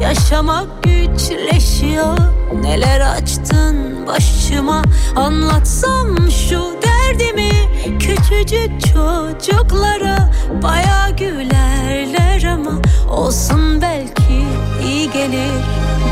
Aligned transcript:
Yaşamak 0.00 0.82
güçleşiyor. 0.82 2.18
Neler 2.62 3.00
açtın 3.00 4.06
başıma? 4.06 4.82
Anlatsam 5.16 6.30
şu 6.30 6.76
derdimi. 6.82 7.50
Küçücük 7.98 8.80
çocuklara 8.80 10.30
Baya 10.62 11.10
gülerler 11.18 12.42
ama 12.42 12.70
Olsun 13.10 13.82
belki 13.82 14.44
iyi 14.84 15.10
gelir. 15.10 15.52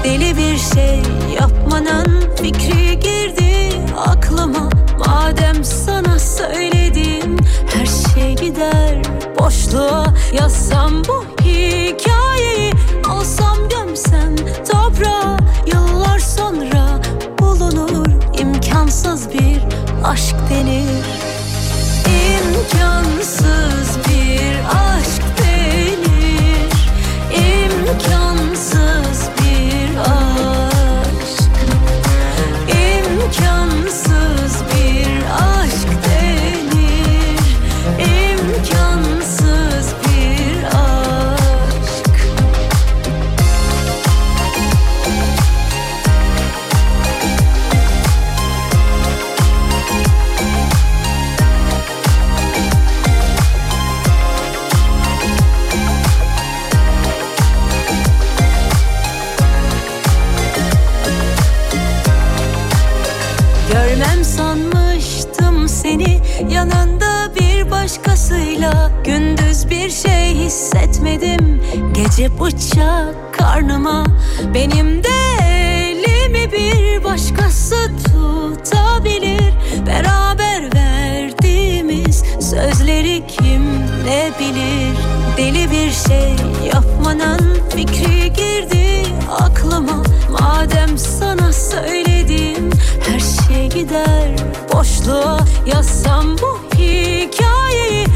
Deli 0.05 0.37
bir 0.37 0.59
şey 0.59 1.03
yapmanın 1.41 2.25
fikri 2.43 3.01
girdi 3.01 3.71
aklıma. 3.97 4.69
Madem 5.07 5.65
sana 5.65 6.19
söyledim 6.19 7.37
her 7.75 7.87
şey 7.87 8.37
gider 8.37 9.28
boşluğa 9.49 10.05
Yazsam 10.33 11.05
bu 11.05 11.25
hikayeyi 11.45 12.73
alsam 13.09 13.57
gömsem 13.69 14.37
toprağa 14.73 15.37
Yıllar 15.67 16.19
sonra 16.19 17.01
bulunur 17.39 18.07
imkansız 18.39 19.33
bir 19.33 19.63
aşk 20.05 20.37
denir. 20.51 21.05
İmkansız 22.29 23.99
bir 24.09 24.55
aşk 24.65 25.23
denir. 25.39 26.73
İmkansız 27.33 28.38
başkasıyla 68.59 68.91
Gündüz 69.05 69.71
bir 69.71 69.91
şey 69.91 70.35
hissetmedim. 70.35 71.63
Gece 71.93 72.41
bıçak 72.41 73.35
karnıma 73.39 74.05
Benim 74.55 75.05
de 75.05 75.09
elimi 75.43 76.53
bir 76.53 77.05
başkası 77.05 77.77
tutabilir. 78.05 79.53
Beraber 79.87 80.75
verdiğimiz 80.75 82.25
sözleri 82.41 83.23
kim 83.27 83.63
ne 84.05 84.31
bilir? 84.41 84.97
Deli 85.37 85.71
bir 85.71 85.91
şey 85.91 86.33
yapmanın 86.75 87.59
fikri 87.77 88.33
girdi 88.33 89.03
aklıma. 89.31 90.03
Madem 90.31 90.99
sana 90.99 91.53
söyledim 91.53 92.71
her 93.07 93.21
şey 93.21 93.69
gider 93.69 94.37
boşluğa. 94.75 95.39
Yazsam 95.67 96.37
bu 96.39 96.61
hikayeyi 96.75 98.07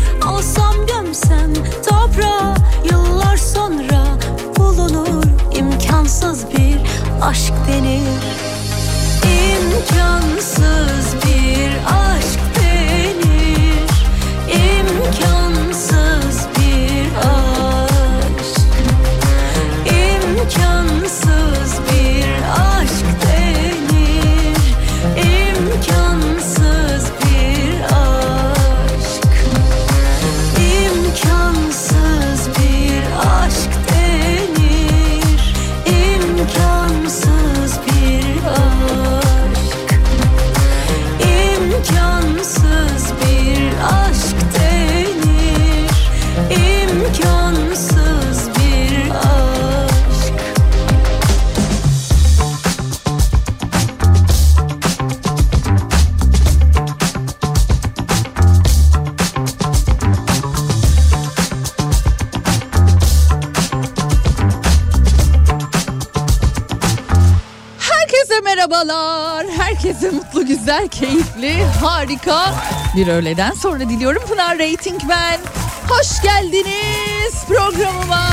bir 72.97 73.07
öğleden 73.07 73.53
sonra 73.53 73.81
diliyorum. 73.81 74.23
Pınar 74.29 74.59
Rating 74.59 75.01
ben. 75.09 75.41
Hoş 75.89 76.23
geldiniz 76.23 77.45
programıma. 77.49 78.31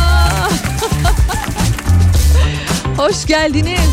Hoş 2.98 3.26
geldiniz. 3.26 3.90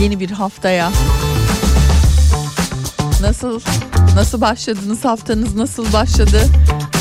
Yeni 0.00 0.20
bir 0.20 0.30
haftaya. 0.30 0.92
Nasıl 3.20 3.60
nasıl 4.14 4.40
başladınız 4.40 5.04
haftanız 5.04 5.54
nasıl 5.54 5.92
başladı? 5.92 6.40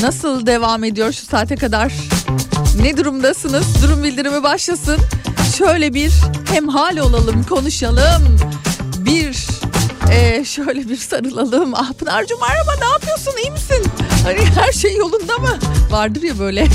Nasıl 0.02 0.46
devam 0.46 0.84
ediyor 0.84 1.12
şu 1.12 1.26
saate 1.26 1.56
kadar? 1.56 1.94
Ne 2.82 2.98
durumdasınız? 2.98 3.84
Durum 3.84 4.04
bildirimi 4.04 4.44
başlasın. 4.44 4.98
Şöyle 5.58 5.94
bir 5.94 6.12
hemhal 6.54 6.98
olalım, 6.98 7.44
konuşalım. 7.44 8.38
Bir 8.98 9.53
e, 10.14 10.46
şöyle 10.46 10.90
bir 10.90 10.98
sarılalım. 10.98 11.74
Ah 11.76 11.94
Pınar'cığım 11.94 12.40
merhaba 12.40 12.72
ne 12.80 12.86
yapıyorsun 12.86 13.34
iyi 13.44 13.52
misin? 13.52 13.84
Hani 14.24 14.46
her 14.46 14.72
şey 14.72 14.96
yolunda 14.98 15.38
mı? 15.38 15.58
Vardır 15.92 16.22
ya 16.22 16.40
böyle 16.40 16.68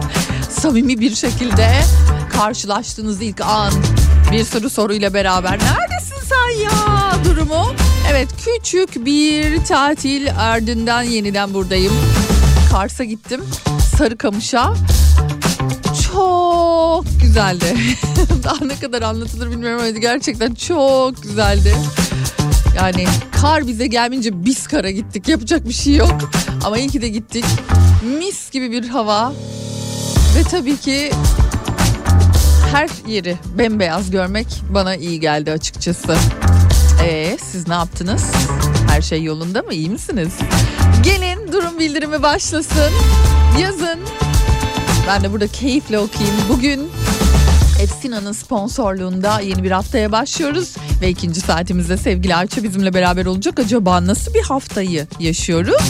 samimi 0.50 1.00
bir 1.00 1.14
şekilde 1.14 1.82
karşılaştığınız 2.32 3.22
ilk 3.22 3.40
an 3.40 3.72
bir 4.32 4.44
sürü 4.44 4.70
soruyla 4.70 5.14
beraber 5.14 5.50
neredesin 5.58 6.16
sen 6.28 6.62
ya 6.62 6.70
durumu? 7.24 7.72
Evet 8.10 8.28
küçük 8.44 9.06
bir 9.06 9.64
tatil 9.64 10.28
ardından 10.38 11.02
yeniden 11.02 11.54
buradayım. 11.54 11.92
Kars'a 12.72 13.04
gittim. 13.04 13.44
Sarıkamış'a. 13.98 14.74
Çok 16.12 17.04
güzeldi. 17.22 17.76
Daha 18.44 18.64
ne 18.64 18.76
kadar 18.78 19.02
anlatılır 19.02 19.50
bilmiyorum 19.50 19.80
ama 19.80 19.90
gerçekten 19.90 20.54
çok 20.54 21.22
güzeldi. 21.22 21.74
Yani 22.80 23.04
kar 23.40 23.66
bize 23.66 23.86
gelmeyince 23.86 24.44
biz 24.44 24.66
kara 24.66 24.90
gittik. 24.90 25.28
Yapacak 25.28 25.68
bir 25.68 25.72
şey 25.72 25.94
yok. 25.94 26.18
Ama 26.64 26.78
iyi 26.78 26.88
ki 26.88 27.02
de 27.02 27.08
gittik. 27.08 27.44
Mis 28.18 28.50
gibi 28.50 28.70
bir 28.70 28.88
hava. 28.88 29.32
Ve 30.36 30.42
tabii 30.50 30.76
ki 30.76 31.10
her 32.72 32.88
yeri 33.06 33.36
bembeyaz 33.58 34.10
görmek 34.10 34.46
bana 34.70 34.96
iyi 34.96 35.20
geldi 35.20 35.52
açıkçası. 35.52 36.16
Ee, 37.04 37.38
siz 37.42 37.68
ne 37.68 37.74
yaptınız? 37.74 38.24
Her 38.90 39.02
şey 39.02 39.22
yolunda 39.22 39.62
mı? 39.62 39.74
İyi 39.74 39.90
misiniz? 39.90 40.32
Gelin 41.02 41.52
durum 41.52 41.78
bildirimi 41.78 42.22
başlasın. 42.22 42.92
Yazın. 43.60 44.00
Ben 45.06 45.22
de 45.22 45.32
burada 45.32 45.46
keyifle 45.46 45.98
okuyayım. 45.98 46.36
Bugün 46.48 46.90
Epsina'nın 47.80 48.32
sponsorluğunda 48.32 49.40
yeni 49.40 49.62
bir 49.62 49.70
haftaya 49.70 50.12
başlıyoruz. 50.12 50.74
Ve 51.00 51.08
ikinci 51.08 51.40
saatimizde 51.40 51.96
sevgili 51.96 52.34
Ayça 52.34 52.62
bizimle 52.62 52.94
beraber 52.94 53.26
olacak. 53.26 53.58
Acaba 53.58 54.06
nasıl 54.06 54.34
bir 54.34 54.42
haftayı 54.42 55.06
yaşıyoruz? 55.20 55.82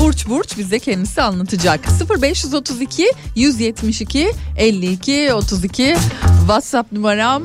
Burç 0.00 0.28
Burç 0.28 0.58
bize 0.58 0.78
kendisi 0.78 1.22
anlatacak. 1.22 1.80
0532 2.20 3.12
172 3.36 4.32
52 4.56 5.34
32 5.34 5.96
WhatsApp 6.40 6.92
numaram 6.92 7.42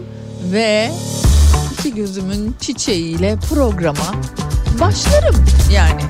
ve 0.52 0.92
iki 1.74 1.96
gözümün 1.96 2.56
çiçeğiyle 2.62 3.38
programa 3.50 4.16
başlarım 4.80 5.46
yani. 5.74 6.02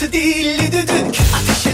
Altı 0.00 0.12
dilli 0.12 0.72
düdük 0.72 1.20
Ateşe 1.36 1.69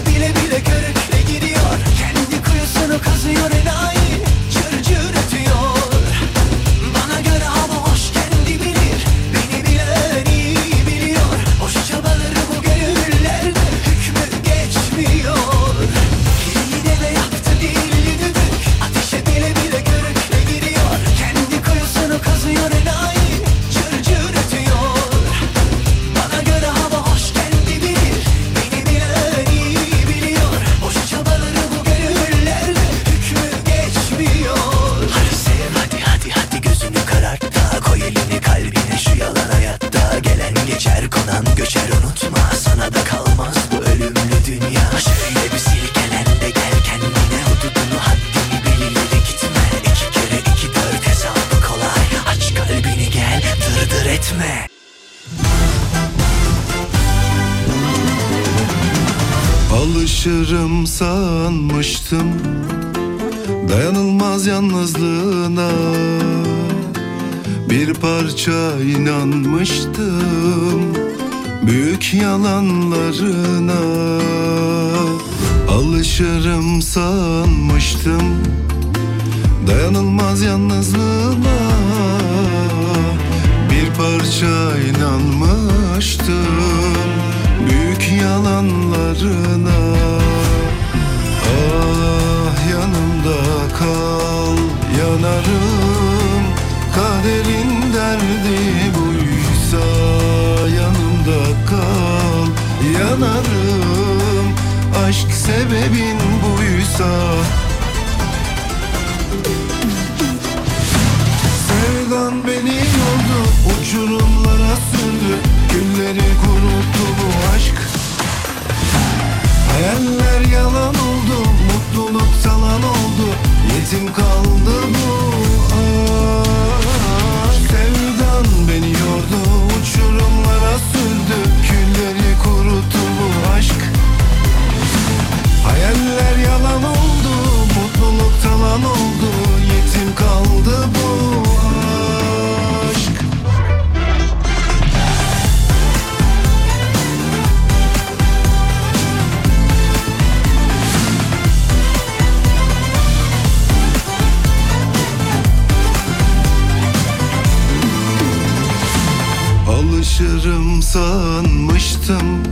Alışırım 159.77 160.81
sanmıştım 160.81 162.43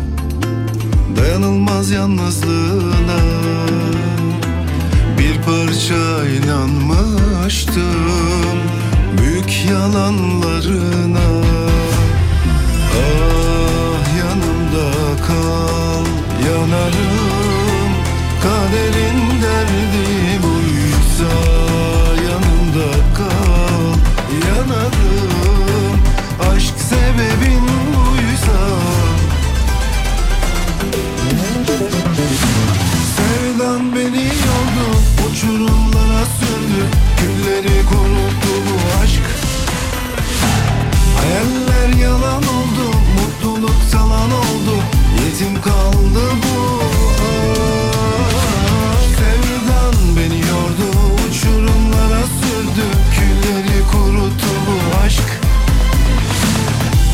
Dayanılmaz 1.17 1.91
yalnızlığına 1.91 3.19
Bir 5.17 5.41
parça 5.41 6.25
inanmıştım 6.27 7.83
Büyük 9.17 9.65
yalanlarına 9.71 11.43
Ah 12.93 14.17
yanımda 14.19 14.91
kal 15.27 16.05
Yanarım 16.47 17.04
sürdü 37.17 37.35
Külleri 37.35 37.85
kuruttu 37.85 38.49
bu 38.67 39.03
aşk. 39.03 39.21
Hayaller 41.17 41.99
yalan 41.99 42.43
oldu 42.43 42.97
Mutluluk 43.15 43.91
talan 43.91 44.31
oldu. 44.31 44.75
Yetim 45.25 45.61
kaldı 45.61 46.23
bu 46.43 46.81
aşk. 48.93 49.17
Sevdan 49.17 50.15
beni 50.17 50.39
yordu 50.39 50.87
Uçurumlara 51.29 52.23
sürdü. 52.23 52.85
Külleri 53.15 53.87
kuruttu 53.91 54.47
bu 54.67 55.05
aşk. 55.05 55.39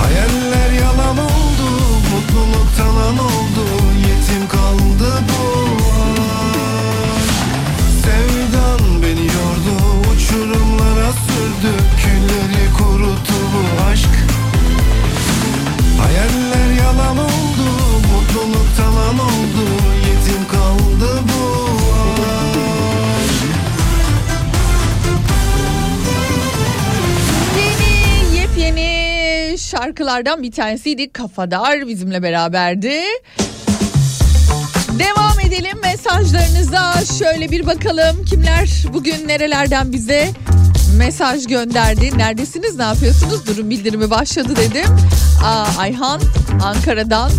Hayaller 0.01 0.71
yalan 0.71 1.17
oldu 1.17 1.67
Mutluluk 2.11 2.77
talan 2.77 3.17
oldu 3.17 3.40
şarkılardan 29.71 30.43
bir 30.43 30.51
tanesiydi. 30.51 31.11
Kafadar 31.13 31.87
bizimle 31.87 32.23
beraberdi. 32.23 33.01
Devam 34.99 35.39
edelim 35.39 35.77
mesajlarınıza. 35.83 36.93
Şöyle 37.19 37.51
bir 37.51 37.65
bakalım 37.65 38.25
kimler 38.25 38.69
bugün 38.93 39.27
nerelerden 39.27 39.91
bize 39.91 40.29
mesaj 40.97 41.47
gönderdi. 41.47 42.17
Neredesiniz 42.17 42.75
ne 42.75 42.83
yapıyorsunuz? 42.83 43.47
Durum 43.47 43.69
bildirimi 43.69 44.09
başladı 44.09 44.53
dedim. 44.55 44.95
Aa, 45.45 45.65
Ayhan 45.77 46.21
Ankara'dan 46.63 47.31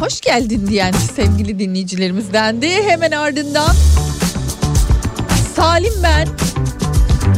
hoş 0.00 0.20
geldin 0.20 0.66
diyen 0.66 0.92
sevgili 0.92 1.58
dinleyicilerimizdendi. 1.58 2.68
Hemen 2.82 3.10
ardından 3.10 3.74
Salim 5.56 5.94
ben 6.02 6.28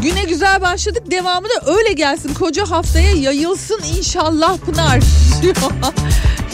Güne 0.05 0.25
güzel 0.25 0.61
başladık. 0.61 1.03
Devamı 1.11 1.47
da 1.49 1.73
öyle 1.73 1.93
gelsin. 1.93 2.35
Koca 2.35 2.71
haftaya 2.71 3.13
yayılsın 3.13 3.81
inşallah 3.99 4.59
Pınar. 4.59 5.01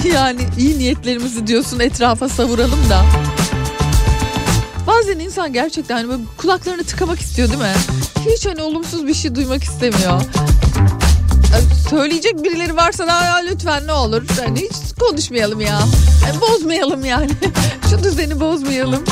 yani 0.15 0.41
iyi 0.59 0.79
niyetlerimizi 0.79 1.47
diyorsun 1.47 1.81
etrafa 1.81 2.29
savuralım 2.29 2.91
da. 2.91 3.05
Bazen 4.87 5.19
insan 5.19 5.53
gerçekten 5.53 5.95
hani 5.95 6.09
böyle 6.09 6.23
kulaklarını 6.37 6.85
tıkamak 6.85 7.21
istiyor 7.21 7.49
değil 7.49 7.61
mi? 7.61 7.73
Hiç 8.27 8.47
hani 8.47 8.63
olumsuz 8.63 9.07
bir 9.07 9.15
şey 9.15 9.35
duymak 9.35 9.65
istemiyor. 9.65 10.21
Söyleyecek 11.91 12.45
birileri 12.45 12.77
varsa 12.77 13.07
da 13.07 13.13
"Aa, 13.13 13.37
lütfen 13.37 13.87
ne 13.87 13.93
olur 13.93 14.23
hani 14.45 14.59
hiç 14.61 14.99
konuşmayalım 15.01 15.61
ya. 15.61 15.81
Yani 16.27 16.41
bozmayalım 16.41 17.05
yani. 17.05 17.31
Şu 17.91 18.05
düzeni 18.05 18.41
bozmayalım 18.41 19.05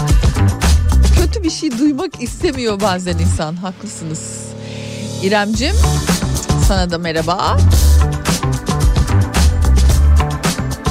kötü 1.39 1.45
bir 1.45 1.55
şey 1.55 1.79
duymak 1.79 2.23
istemiyor 2.23 2.81
bazen 2.81 3.19
insan. 3.19 3.57
Haklısınız. 3.57 4.47
İremcim 5.23 5.75
sana 6.69 6.91
da 6.91 6.99
merhaba. 6.99 7.59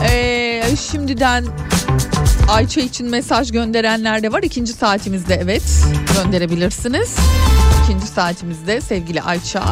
Ee, 0.04 0.64
şimdiden 0.92 1.46
Ayça 2.50 2.82
için 2.82 3.10
mesaj 3.10 3.52
gönderenler 3.52 4.24
de 4.24 4.32
var. 4.32 4.44
İkinci 4.44 4.74
saatimizde 4.74 5.36
evet 5.36 5.86
gönderebilirsiniz. 6.16 7.16
İkinci 7.84 8.08
saatimizde 8.08 8.82
sevgili 8.82 9.22
Ayça. 9.22 9.64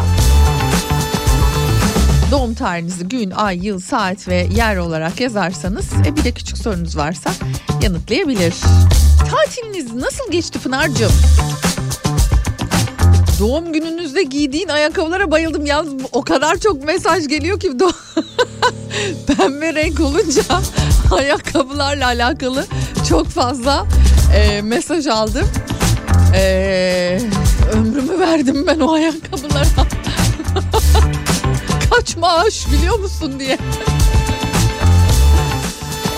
Doğum 2.36 2.54
tarihinizi 2.54 3.04
gün, 3.04 3.32
ay, 3.32 3.66
yıl, 3.66 3.80
saat 3.80 4.28
ve 4.28 4.48
yer 4.56 4.78
olarak 4.78 5.20
yazarsanız 5.20 5.86
e, 6.06 6.16
bir 6.16 6.24
de 6.24 6.32
küçük 6.32 6.58
sorunuz 6.58 6.98
varsa 6.98 7.32
yanıtlayabilir. 7.82 8.54
Tatiliniz 9.32 9.94
nasıl 9.94 10.32
geçti 10.32 10.60
Pınar'cığım? 10.60 11.12
Doğum 13.40 13.74
gününüzde 13.74 14.24
giydiğin 14.24 14.68
ayakkabılara 14.68 15.32
bayıldım. 15.32 15.66
Yalnız 15.66 15.94
o 16.12 16.22
kadar 16.22 16.58
çok 16.58 16.84
mesaj 16.84 17.28
geliyor 17.28 17.60
ki 17.60 17.72
pembe 19.28 19.74
renk 19.74 20.00
olunca 20.00 20.44
ayakkabılarla 21.12 22.06
alakalı 22.06 22.66
çok 23.10 23.28
fazla 23.28 23.86
e, 24.36 24.62
mesaj 24.62 25.08
aldım. 25.08 25.48
E, 26.36 27.20
ömrümü 27.74 28.20
verdim 28.20 28.68
ben 28.68 28.80
o 28.80 28.92
ayakkabılara. 28.92 29.66
Kaç 32.06 32.18
maaş 32.18 32.72
biliyor 32.72 33.00
musun 33.00 33.40
diye. 33.40 33.58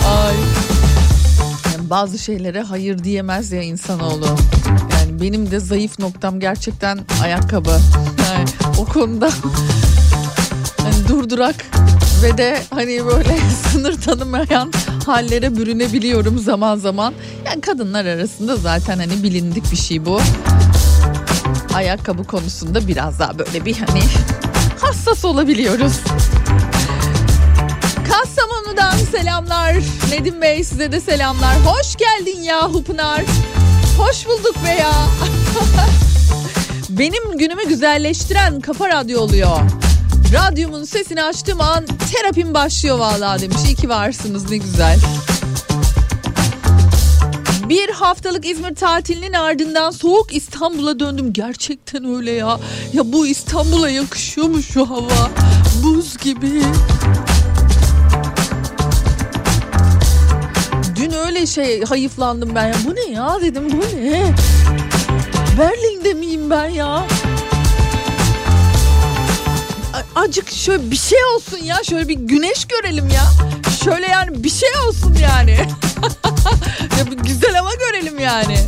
Ay. 0.06 0.34
Yani 1.72 1.90
bazı 1.90 2.18
şeylere 2.18 2.62
hayır 2.62 3.04
diyemez 3.04 3.52
ya 3.52 3.62
insanoğlu. 3.62 4.26
Yani 4.92 5.20
benim 5.20 5.50
de 5.50 5.60
zayıf 5.60 5.98
noktam 5.98 6.40
gerçekten 6.40 6.98
ayakkabı. 7.22 7.80
Yani 8.28 8.48
o 8.78 8.84
konuda 8.84 9.30
hani 10.78 11.08
durdurak 11.08 11.66
ve 12.22 12.38
de 12.38 12.62
hani 12.70 13.06
böyle 13.06 13.38
sınır 13.72 14.00
tanımayan 14.00 14.72
hallere 15.06 15.56
bürünebiliyorum 15.56 16.38
zaman 16.38 16.76
zaman. 16.76 17.14
Yani 17.46 17.60
kadınlar 17.60 18.04
arasında 18.04 18.56
zaten 18.56 18.98
hani 18.98 19.22
bilindik 19.22 19.72
bir 19.72 19.76
şey 19.76 20.06
bu. 20.06 20.20
Ayakkabı 21.74 22.24
konusunda 22.24 22.88
biraz 22.88 23.18
daha 23.18 23.38
böyle 23.38 23.64
bir 23.64 23.76
hani 23.76 24.00
hassas 24.80 25.24
olabiliyoruz. 25.24 25.92
Kastamonu'dan 28.10 28.98
selamlar. 28.98 29.74
Nedim 30.10 30.42
Bey 30.42 30.64
size 30.64 30.92
de 30.92 31.00
selamlar. 31.00 31.56
Hoş 31.64 31.96
geldin 31.96 32.42
yahu 32.42 32.84
Pınar. 32.84 33.22
Hoş 33.98 34.26
bulduk 34.26 34.56
be 34.64 34.70
ya. 34.70 34.92
Benim 36.88 37.38
günümü 37.38 37.68
güzelleştiren 37.68 38.60
Kafa 38.60 38.88
Radyo 38.88 39.20
oluyor. 39.20 39.58
Radyomun 40.32 40.84
sesini 40.84 41.22
açtığım 41.22 41.60
an 41.60 41.86
terapim 42.12 42.54
başlıyor 42.54 42.98
vallahi 42.98 43.42
demiş. 43.42 43.58
İyi 43.66 43.74
ki 43.74 43.88
varsınız 43.88 44.50
ne 44.50 44.56
güzel. 44.56 44.98
Bir 47.68 47.88
haftalık 47.88 48.46
İzmir 48.46 48.74
tatilinin 48.74 49.32
ardından 49.32 49.90
soğuk 49.90 50.34
İstanbul'a 50.36 51.00
döndüm. 51.00 51.32
Gerçekten 51.32 52.14
öyle 52.16 52.30
ya. 52.30 52.60
Ya 52.92 53.12
bu 53.12 53.26
İstanbul'a 53.26 53.90
yakışıyor 53.90 54.46
mu 54.46 54.62
şu 54.62 54.90
hava? 54.90 55.30
Buz 55.82 56.16
gibi. 56.16 56.62
Dün 60.96 61.12
öyle 61.12 61.46
şey 61.46 61.84
hayıflandım 61.84 62.54
ben. 62.54 62.74
Bu 62.86 62.94
ne 62.94 63.14
ya 63.14 63.38
dedim 63.42 63.64
bu 63.72 63.96
ne? 63.96 64.34
Berlin'de 65.58 66.14
miyim 66.14 66.50
ben 66.50 66.68
ya? 66.68 67.06
Acık 70.14 70.50
şöyle 70.50 70.90
bir 70.90 70.96
şey 70.96 71.18
olsun 71.36 71.58
ya. 71.64 71.76
Şöyle 71.84 72.08
bir 72.08 72.14
güneş 72.14 72.64
görelim 72.64 73.08
ya. 73.08 73.24
Şöyle 73.84 74.06
yani 74.06 74.44
bir 74.44 74.50
şey 74.50 74.68
olsun 74.88 75.16
yani. 75.22 75.50
ya 76.98 77.06
bir 77.10 77.16
güzel 77.16 77.54
hava 77.54 77.74
görelim 77.74 78.18
yani. 78.18 78.58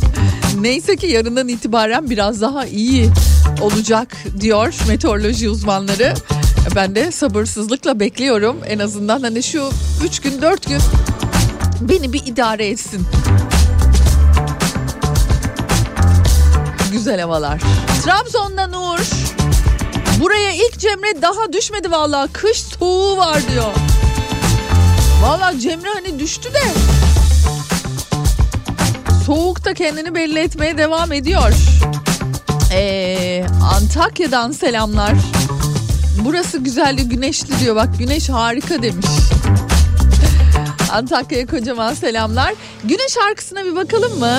Neyse 0.59 0.95
ki 0.95 1.07
yarından 1.07 1.47
itibaren 1.47 2.09
biraz 2.09 2.41
daha 2.41 2.65
iyi 2.65 3.09
olacak 3.61 4.17
diyor 4.39 4.73
meteoroloji 4.87 5.49
uzmanları. 5.49 6.13
Ben 6.75 6.95
de 6.95 7.11
sabırsızlıkla 7.11 7.99
bekliyorum. 7.99 8.57
En 8.67 8.79
azından 8.79 9.21
hani 9.21 9.43
şu 9.43 9.69
3 10.05 10.19
gün 10.19 10.41
4 10.41 10.67
gün 10.67 10.81
beni 11.81 12.13
bir 12.13 12.25
idare 12.25 12.67
etsin. 12.67 13.07
Güzel 16.91 17.19
havalar. 17.21 17.61
Trabzon'dan 18.03 18.73
Uğur. 18.73 19.09
Buraya 20.19 20.51
ilk 20.51 20.79
Cemre 20.79 21.21
daha 21.21 21.53
düşmedi 21.53 21.91
vallahi. 21.91 22.31
Kış 22.33 22.57
soğuğu 22.61 23.17
var 23.17 23.41
diyor. 23.51 23.73
Vallahi 25.21 25.59
Cemre 25.59 25.89
hani 25.93 26.19
düştü 26.19 26.53
de. 26.53 26.61
Soğukta 29.25 29.73
kendini 29.73 30.15
belli 30.15 30.39
etmeye 30.39 30.77
devam 30.77 31.11
ediyor. 31.11 31.51
Ee, 32.73 33.45
Antakya'dan 33.75 34.51
selamlar. 34.51 35.13
Burası 36.25 36.57
güzeldi 36.57 37.03
güneşli 37.03 37.59
diyor. 37.59 37.75
Bak 37.75 37.89
güneş 37.99 38.29
harika 38.29 38.81
demiş. 38.81 39.05
Antakya'ya 40.91 41.45
kocaman 41.45 41.93
selamlar. 41.93 42.53
Güneş 42.83 43.13
şarkısına 43.13 43.65
bir 43.65 43.75
bakalım 43.75 44.19
mı? 44.19 44.37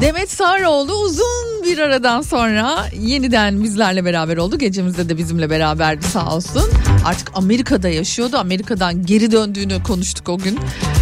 Demet 0.00 0.30
Sarıoğlu 0.30 0.92
uzun 0.94 1.53
bir 1.64 1.78
aradan 1.78 2.22
sonra 2.22 2.88
yeniden 3.00 3.62
bizlerle 3.64 4.04
beraber 4.04 4.36
oldu. 4.36 4.58
Gecemizde 4.58 5.08
de 5.08 5.18
bizimle 5.18 5.50
beraberdi 5.50 6.04
sağ 6.06 6.34
olsun. 6.34 6.70
Artık 7.04 7.30
Amerika'da 7.34 7.88
yaşıyordu. 7.88 8.36
Amerika'dan 8.36 9.06
geri 9.06 9.32
döndüğünü 9.32 9.82
konuştuk 9.82 10.28
o 10.28 10.38
gün. 10.38 10.58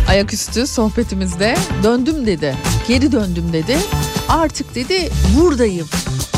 Ayaküstü 0.09 0.67
sohbetimizde. 0.67 1.57
Döndüm 1.83 2.27
dedi. 2.27 2.57
Geri 2.89 3.13
döndüm 3.13 3.53
dedi. 3.53 3.79
Artık 4.29 4.75
dedi 4.75 5.09
buradayım. 5.37 5.89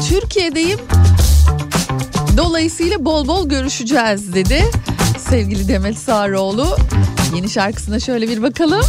Türkiye'deyim. 0.08 0.78
Dolayısıyla 2.36 3.04
bol 3.04 3.26
bol 3.26 3.48
görüşeceğiz 3.48 4.34
dedi. 4.34 4.64
Sevgili 5.18 5.68
Demet 5.68 5.98
Sarıoğlu. 5.98 6.76
Yeni 7.36 7.50
şarkısına 7.50 8.00
şöyle 8.00 8.28
bir 8.28 8.42
bakalım. 8.42 8.84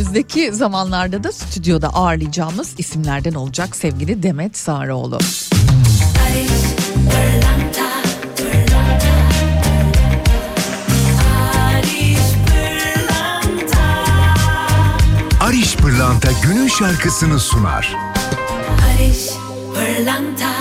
Önümüzdeki 0.00 0.52
zamanlarda 0.52 1.24
da 1.24 1.32
stüdyoda 1.32 1.88
ağırlayacağımız 1.88 2.74
isimlerden 2.78 3.34
olacak 3.34 3.76
sevgili 3.76 4.22
Demet 4.22 4.56
Sarıoğlu. 4.56 5.18
Ariş 15.40 15.76
Pırlanta 15.76 16.28
günün 16.42 16.68
şarkısını 16.68 17.40
sunar. 17.40 17.96
Barış 18.68 19.26
Pırlanta 19.74 20.59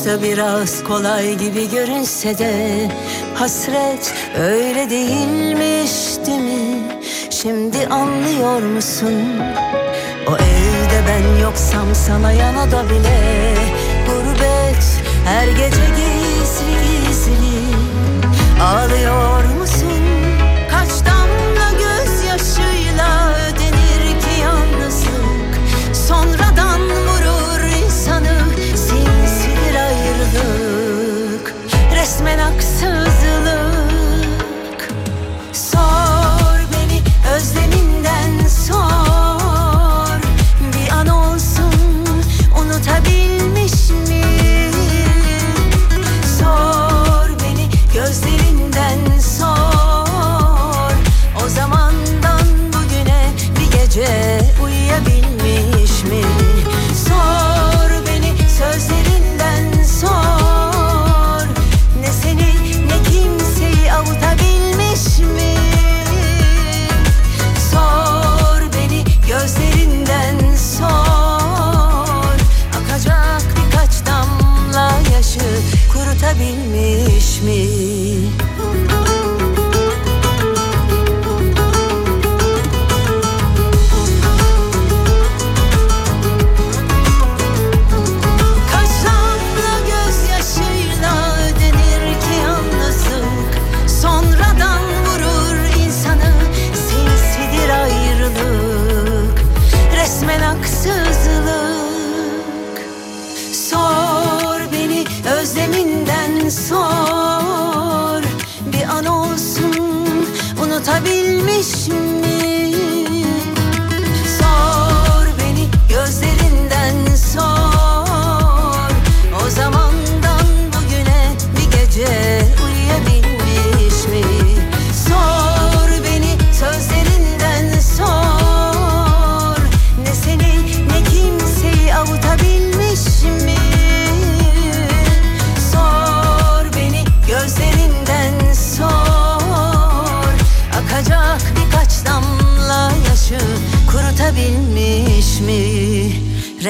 Başta 0.00 0.22
biraz 0.22 0.84
kolay 0.84 1.34
gibi 1.34 1.70
görünse 1.70 2.38
de 2.38 2.88
Hasret 3.34 4.14
öyle 4.38 4.90
değilmiş 4.90 6.26
değil 6.26 6.40
mi? 6.40 6.82
Şimdi 7.30 7.86
anlıyor 7.86 8.62
musun? 8.62 9.12
O 10.28 10.34
evde 10.34 11.02
ben 11.08 11.42
yoksam 11.42 11.94
sana 11.94 12.32
yanada 12.32 12.84
bile 12.90 13.54
Gurbet 14.06 15.02
her 15.24 15.48
gece 15.48 15.86
gizli 15.96 17.06
gizli 17.06 17.76
Ağlıyor 18.62 19.44
musun? 19.44 19.79
Resmen 32.20 32.38
haksızlık 32.38 33.19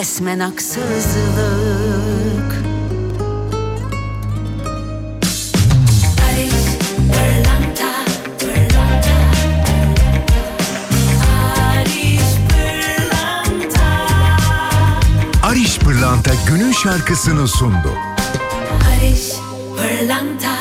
resmen 0.00 0.40
haksızlık 0.40 0.90
Ariş 15.42 15.78
Pırlanta 15.78 16.30
günün 16.48 16.72
şarkısını 16.72 17.48
sundu. 17.48 17.92
Ariş 18.90 19.32
Pırlanta 19.76 20.59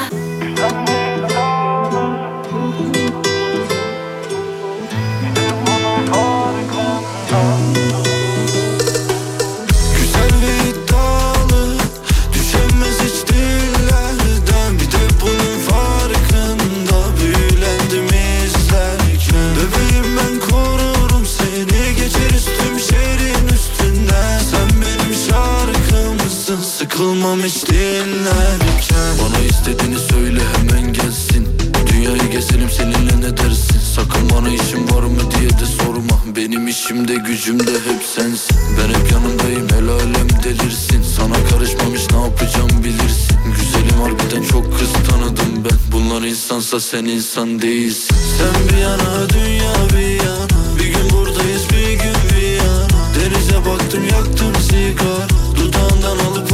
İşimde 36.89 37.15
gücümde 37.15 37.71
hep 37.71 38.03
sensin. 38.15 38.57
Ben 38.77 38.99
hep 38.99 39.11
yanındayım 39.11 39.67
el 39.77 39.89
alem 39.89 40.29
delirsin. 40.43 41.01
Sana 41.17 41.35
karışmamış 41.49 42.01
ne 42.11 42.21
yapacağım 42.21 42.83
bilirsin. 42.83 43.37
Güzelim 43.55 44.01
harbiden 44.01 44.43
çok 44.43 44.79
kız 44.79 44.93
tanıdım 44.93 45.65
ben. 45.65 45.77
Bunlar 45.91 46.21
insansa 46.21 46.79
sen 46.79 47.05
insan 47.05 47.61
değilsin. 47.61 48.15
Sen 48.37 48.69
bir 48.69 48.81
yana 48.81 49.29
dünya 49.29 49.73
bir 49.93 50.23
yana. 50.25 50.77
Bir 50.79 50.87
gün 50.93 51.09
buradayız 51.09 51.63
bir 51.69 51.91
gün 51.91 52.15
bir 52.31 52.51
yana. 52.51 52.87
Denize 53.15 53.65
baktım 53.65 54.03
yaktım 54.03 54.53
sigara. 54.69 55.27
Dudağından 55.55 56.25
alıp 56.25 56.48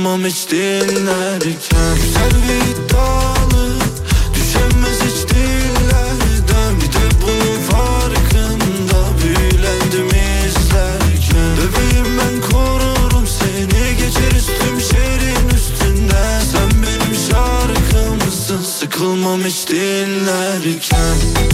Konuşamam 0.00 0.24
hiç 0.24 0.50
dinlerken. 0.50 1.94
Güzel 1.94 2.32
ve 2.48 2.56
iddialı 2.70 3.72
Düşemez 4.34 5.00
hiç 5.00 5.28
dillerden. 5.28 6.76
Bir 6.76 6.92
de 6.92 7.10
bunun 7.22 7.60
farkında 7.62 9.04
Büyülendim 9.22 10.06
izlerken. 10.06 11.56
Bebeğim 11.56 12.18
ben 12.18 12.50
korurum 12.50 13.26
seni 13.26 13.96
Geçeriz 13.96 14.46
tüm 14.46 14.80
şehrin 14.80 15.48
üstünden 15.48 16.40
Sen 16.40 16.82
benim 16.82 17.14
şarkımsın 17.30 18.62
Sıkılmam 18.62 19.40
hiç 19.40 19.68
dinlerken. 19.68 21.49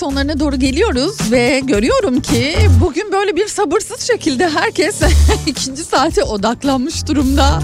Sonlarına 0.00 0.40
doğru 0.40 0.56
geliyoruz 0.56 1.30
ve 1.30 1.60
görüyorum 1.64 2.20
ki 2.20 2.56
bugün 2.80 3.12
böyle 3.12 3.36
bir 3.36 3.46
sabırsız 3.46 4.00
şekilde 4.00 4.48
herkes 4.48 5.00
ikinci 5.46 5.84
saate 5.84 6.22
odaklanmış 6.22 7.06
durumda. 7.06 7.62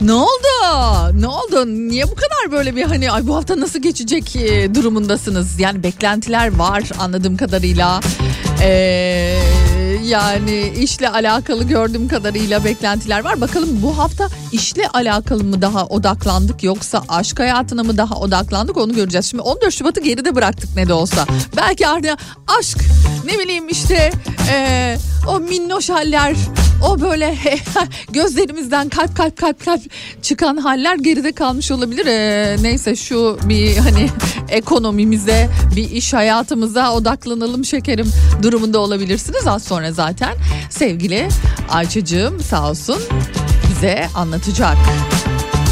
Ne 0.00 0.12
oldu? 0.12 1.20
Ne 1.20 1.26
oldu? 1.26 1.66
Niye 1.66 2.04
bu 2.04 2.14
kadar 2.14 2.52
böyle 2.52 2.76
bir 2.76 2.82
hani 2.82 3.10
ay 3.10 3.26
bu 3.26 3.36
hafta 3.36 3.60
nasıl 3.60 3.78
geçecek 3.82 4.36
e, 4.36 4.74
durumundasınız? 4.74 5.60
Yani 5.60 5.82
beklentiler 5.82 6.56
var 6.56 6.84
anladığım 6.98 7.36
kadarıyla. 7.36 8.00
Ee, 8.62 9.38
yani 10.06 10.72
işle 10.78 11.08
alakalı 11.08 11.64
gördüğüm 11.64 12.08
kadarıyla 12.08 12.64
beklentiler 12.64 13.24
var. 13.24 13.40
Bakalım 13.40 13.82
bu 13.82 13.98
hafta 13.98 14.28
işle 14.52 14.88
alakalı 14.88 15.44
mı 15.44 15.62
daha 15.62 15.86
odaklandık 15.86 16.62
yoksa 16.62 17.02
aşk 17.08 17.38
hayatına 17.38 17.82
mı 17.82 17.98
daha 17.98 18.14
odaklandık 18.14 18.76
onu 18.76 18.94
göreceğiz. 18.94 19.26
Şimdi 19.26 19.42
14 19.42 19.74
Şubat'ı 19.74 20.00
geride 20.00 20.34
bıraktık 20.34 20.76
ne 20.76 20.88
de 20.88 20.92
olsa. 20.92 21.26
Belki 21.56 21.88
artık 21.88 22.18
aşk 22.58 22.78
ne 23.24 23.38
bileyim 23.38 23.68
işte 23.68 24.10
e, 24.50 24.96
o 25.28 25.40
minnoş 25.40 25.90
haller 25.90 26.36
o 26.82 27.00
böyle 27.00 27.38
gözlerimizden 28.12 28.88
kalp 28.88 29.16
kalp 29.16 29.36
kalp 29.36 29.64
kalp 29.64 29.82
çıkan 30.22 30.56
haller 30.56 30.96
geride 30.96 31.32
kalmış 31.32 31.70
olabilir. 31.70 32.06
Ee, 32.06 32.56
neyse 32.62 32.96
şu 32.96 33.38
bir 33.44 33.76
hani 33.76 34.08
ekonomimize 34.48 35.48
bir 35.76 35.90
iş 35.90 36.14
hayatımıza 36.14 36.92
odaklanalım 36.92 37.64
şekerim 37.64 38.12
durumunda 38.42 38.78
olabilirsiniz 38.78 39.46
az 39.46 39.64
sonra 39.64 39.92
zaten. 39.92 40.34
Sevgili 40.70 41.28
Ayça'cığım 41.70 42.40
sağ 42.40 42.70
olsun 42.70 42.98
bize 43.70 44.06
anlatacak. 44.14 44.76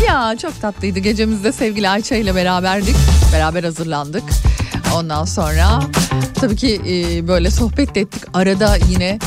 Ya 0.07 0.37
çok 0.43 0.61
tatlıydı 0.61 0.99
gecemizde 0.99 1.53
sevgili 1.53 1.89
Ayça 1.89 2.17
ile 2.17 2.35
beraberdik. 2.35 2.97
Beraber 3.33 3.65
hazırlandık. 3.65 4.23
Ondan 4.97 5.25
sonra 5.25 5.81
tabii 6.35 6.57
ki 6.57 6.81
e, 6.89 7.29
böyle 7.29 7.51
sohbet 7.51 7.97
ettik. 7.97 8.23
Arada 8.35 8.77
yine 8.91 9.19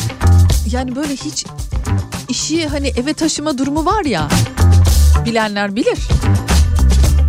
yani 0.71 0.95
böyle 0.95 1.13
hiç 1.15 1.45
işi 2.29 2.67
hani 2.67 2.87
eve 2.87 3.13
taşıma 3.13 3.57
durumu 3.57 3.85
var 3.85 4.05
ya 4.05 4.27
bilenler 5.25 5.75
bilir. 5.75 5.99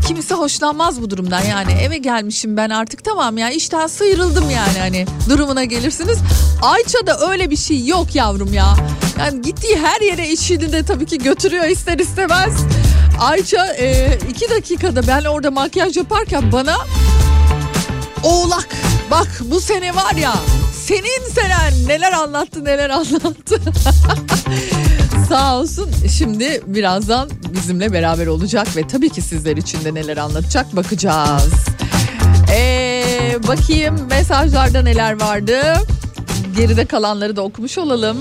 Kimisi 0.06 0.34
hoşlanmaz 0.34 1.02
bu 1.02 1.10
durumdan 1.10 1.42
yani 1.44 1.72
eve 1.72 1.98
gelmişim 1.98 2.56
ben 2.56 2.70
artık 2.70 3.04
tamam 3.04 3.38
ya 3.38 3.50
işten 3.50 3.86
sıyrıldım 3.86 4.50
yani 4.50 4.78
hani 4.78 5.06
durumuna 5.28 5.64
gelirsiniz. 5.64 6.18
Ayça'da 6.62 7.30
öyle 7.30 7.50
bir 7.50 7.56
şey 7.56 7.86
yok 7.86 8.14
yavrum 8.14 8.54
ya. 8.54 8.76
Yani 9.18 9.42
gittiği 9.42 9.78
her 9.78 10.00
yere 10.00 10.28
işini 10.28 10.72
de 10.72 10.82
tabii 10.82 11.06
ki 11.06 11.18
götürüyor 11.18 11.64
ister 11.64 11.98
istemez. 11.98 12.52
Ayça 13.20 13.66
e, 13.66 14.18
iki 14.30 14.50
dakikada 14.50 15.06
ben 15.06 15.24
orada 15.24 15.50
makyaj 15.50 15.96
yaparken 15.96 16.52
bana 16.52 16.76
oğlak 18.22 18.68
bak 19.10 19.40
bu 19.44 19.60
sene 19.60 19.94
var 19.94 20.14
ya 20.14 20.34
senin 20.88 21.28
senen 21.34 21.72
neler 21.86 22.12
anlattı 22.12 22.64
neler 22.64 22.90
anlattı. 22.90 23.60
Sağ 25.28 25.56
olsun 25.58 25.90
şimdi 26.18 26.62
birazdan 26.66 27.30
bizimle 27.54 27.92
beraber 27.92 28.26
olacak 28.26 28.76
ve 28.76 28.86
tabii 28.86 29.10
ki 29.10 29.22
sizler 29.22 29.56
için 29.56 29.84
de 29.84 29.94
neler 29.94 30.16
anlatacak 30.16 30.76
bakacağız. 30.76 31.52
Ee, 32.52 33.36
bakayım 33.48 34.06
mesajlarda 34.10 34.82
neler 34.82 35.20
vardı. 35.20 35.62
Geride 36.56 36.84
kalanları 36.84 37.36
da 37.36 37.42
okumuş 37.42 37.78
olalım. 37.78 38.18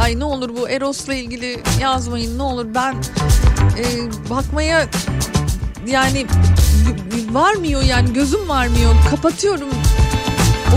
Ay 0.00 0.18
ne 0.18 0.24
olur 0.24 0.56
bu 0.56 0.68
Eros'la 0.68 1.14
ilgili 1.14 1.62
yazmayın 1.80 2.38
ne 2.38 2.42
olur 2.42 2.66
ben 2.74 2.94
e, 3.78 3.84
bakmaya 4.30 4.88
yani 5.86 6.26
varmıyor 7.30 7.82
yani 7.82 8.12
gözüm 8.12 8.48
varmıyor. 8.48 8.94
Kapatıyorum. 9.10 9.68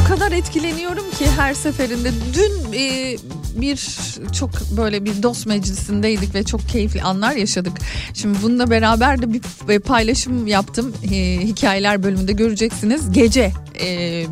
O 0.01 0.07
kadar 0.07 0.31
etkileniyorum 0.31 1.11
ki 1.11 1.25
her 1.37 1.53
seferinde. 1.53 2.11
Dün 2.33 2.73
e, 2.73 3.17
bir 3.61 3.89
çok 4.33 4.49
böyle 4.77 5.05
bir 5.05 5.23
dost 5.23 5.45
meclisindeydik 5.45 6.35
ve 6.35 6.43
çok 6.43 6.69
keyifli 6.69 7.01
anlar 7.01 7.31
yaşadık. 7.31 7.73
Şimdi 8.13 8.37
bununla 8.41 8.69
beraber 8.69 9.21
de 9.21 9.33
bir 9.33 9.79
paylaşım 9.79 10.47
yaptım. 10.47 10.93
E, 11.11 11.39
hikayeler 11.39 12.03
bölümünde 12.03 12.31
göreceksiniz. 12.31 13.11
Gece 13.11 13.51
e, 13.81 14.25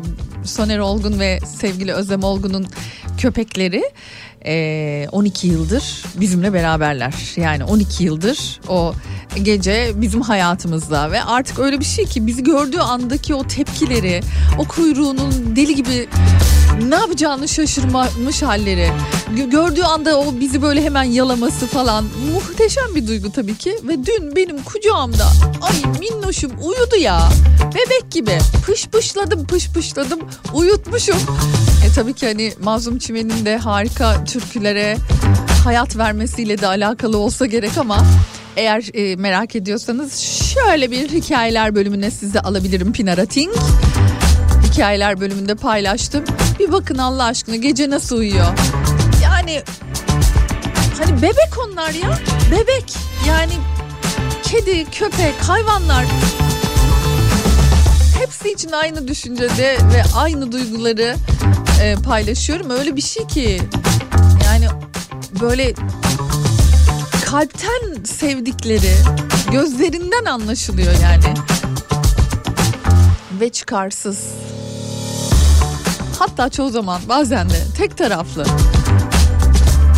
Soner 0.44 0.78
Olgun 0.78 1.20
ve 1.20 1.38
sevgili 1.60 1.92
Özlem 1.92 2.22
Olgun'un 2.22 2.66
köpekleri 3.18 3.82
12 5.12 5.46
yıldır 5.46 6.04
bizimle 6.14 6.52
beraberler. 6.52 7.14
Yani 7.36 7.64
12 7.64 8.04
yıldır 8.04 8.60
o 8.68 8.94
gece 9.42 9.92
bizim 9.94 10.20
hayatımızda 10.20 11.10
ve 11.10 11.22
artık 11.22 11.58
öyle 11.58 11.80
bir 11.80 11.84
şey 11.84 12.04
ki 12.04 12.26
bizi 12.26 12.42
gördüğü 12.42 12.78
andaki 12.78 13.34
o 13.34 13.46
tepkileri, 13.46 14.20
o 14.58 14.64
kuyruğunun 14.64 15.56
deli 15.56 15.74
gibi 15.74 16.08
ne 16.82 16.94
yapacağını 16.94 17.48
şaşırmış 17.48 18.42
halleri. 18.42 18.90
Gördüğü 19.50 19.82
anda 19.82 20.18
o 20.20 20.40
bizi 20.40 20.62
böyle 20.62 20.82
hemen 20.82 21.02
yalaması 21.02 21.66
falan 21.66 22.04
muhteşem 22.32 22.94
bir 22.94 23.06
duygu 23.06 23.32
tabii 23.32 23.56
ki. 23.56 23.78
Ve 23.82 24.06
dün 24.06 24.36
benim 24.36 24.62
kucağımda 24.62 25.26
ay 25.60 25.98
minnoşum 26.00 26.52
uyudu 26.62 26.96
ya. 26.96 27.28
Bebek 27.74 28.10
gibi 28.10 28.38
pış 28.66 28.86
pışladım 28.86 29.46
pış 29.46 29.70
pışladım 29.70 30.20
uyutmuşum. 30.54 31.16
E 31.86 31.94
tabii 31.94 32.14
ki 32.14 32.26
hani 32.26 32.52
Mazlum 32.62 32.98
Çimen'in 32.98 33.44
de 33.44 33.56
harika 33.56 34.24
türkülere 34.24 34.96
hayat 35.64 35.96
vermesiyle 35.96 36.58
de 36.58 36.66
alakalı 36.66 37.18
olsa 37.18 37.46
gerek 37.46 37.78
ama 37.78 37.98
eğer 38.56 38.84
e, 38.94 39.16
merak 39.16 39.56
ediyorsanız 39.56 40.18
şöyle 40.54 40.90
bir 40.90 41.08
hikayeler 41.08 41.74
bölümüne 41.74 42.10
size 42.10 42.40
alabilirim 42.40 42.92
Pinarating. 42.92 43.54
Hikayeler 44.74 45.20
bölümünde 45.20 45.54
paylaştım. 45.54 46.24
Bir 46.58 46.72
bakın 46.72 46.98
Allah 46.98 47.24
aşkına 47.24 47.56
gece 47.56 47.90
nasıl 47.90 48.16
uyuyor. 48.16 48.46
Yani 49.22 49.62
hani 50.98 51.22
bebek 51.22 51.58
onlar 51.68 51.90
ya. 51.90 52.18
Bebek. 52.50 52.96
Yani 53.28 53.52
kedi, 54.42 54.90
köpek, 54.90 55.34
hayvanlar 55.48 56.04
hepsi 58.18 58.52
için 58.52 58.72
aynı 58.72 59.08
düşüncede 59.08 59.78
ve 59.94 60.02
aynı 60.16 60.52
duyguları 60.52 61.14
e, 61.82 61.94
paylaşıyorum. 61.94 62.70
Öyle 62.70 62.96
bir 62.96 63.02
şey 63.02 63.26
ki 63.26 63.62
yani 64.44 64.66
böyle 65.40 65.74
kalpten 67.26 68.04
sevdikleri 68.04 68.94
gözlerinden 69.52 70.24
anlaşılıyor 70.24 70.92
yani. 71.02 71.34
Ve 73.40 73.48
çıkarsız. 73.48 74.18
Hatta 76.18 76.48
çoğu 76.48 76.70
zaman 76.70 77.00
bazen 77.08 77.50
de 77.50 77.62
tek 77.76 77.96
taraflı. 77.98 78.44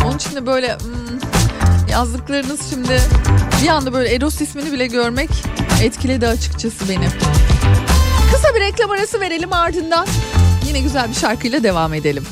Onun 0.05 0.15
için 0.15 0.35
de 0.35 0.45
böyle 0.45 0.77
hmm, 0.77 1.19
yazdıklarınız 1.91 2.69
şimdi 2.69 3.01
bir 3.63 3.67
anda 3.67 3.93
böyle 3.93 4.09
Eros 4.09 4.41
ismini 4.41 4.71
bile 4.71 4.87
görmek 4.87 5.29
etkiledi 5.81 6.27
açıkçası 6.27 6.89
beni. 6.89 7.07
Kısa 8.33 8.55
bir 8.55 8.59
reklam 8.59 8.91
arası 8.91 9.19
verelim 9.19 9.53
ardından 9.53 10.07
yine 10.67 10.79
güzel 10.79 11.09
bir 11.09 11.15
şarkıyla 11.15 11.63
devam 11.63 11.93
edelim. 11.93 12.25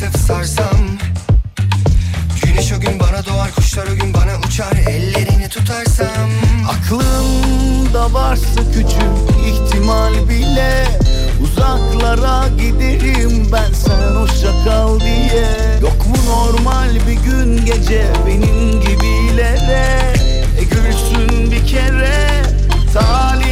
Katıp 0.00 0.20
sarsam. 0.20 0.78
Güneş 2.42 2.72
o 2.72 2.80
gün 2.80 3.00
bana 3.00 3.26
doğar 3.26 3.54
kuşlar 3.54 3.86
o 3.86 3.94
gün 3.94 4.14
bana 4.14 4.38
uçar. 4.46 4.72
Ellerini 4.72 5.48
tutarsam. 5.48 6.30
Aklımda 6.68 8.12
varsa 8.14 8.60
küçük 8.74 9.46
ihtimal 9.46 10.28
bile 10.28 10.84
Uzaklara 11.42 12.48
giderim 12.48 13.48
ben 13.52 13.72
sen 13.72 14.14
hoşça 14.14 14.64
kal 14.64 15.00
diye. 15.00 15.46
Yok 15.82 16.06
mu 16.06 16.16
normal 16.28 16.94
bir 16.94 17.30
gün 17.30 17.64
gece 17.64 18.06
benim 18.26 18.80
gibilere? 18.80 20.14
E 20.58 20.64
gülsün 20.64 21.50
bir 21.50 21.66
kere 21.66 22.42
talih 22.94 23.47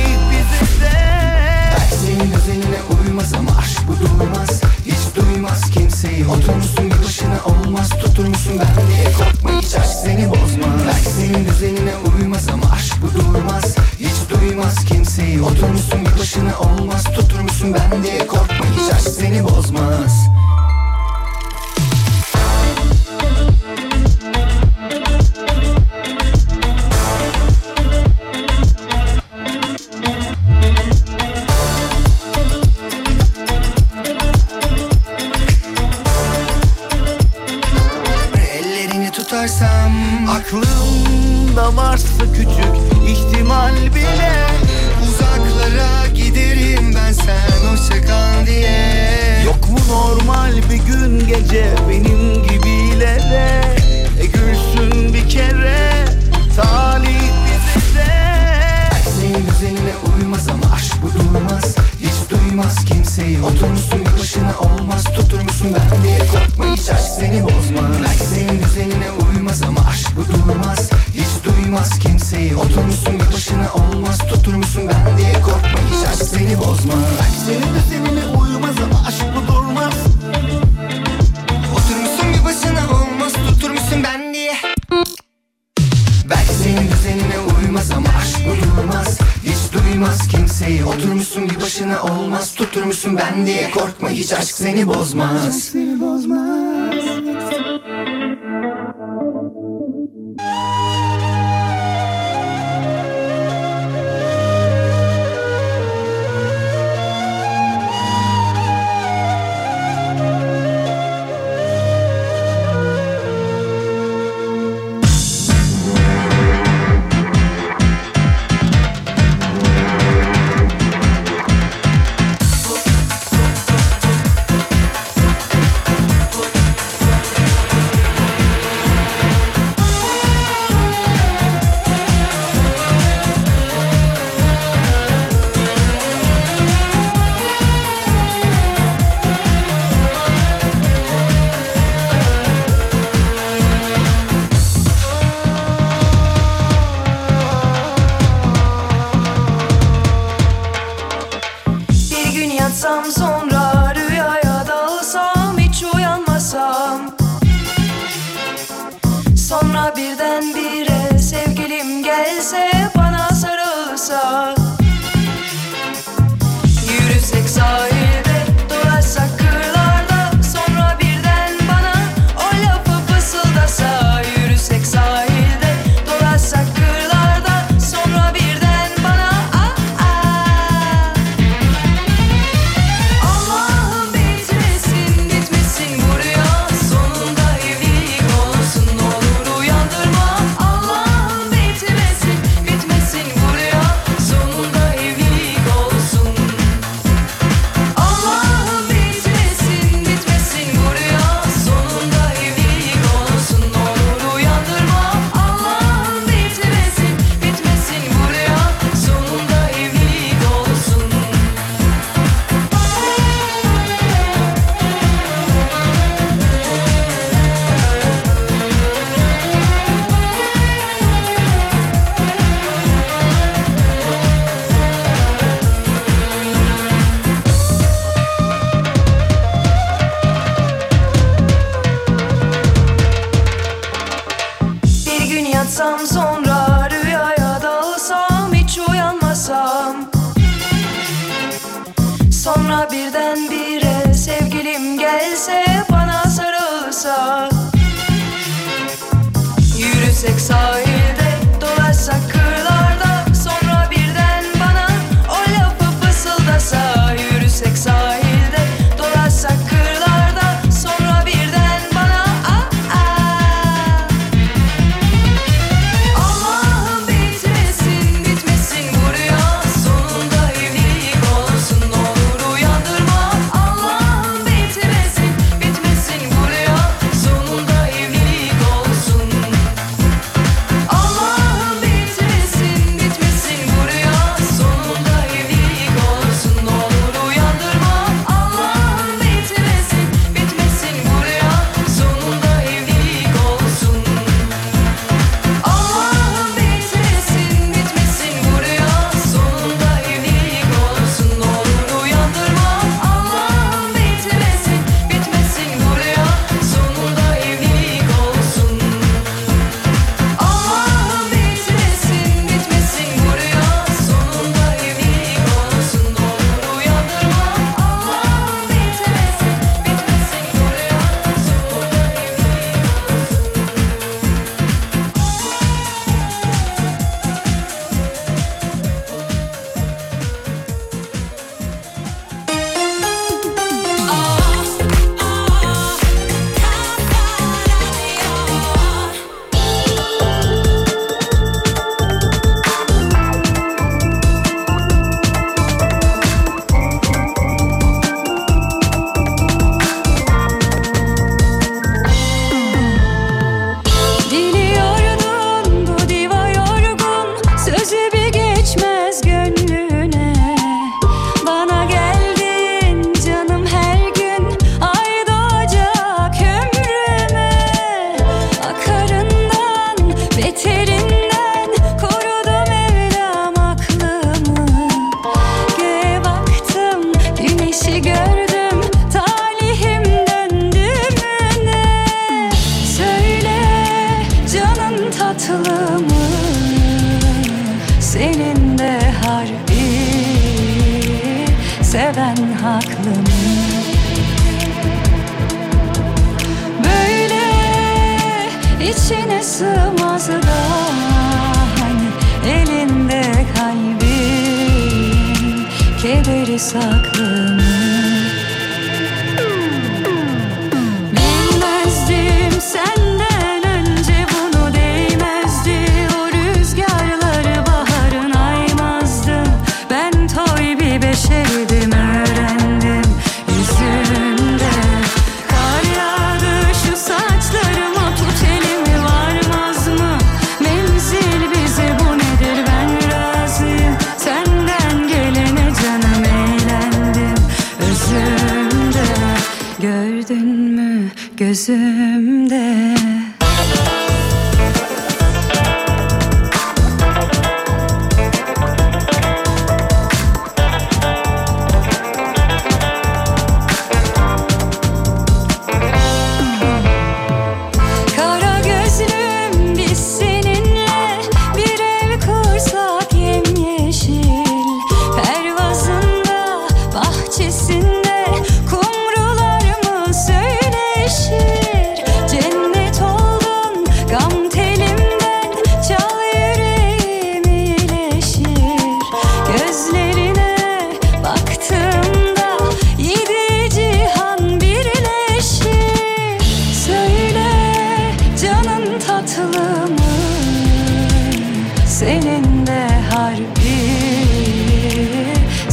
olmaz 8.16 8.32
Tuturmuşsun 8.32 8.58
ben 8.58 8.86
diye 8.88 9.12
korkma 9.12 9.60
hiç 9.60 9.74
aşk 9.74 9.88
seni 10.04 10.30
bozmaz. 10.30 10.80
Belki 10.86 11.10
senin 11.10 11.44
düzenine 11.48 11.96
uymaz 11.96 12.48
ama 12.52 12.70
aşk 12.72 12.94
bu 13.02 13.18
durmaz. 13.18 13.76
Hiç 13.98 14.30
duymaz 14.30 14.84
kimseyi 14.84 15.42
Oturmuşsun 15.42 16.04
bir 16.04 16.20
başına 16.20 16.58
olmaz. 16.58 17.04
Tuturmuşsun 17.04 17.74
ben 17.74 18.02
diye 18.02 18.26
korkma 18.26 18.45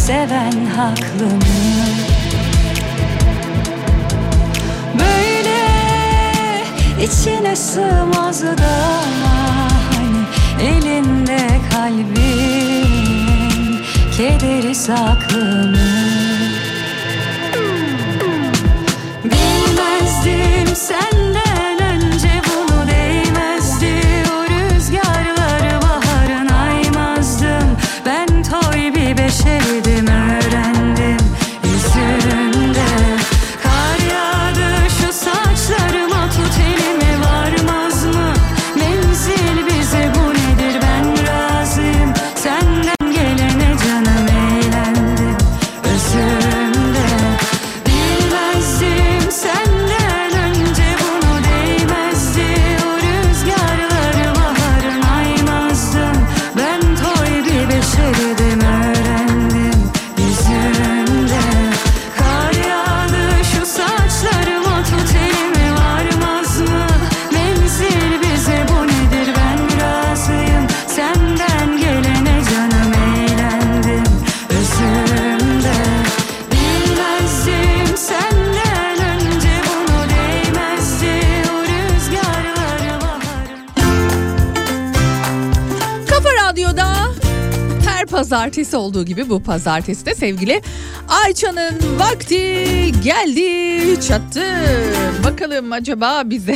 seven 0.07 0.65
haklı 0.65 1.25
mı? 1.25 1.41
Böyle 4.99 5.61
içine 7.03 7.55
sığmaz 7.55 8.43
da 8.43 9.01
hani 9.91 10.23
elinde 10.61 11.47
kalbin 11.71 12.85
kederi 14.17 14.75
saklı 14.75 15.67
mı? 15.67 15.77
Bilmezdim 19.23 20.72
pazartesi 88.63 88.77
olduğu 88.77 89.05
gibi 89.05 89.29
bu 89.29 89.43
pazartesi 89.43 90.05
de 90.05 90.15
sevgili 90.15 90.61
Ayça'nın 91.07 91.99
vakti 91.99 92.91
geldi 93.03 94.01
çattı. 94.07 94.43
Bakalım 95.23 95.71
acaba 95.71 96.23
bize 96.25 96.55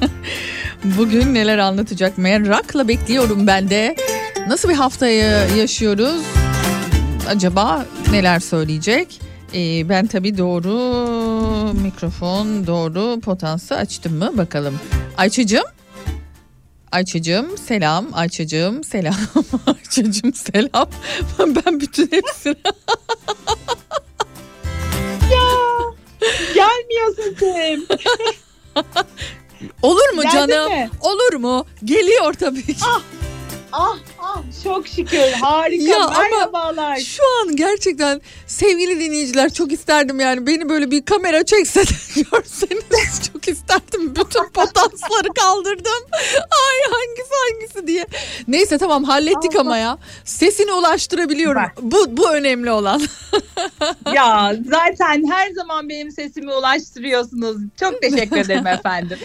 bugün 0.84 1.34
neler 1.34 1.58
anlatacak 1.58 2.18
merakla 2.18 2.88
bekliyorum 2.88 3.46
ben 3.46 3.70
de. 3.70 3.96
Nasıl 4.48 4.68
bir 4.68 4.74
haftayı 4.74 5.56
yaşıyoruz? 5.56 6.22
Acaba 7.28 7.86
neler 8.10 8.40
söyleyecek? 8.40 9.20
Ee, 9.54 9.88
ben 9.88 10.06
tabii 10.06 10.38
doğru 10.38 10.74
mikrofon 11.72 12.66
doğru 12.66 13.20
potansı 13.20 13.76
açtım 13.76 14.18
mı 14.18 14.30
bakalım. 14.36 14.80
Ayça'cığım 15.16 15.77
Ayça'cığım 16.92 17.58
selam. 17.58 18.06
Ayça'cığım 18.12 18.84
selam. 18.84 19.14
Ayça'cığım 19.66 20.34
selam. 20.34 20.88
Ben 21.38 21.80
bütün 21.80 22.10
hepsini... 22.12 22.56
Gelmiyor 26.54 27.16
sesim. 27.16 27.86
Olur 29.82 30.08
mu 30.14 30.22
Geldi 30.22 30.32
canım? 30.52 30.72
mi? 30.72 30.90
Olur 31.00 31.34
mu? 31.34 31.66
Geliyor 31.84 32.32
tabii 32.34 32.66
ki. 32.66 32.74
Ah 32.82 33.02
ah 33.72 33.96
çok 34.64 34.88
şükür 34.88 35.32
harika 35.40 35.84
Ya 35.90 36.04
ama 36.04 36.18
merhabalar. 36.22 36.96
Şu 36.96 37.22
an 37.40 37.56
gerçekten 37.56 38.20
sevgili 38.46 39.00
dinleyiciler 39.00 39.52
çok 39.52 39.72
isterdim 39.72 40.20
yani 40.20 40.46
beni 40.46 40.68
böyle 40.68 40.90
bir 40.90 41.04
kamera 41.04 41.44
çekse 41.44 41.80
de 41.80 41.90
görseniz 42.30 43.30
çok 43.32 43.48
isterdim. 43.48 44.14
Bütün 44.16 44.48
potansları 44.48 45.28
kaldırdım. 45.40 46.04
Ay 46.34 46.92
hangisi 46.92 47.34
hangisi 47.52 47.86
diye. 47.86 48.06
Neyse 48.48 48.78
tamam 48.78 49.04
hallettik 49.04 49.56
ama 49.56 49.76
ya. 49.76 49.98
Sesini 50.24 50.72
ulaştırabiliyorum. 50.72 51.62
Bak. 51.62 51.72
Bu 51.82 52.16
bu 52.16 52.30
önemli 52.30 52.70
olan. 52.70 53.02
Ya 54.14 54.54
zaten 54.70 55.30
her 55.30 55.50
zaman 55.50 55.88
benim 55.88 56.10
sesimi 56.10 56.52
ulaştırıyorsunuz. 56.54 57.56
Çok 57.80 58.02
teşekkür 58.02 58.36
ederim 58.36 58.66
efendim. 58.78 59.18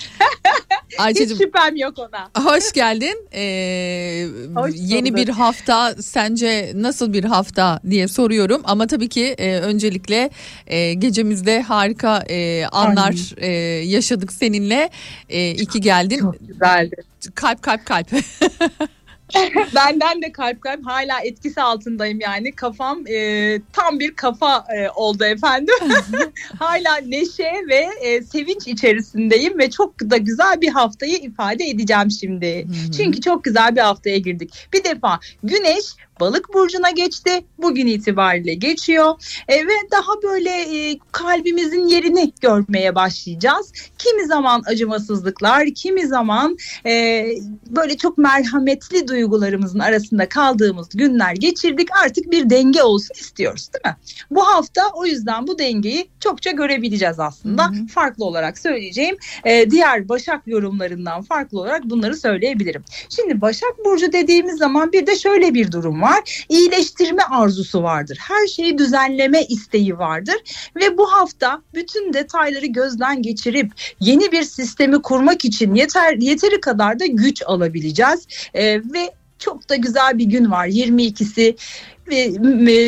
Hiç 0.89 0.99
Ayça'cığım 0.99 1.37
şüphem 1.37 1.75
yok 1.75 1.93
ona. 1.99 2.45
Hoş 2.45 2.71
geldin. 2.71 3.27
Ee, 3.33 4.27
Hoş 4.55 4.71
yeni 4.95 5.15
bir 5.15 5.29
hafta 5.29 5.95
sence 6.01 6.71
nasıl 6.75 7.13
bir 7.13 7.23
hafta 7.23 7.79
diye 7.89 8.07
soruyorum. 8.07 8.61
Ama 8.65 8.87
tabii 8.87 9.09
ki 9.09 9.35
e, 9.37 9.59
öncelikle 9.59 10.29
e, 10.67 10.93
gecemizde 10.93 11.61
harika 11.61 12.23
e, 12.29 12.65
anlar 12.65 13.33
e, 13.37 13.47
yaşadık 13.85 14.33
seninle. 14.33 14.89
E, 15.29 15.51
iyi 15.51 15.65
ki 15.65 15.81
geldin. 15.81 16.19
Çok 16.19 16.35
güzeldi. 16.47 16.95
Kalp 17.35 17.61
kalp 17.61 17.85
kalp. 17.85 18.07
Benden 19.75 20.21
de 20.21 20.31
kalp 20.31 20.61
kalp 20.61 20.85
hala 20.85 21.19
etkisi 21.19 21.61
altındayım 21.61 22.19
yani. 22.19 22.51
Kafam 22.51 23.07
e, 23.07 23.61
tam 23.73 23.99
bir 23.99 24.15
kafa 24.15 24.65
e, 24.77 24.89
oldu 24.89 25.23
efendim. 25.23 25.75
hala 26.59 26.97
neşe 26.97 27.53
ve 27.69 27.87
e, 28.01 28.21
sevinç 28.21 28.67
içerisindeyim 28.67 29.59
ve 29.59 29.69
çok 29.69 29.99
da 29.99 30.17
güzel 30.17 30.61
bir 30.61 30.69
haftayı 30.69 31.15
ifade 31.17 31.63
edeceğim 31.63 32.11
şimdi. 32.11 32.67
Çünkü 32.97 33.21
çok 33.21 33.43
güzel 33.43 33.75
bir 33.75 33.81
haftaya 33.81 34.17
girdik. 34.17 34.53
Bir 34.73 34.83
defa 34.83 35.19
güneş 35.43 35.85
balık 36.19 36.53
burcuna 36.53 36.89
geçti. 36.91 37.45
Bugün 37.57 37.87
itibariyle 37.87 38.53
geçiyor. 38.53 39.13
E, 39.47 39.55
ve 39.55 39.73
daha 39.91 40.21
böyle 40.23 40.49
e, 40.49 40.99
kalbimizin 41.11 41.87
yerini 41.87 42.33
görmeye 42.41 42.95
başlayacağız. 42.95 43.71
Kimi 43.97 44.25
zaman 44.25 44.63
acımasızlıklar, 44.65 45.67
kimi 45.75 46.07
zaman 46.07 46.57
e, 46.85 47.25
böyle 47.67 47.97
çok 47.97 48.17
merhametli 48.17 49.07
duygularımızın 49.07 49.79
arasında 49.79 50.29
kaldığımız 50.29 50.89
günler 50.93 51.33
geçirdik. 51.33 51.87
Artık 52.03 52.31
bir 52.31 52.49
denge 52.49 52.83
olsun 52.83 53.15
istiyoruz 53.19 53.69
değil 53.73 53.93
mi? 53.93 53.97
Bu 54.31 54.47
hafta 54.47 54.81
o 54.93 55.05
yüzden 55.05 55.47
bu 55.47 55.59
dengeyi 55.59 56.09
çokça 56.19 56.51
görebileceğiz 56.51 57.19
aslında. 57.19 57.71
Farklı 57.93 58.25
olarak 58.25 58.57
söyleyeceğim. 58.57 59.17
E, 59.45 59.71
diğer 59.71 60.09
Başak 60.09 60.47
yorumlarından 60.47 61.21
farklı 61.21 61.59
olarak 61.59 61.83
bunları 61.83 62.17
söyleyebilirim. 62.17 62.83
Şimdi 63.09 63.41
Başak 63.41 63.73
Burcu 63.85 64.13
dediğimiz 64.13 64.57
zaman 64.57 64.91
bir 64.91 65.07
de 65.07 65.15
şöyle 65.15 65.53
bir 65.53 65.71
durum 65.71 66.01
var. 66.01 66.02
İyileştirme 66.49 67.23
arzusu 67.23 67.83
vardır. 67.83 68.17
Her 68.21 68.47
şeyi 68.47 68.77
düzenleme 68.77 69.43
isteği 69.43 69.97
vardır. 69.97 70.35
Ve 70.75 70.97
bu 70.97 71.11
hafta 71.11 71.61
bütün 71.73 72.13
detayları 72.13 72.65
gözden 72.65 73.21
geçirip 73.21 73.71
yeni 73.99 74.31
bir 74.31 74.43
sistemi 74.43 75.01
kurmak 75.01 75.45
için 75.45 75.75
yeter 75.75 76.17
yeteri 76.17 76.61
kadar 76.61 76.99
da 76.99 77.05
güç 77.05 77.41
alabileceğiz. 77.45 78.27
E, 78.53 78.63
ve 78.75 79.13
çok 79.39 79.69
da 79.69 79.75
güzel 79.75 80.17
bir 80.17 80.25
gün 80.25 80.51
var 80.51 80.67
22'si 80.67 81.45
ve 81.45 81.51
m- 81.51 81.57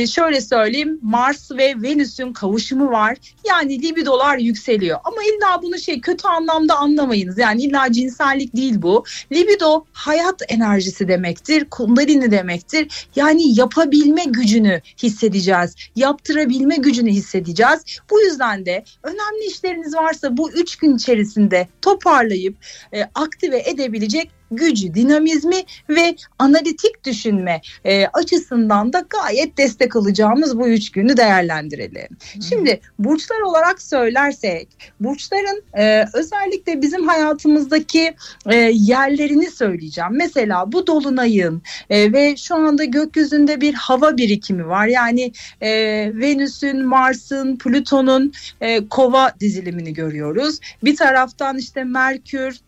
şöyle 0.08 0.42
söyleyeyim 0.42 1.00
Mars 1.02 1.52
ve 1.52 1.74
Venüs'ün 1.82 2.34
kavuşumu 2.34 2.92
var. 2.92 3.18
Yani 3.48 3.82
libidolar 3.82 4.38
yükseliyor. 4.38 5.00
Ama 5.04 5.18
illa 5.24 5.62
bunu 5.64 5.80
şey 5.80 6.02
kötü 6.02 6.28
anlamda 6.28 6.76
anlamayınız. 6.78 7.38
Yani 7.38 7.64
illa 7.64 7.92
cinsellik 7.92 8.56
değil 8.56 8.82
bu. 8.82 9.04
Libido 9.32 9.86
hayat 9.92 10.42
enerjisi 10.48 11.08
demektir. 11.08 11.66
Kundalini 11.66 12.32
demektir. 12.32 13.08
Yani 13.16 13.60
yapabilme 13.60 14.24
gücünü 14.26 14.82
hissedeceğiz. 15.04 15.76
Yaptırabilme 15.96 16.76
gücünü 16.76 17.12
hissedeceğiz. 17.12 17.80
Bu 18.10 18.22
yüzden 18.22 18.66
de 18.66 18.84
önemli 19.04 19.46
işleriniz 19.48 19.96
varsa 19.96 20.38
bu 20.38 20.52
üç 20.52 20.76
gün 20.76 20.96
içerisinde 20.96 21.68
toparlayıp 21.82 22.56
e, 22.94 23.04
aktive 23.16 23.60
edebilecek 23.66 24.35
gücü, 24.52 24.94
dinamizmi 24.94 25.64
ve 25.90 26.16
analitik 26.40 27.06
düşünme 27.06 27.62
e, 27.86 28.08
açısından 28.08 28.94
da 28.94 29.06
gayet 29.10 29.58
destek 29.58 29.96
alacağımız 29.96 30.58
bu 30.60 30.68
üç 30.68 30.92
günü 30.92 31.18
değerlendirelim. 31.18 32.08
Şimdi 32.50 32.80
burçlar 33.00 33.40
olarak 33.40 33.82
söylersek 33.82 34.68
burçların 35.00 35.64
e, 35.78 36.06
özellikle 36.14 36.82
bizim 36.82 37.08
hayatımızdaki 37.08 38.14
e, 38.46 38.56
yerlerini 38.74 39.52
söyleyeceğim. 39.52 40.12
Mesela 40.12 40.72
bu 40.72 40.88
dolunayın 40.88 41.62
e, 41.90 42.14
ve 42.14 42.36
şu 42.38 42.56
anda 42.56 42.84
gökyüzünde 42.84 43.62
bir 43.62 43.74
hava 43.74 44.18
birikimi 44.18 44.68
var. 44.68 44.88
Yani 44.88 45.32
e, 45.62 45.70
Venüs'ün, 46.16 46.86
Mars'ın, 46.86 47.58
Plüton'un 47.58 48.34
e, 48.62 48.88
kova 48.90 49.34
dizilimini 49.40 49.94
görüyoruz. 49.94 50.60
Bir 50.84 50.96
taraftan 50.96 51.58
işte 51.58 51.84
Merkür, 51.84 52.60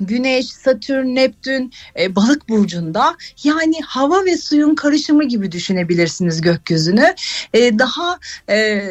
Güneş, 0.00 0.46
Satürn, 0.46 1.14
Neptün 1.14 1.72
e, 2.00 2.16
balık 2.16 2.48
burcunda 2.48 3.16
yani 3.44 3.80
hava 3.86 4.24
ve 4.24 4.36
suyun 4.36 4.74
karışımı 4.74 5.24
gibi 5.24 5.52
düşünebilirsiniz 5.52 6.40
gökyüzünü. 6.40 7.14
E, 7.54 7.78
daha 7.78 8.18
e, 8.50 8.82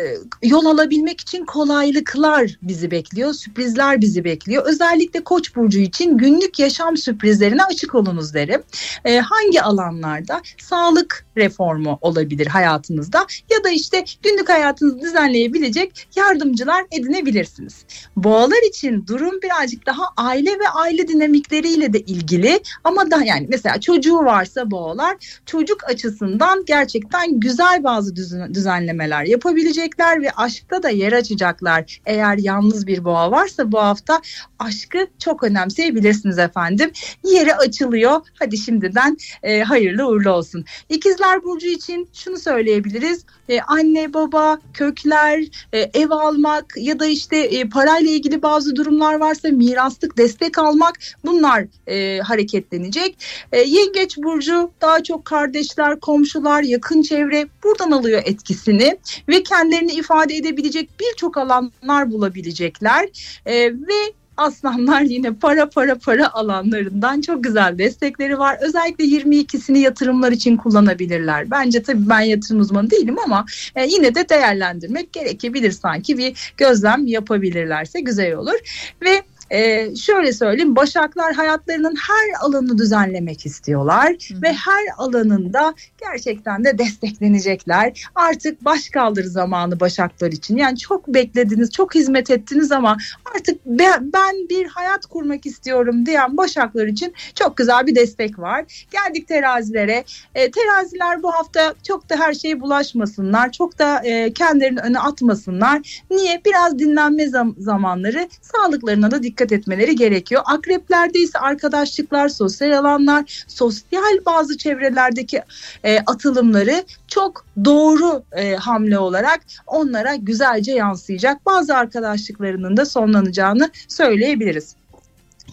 yol 0.44 0.66
alabilmek 0.66 1.22
için 1.22 1.46
kolaylıklar 1.46 2.52
bizi 2.62 2.92
bekliyor, 2.92 3.34
sürprizler 3.34 4.02
bizi 4.02 4.24
bekliyor. 4.24 4.66
Özellikle 4.66 5.24
Koç 5.24 5.56
burcu 5.56 5.80
için 5.80 6.18
günlük 6.18 6.60
yaşam 6.60 6.98
sürprizlerine 6.98 7.64
açık 7.64 7.96
olunuz 7.96 8.34
derim. 8.34 8.64
E, 9.06 9.20
hangi 9.20 9.62
alanlarda 9.62 10.42
sağlık 10.58 11.26
reformu 11.38 11.98
olabilir 12.02 12.48
hayatınızda 12.48 13.28
ya 13.50 13.64
da 13.64 13.70
işte 13.70 14.06
günlük 14.24 14.50
hayatınızı 14.50 15.02
düzenleyebilecek 15.02 16.08
yardımcılar 16.16 16.86
edinebilirsiniz. 16.92 17.86
Boğalar 18.16 18.70
için 18.70 19.08
durum 19.08 19.42
birazcık 19.42 19.86
daha 19.86 20.04
aile 20.18 20.50
ve 20.60 20.70
aile 20.70 20.95
dinamikleriyle 20.98 21.94
de 21.94 22.00
ilgili 22.00 22.60
ama 22.84 23.12
da 23.12 23.24
yani 23.24 23.48
mesela 23.50 23.80
çocuğu 23.80 24.18
varsa 24.18 24.72
boğalar 24.72 25.16
çocuk 25.46 25.84
açısından 25.90 26.66
gerçekten 26.66 27.40
güzel 27.40 27.84
bazı 27.84 28.16
düzen- 28.16 28.54
düzenlemeler 28.54 29.24
yapabilecekler 29.24 30.22
ve 30.22 30.32
aşkta 30.32 30.84
da 30.84 30.90
yer 30.90 31.14
açacaklar. 31.14 32.02
Eğer 32.06 32.38
yalnız 32.38 32.88
bir 32.88 33.04
boğa 33.04 33.32
varsa 33.32 33.72
bu 33.72 33.80
hafta 33.80 34.22
aşkı 34.60 35.08
çok 35.20 35.44
önemseyebilirsiniz 35.44 36.40
efendim. 36.40 36.92
Yeri 37.24 37.56
açılıyor. 37.56 38.22
Hadi 38.40 38.58
şimdiden 38.58 39.18
e, 39.44 39.62
hayırlı 39.62 40.08
uğurlu 40.08 40.32
olsun. 40.32 40.66
İkizler 40.90 41.44
Burcu 41.44 41.68
için 41.68 42.10
şunu 42.14 42.38
söyleyebiliriz. 42.38 43.26
E, 43.50 43.62
anne 43.62 44.14
baba, 44.14 44.60
kökler, 44.74 45.44
e, 45.74 45.80
ev 45.80 46.10
almak 46.10 46.66
ya 46.78 47.00
da 47.00 47.06
işte 47.06 47.38
e, 47.38 47.70
parayla 47.70 48.12
ilgili 48.12 48.42
bazı 48.42 48.76
durumlar 48.76 49.16
varsa 49.16 49.50
miraslık 49.50 50.18
destek 50.18 50.58
almak 50.58 50.85
bunlar 51.26 51.66
e, 51.88 52.20
hareketlenecek. 52.20 53.18
E, 53.52 53.62
Yengeç 53.62 54.18
Burcu 54.18 54.72
daha 54.82 55.04
çok 55.04 55.26
kardeşler, 55.26 56.00
komşular, 56.00 56.64
yakın 56.64 57.02
çevre 57.02 57.48
buradan 57.64 57.92
alıyor 57.92 58.22
etkisini 58.26 58.98
ve 59.28 59.44
kendilerini 59.44 59.92
ifade 59.92 60.36
edebilecek 60.36 60.90
birçok 61.00 61.38
alanlar 61.38 62.12
bulabilecekler. 62.12 63.10
E, 63.46 63.74
ve 63.74 64.14
Aslanlar 64.38 65.02
yine 65.02 65.34
para 65.34 65.70
para 65.70 65.96
para 65.96 66.34
alanlarından 66.34 67.22
çok 67.22 67.44
güzel 67.44 67.78
destekleri 67.78 68.40
var. 68.40 68.58
Özellikle 68.62 69.04
22'sini 69.04 69.78
yatırımlar 69.78 70.32
için 70.32 70.58
kullanabilirler. 70.58 71.52
Bence 71.52 71.84
tabii 71.84 72.10
ben 72.10 72.22
yatırım 72.22 72.60
uzmanı 72.60 72.92
değilim 72.92 73.16
ama 73.26 73.46
e, 73.76 73.86
yine 73.86 74.16
de 74.16 74.30
değerlendirmek 74.30 75.14
gerekebilir 75.14 75.72
sanki 75.72 76.18
bir 76.18 76.54
gözlem 76.58 77.08
yapabilirlerse 77.08 78.00
güzel 78.00 78.36
olur. 78.36 78.60
Ve 79.02 79.22
e, 79.50 79.96
şöyle 79.96 80.34
söyleyeyim 80.34 80.76
Başaklar 80.76 81.34
hayatlarının 81.34 81.96
her 81.96 82.48
alanını 82.48 82.78
düzenlemek 82.78 83.46
istiyorlar 83.46 84.16
ve 84.32 84.54
her 84.54 84.86
alanında 84.98 85.74
gerçekten 86.02 86.64
de 86.64 86.78
desteklenecekler. 86.78 88.04
Artık 88.16 88.66
baş 88.66 88.90
kaldır 88.90 89.24
zamanı 89.24 89.80
Başaklar 89.80 90.32
için. 90.32 90.58
Yani 90.58 90.78
çok 90.78 91.08
beklediniz, 91.08 91.72
çok 91.72 91.96
hizmet 91.96 92.30
ettiniz 92.30 92.72
ama 92.72 92.98
artık 93.36 93.66
ben, 93.66 94.14
ben 94.14 94.50
bir 94.50 94.68
hayat 94.68 95.06
kurmak 95.06 95.46
istiyorum 95.46 96.06
diyen 96.06 96.38
Başaklar 96.38 96.88
için 96.88 97.14
çok 97.36 97.58
güzel 97.58 97.88
bir 97.88 97.96
destek 97.96 98.40
var. 98.40 98.88
Geldik 98.92 99.28
terazilere. 99.28 100.04
E, 100.36 100.52
teraziler 100.52 101.24
bu 101.24 101.34
hafta 101.34 101.74
çok 101.88 102.10
da 102.10 102.16
her 102.16 102.34
şeye 102.34 102.62
bulaşmasınlar. 102.62 103.52
Çok 103.52 103.80
da 103.80 104.02
e, 104.04 104.34
kendilerini 104.34 104.80
öne 104.80 105.00
atmasınlar. 105.00 106.02
Niye? 106.12 106.42
Biraz 106.46 106.80
dinlenme 106.80 107.24
zam- 107.24 107.56
zamanları 107.58 108.30
sağlıklarına 108.42 109.12
da 109.12 109.24
dikkat 109.24 109.35
etmeleri 109.42 109.96
gerekiyor. 109.96 110.42
Akreplerde 110.46 111.20
ise 111.20 111.40
arkadaşlıklar, 111.40 112.30
sosyal 112.30 112.72
alanlar, 112.72 113.46
sosyal 113.48 114.26
bazı 114.26 114.58
çevrelerdeki 114.58 115.42
e, 115.84 116.00
atılımları 116.00 116.84
çok 117.08 117.46
doğru 117.66 118.24
e, 118.32 118.56
hamle 118.56 119.00
olarak 119.00 119.42
onlara 119.68 120.16
güzelce 120.16 120.72
yansıyacak. 120.72 121.46
Bazı 121.46 121.76
arkadaşlıklarının 121.76 122.78
da 122.78 122.86
sonlanacağını 122.86 123.70
söyleyebiliriz. 123.88 124.76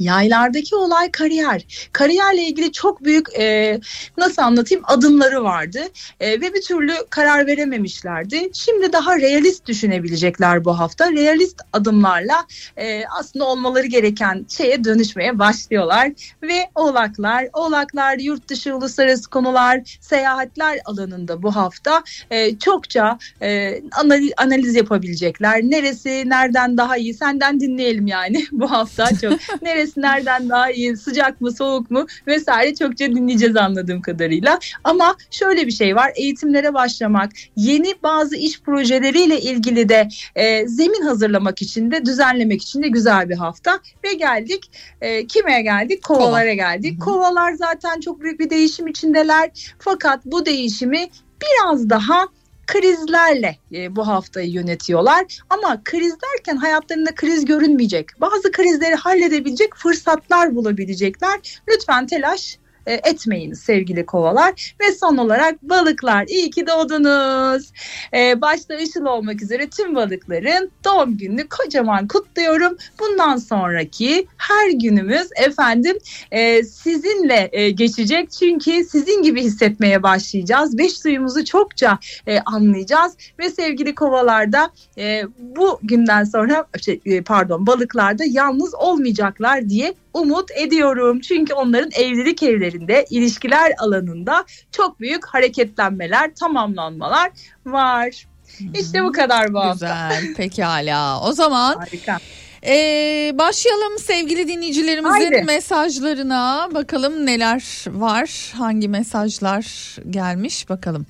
Yaylardaki 0.00 0.76
olay 0.76 1.10
kariyer. 1.10 1.88
Kariyerle 1.92 2.42
ilgili 2.42 2.72
çok 2.72 3.04
büyük 3.04 3.38
e, 3.38 3.80
nasıl 4.18 4.42
anlatayım 4.42 4.84
adımları 4.86 5.44
vardı 5.44 5.80
E, 6.20 6.30
ve 6.40 6.54
bir 6.54 6.62
türlü 6.62 6.92
karar 7.10 7.46
verememişlerdi. 7.46 8.50
Şimdi 8.52 8.92
daha 8.92 9.18
realist 9.18 9.66
düşünebilecekler 9.66 10.64
bu 10.64 10.78
hafta. 10.78 11.12
Realist 11.12 11.60
adımlarla 11.72 12.46
e, 12.76 13.02
aslında 13.18 13.44
olmaları 13.44 13.86
gereken 13.86 14.46
şeye 14.48 14.84
dönüşmeye 14.84 15.38
başlıyorlar 15.38 16.12
ve 16.42 16.70
oğlaklar, 16.74 17.48
oğlaklar 17.52 18.18
yurt 18.18 18.48
dışı 18.48 18.76
uluslararası 18.76 19.30
konular, 19.30 19.98
seyahatler 20.00 20.78
alanında 20.84 21.42
bu 21.42 21.56
hafta 21.56 22.02
e, 22.30 22.58
çokça 22.58 23.18
e, 23.42 23.80
analiz, 23.92 24.32
analiz 24.36 24.74
yapabilecekler. 24.74 25.62
Neresi, 25.62 26.22
nereden 26.26 26.76
daha 26.76 26.96
iyi 26.96 27.14
senden 27.14 27.60
dinleyelim 27.60 28.06
yani 28.06 28.44
bu 28.52 28.70
hafta 28.70 29.08
çok. 29.20 29.62
Neresi 29.62 29.81
nereden 29.96 30.48
daha 30.48 30.70
iyi, 30.70 30.96
sıcak 30.96 31.40
mı, 31.40 31.52
soğuk 31.52 31.90
mu 31.90 32.06
vesaire 32.26 32.74
çokça 32.74 33.06
dinleyeceğiz 33.06 33.56
anladığım 33.56 34.02
kadarıyla. 34.02 34.58
Ama 34.84 35.16
şöyle 35.30 35.66
bir 35.66 35.72
şey 35.72 35.96
var, 35.96 36.12
eğitimlere 36.16 36.74
başlamak, 36.74 37.32
yeni 37.56 37.94
bazı 38.02 38.36
iş 38.36 38.60
projeleriyle 38.60 39.40
ilgili 39.40 39.88
de 39.88 40.08
e, 40.34 40.68
zemin 40.68 41.02
hazırlamak 41.02 41.62
için 41.62 41.90
de 41.90 42.04
düzenlemek 42.04 42.62
için 42.62 42.82
de 42.82 42.88
güzel 42.88 43.28
bir 43.28 43.36
hafta 43.36 43.80
ve 44.04 44.14
geldik 44.14 44.70
e, 45.00 45.26
kime 45.26 45.62
geldik? 45.62 46.02
Kovalara 46.02 46.54
geldik. 46.54 47.00
Kovalar 47.00 47.52
zaten 47.52 48.00
çok 48.00 48.20
büyük 48.20 48.40
bir 48.40 48.50
değişim 48.50 48.86
içindeler. 48.86 49.50
Fakat 49.78 50.24
bu 50.24 50.46
değişimi 50.46 51.08
biraz 51.42 51.90
daha 51.90 52.28
krizlerle 52.66 53.56
e, 53.72 53.96
bu 53.96 54.06
haftayı 54.06 54.50
yönetiyorlar. 54.50 55.38
Ama 55.50 55.84
kriz 55.84 56.14
derken 56.20 56.56
hayatlarında 56.56 57.14
kriz 57.14 57.44
görünmeyecek. 57.44 58.20
Bazı 58.20 58.52
krizleri 58.52 58.94
halledebilecek 58.94 59.76
fırsatlar 59.76 60.54
bulabilecekler. 60.54 61.62
Lütfen 61.68 62.06
telaş 62.06 62.58
e, 62.86 62.94
etmeyiniz 62.94 63.60
sevgili 63.60 64.06
kovalar. 64.06 64.74
Ve 64.80 64.92
son 64.92 65.16
olarak 65.16 65.62
balıklar 65.62 66.26
iyi 66.26 66.50
ki 66.50 66.66
doğdunuz. 66.66 67.72
E, 68.14 68.40
başta 68.40 68.74
Işıl 68.74 69.04
olmak 69.04 69.42
üzere 69.42 69.70
tüm 69.70 69.94
balıkların 69.94 70.70
doğum 70.84 71.16
gününü 71.16 71.48
kocaman 71.48 72.08
kutluyorum. 72.08 72.76
Bundan 73.00 73.36
sonraki 73.36 74.26
her 74.36 74.70
günümüz 74.70 75.28
efendim 75.36 75.98
e, 76.30 76.64
sizinle 76.64 77.48
e, 77.52 77.70
geçecek. 77.70 78.30
Çünkü 78.30 78.84
sizin 78.84 79.22
gibi 79.22 79.42
hissetmeye 79.42 80.02
başlayacağız. 80.02 80.78
Beş 80.78 81.04
duyumuzu 81.04 81.44
çokça 81.44 81.98
e, 82.26 82.40
anlayacağız. 82.40 83.16
Ve 83.38 83.50
sevgili 83.50 83.94
kovalarda 83.94 84.70
e, 84.98 85.22
bu 85.38 85.80
günden 85.82 86.24
sonra 86.24 86.66
şey, 86.80 87.00
e, 87.04 87.22
pardon 87.22 87.66
balıklarda 87.66 88.24
yalnız 88.26 88.74
olmayacaklar 88.74 89.68
diye 89.68 89.94
umut 90.14 90.50
ediyorum. 90.50 91.20
Çünkü 91.20 91.54
onların 91.54 91.90
evlilik 91.90 92.42
evlerinde, 92.42 93.06
ilişkiler 93.10 93.72
alanında 93.78 94.44
çok 94.72 95.00
büyük 95.00 95.26
hareketlenmeler, 95.26 96.34
tamamlanmalar 96.34 97.30
var. 97.66 98.26
İşte 98.74 99.04
bu 99.04 99.12
kadar 99.12 99.54
bu 99.54 99.60
hafta. 99.60 100.08
Güzel 100.10 100.34
pekala. 100.34 101.20
O 101.20 101.32
zaman 101.32 101.76
Harika. 101.76 102.18
Ee, 102.66 103.32
başlayalım 103.34 103.98
sevgili 103.98 104.48
dinleyicilerimizin 104.48 105.32
Haydi. 105.32 105.44
mesajlarına. 105.44 106.68
Bakalım 106.74 107.26
neler 107.26 107.84
var, 107.88 108.52
hangi 108.56 108.88
mesajlar 108.88 109.96
gelmiş 110.10 110.68
bakalım. 110.68 111.06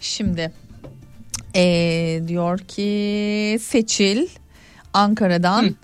Şimdi 0.00 0.52
ee, 1.54 2.20
diyor 2.28 2.58
ki 2.58 3.58
Seçil 3.62 4.26
Ankara'dan 4.94 5.64
19.06 5.64 5.74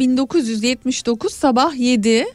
1979 0.00 1.34
sabah 1.34 1.78
7 1.78 2.26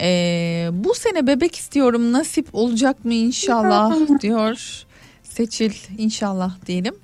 Ee, 0.00 0.68
bu 0.72 0.94
sene 0.94 1.26
bebek 1.26 1.56
istiyorum 1.56 2.12
nasip 2.12 2.48
olacak 2.52 3.04
mı 3.04 3.14
inşallah 3.14 4.20
diyor 4.20 4.84
Seçil 5.22 5.72
inşallah 5.98 6.66
diyelim. 6.66 6.94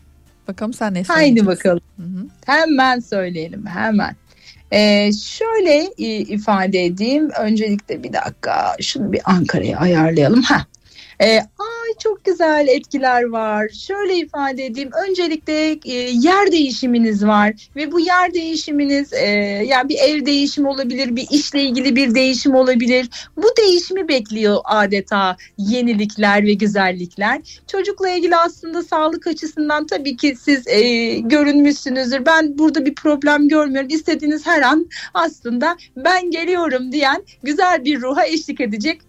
Bakalım 0.48 0.72
sen 0.72 0.94
ne 0.94 1.02
Haydi 1.02 1.46
bakalım. 1.46 1.80
Hı 1.96 2.02
hı. 2.02 2.26
Hemen 2.46 3.00
söyleyelim 3.00 3.66
hemen. 3.66 4.16
Ee, 4.70 5.10
şöyle 5.12 5.90
ifade 5.96 6.84
edeyim. 6.84 7.30
Öncelikle 7.40 8.02
bir 8.02 8.12
dakika 8.12 8.76
şunu 8.80 9.12
bir 9.12 9.20
Ankara'ya 9.24 9.78
ayarlayalım. 9.78 10.42
Ha. 10.42 10.66
Ee, 11.20 11.36
ay 11.38 11.98
çok 11.98 12.24
güzel 12.24 12.66
etkiler 12.68 13.22
var. 13.22 13.68
Şöyle 13.68 14.16
ifade 14.16 14.66
edeyim. 14.66 14.90
Öncelikle 15.08 15.78
e, 15.84 15.92
yer 16.12 16.52
değişiminiz 16.52 17.26
var 17.26 17.52
ve 17.76 17.92
bu 17.92 18.00
yer 18.00 18.34
değişiminiz 18.34 19.12
e, 19.12 19.26
yani 19.66 19.88
bir 19.88 19.98
ev 19.98 20.26
değişimi 20.26 20.68
olabilir, 20.68 21.16
bir 21.16 21.26
işle 21.30 21.62
ilgili 21.62 21.96
bir 21.96 22.14
değişim 22.14 22.54
olabilir. 22.54 23.08
Bu 23.36 23.46
değişimi 23.58 24.08
bekliyor 24.08 24.58
adeta 24.64 25.36
yenilikler 25.58 26.46
ve 26.46 26.52
güzellikler. 26.54 27.40
Çocukla 27.66 28.10
ilgili 28.10 28.36
aslında 28.36 28.82
sağlık 28.82 29.26
açısından 29.26 29.86
tabii 29.86 30.16
ki 30.16 30.36
siz 30.40 30.68
e, 30.68 31.14
görünmüşsünüzdür. 31.18 32.26
Ben 32.26 32.58
burada 32.58 32.86
bir 32.86 32.94
problem 32.94 33.48
görmüyorum. 33.48 33.88
İstediğiniz 33.90 34.46
her 34.46 34.62
an 34.62 34.88
aslında 35.14 35.76
ben 35.96 36.30
geliyorum 36.30 36.92
diyen 36.92 37.22
güzel 37.42 37.84
bir 37.84 38.00
ruha 38.00 38.26
eşlik 38.26 38.60
edecek 38.60 39.00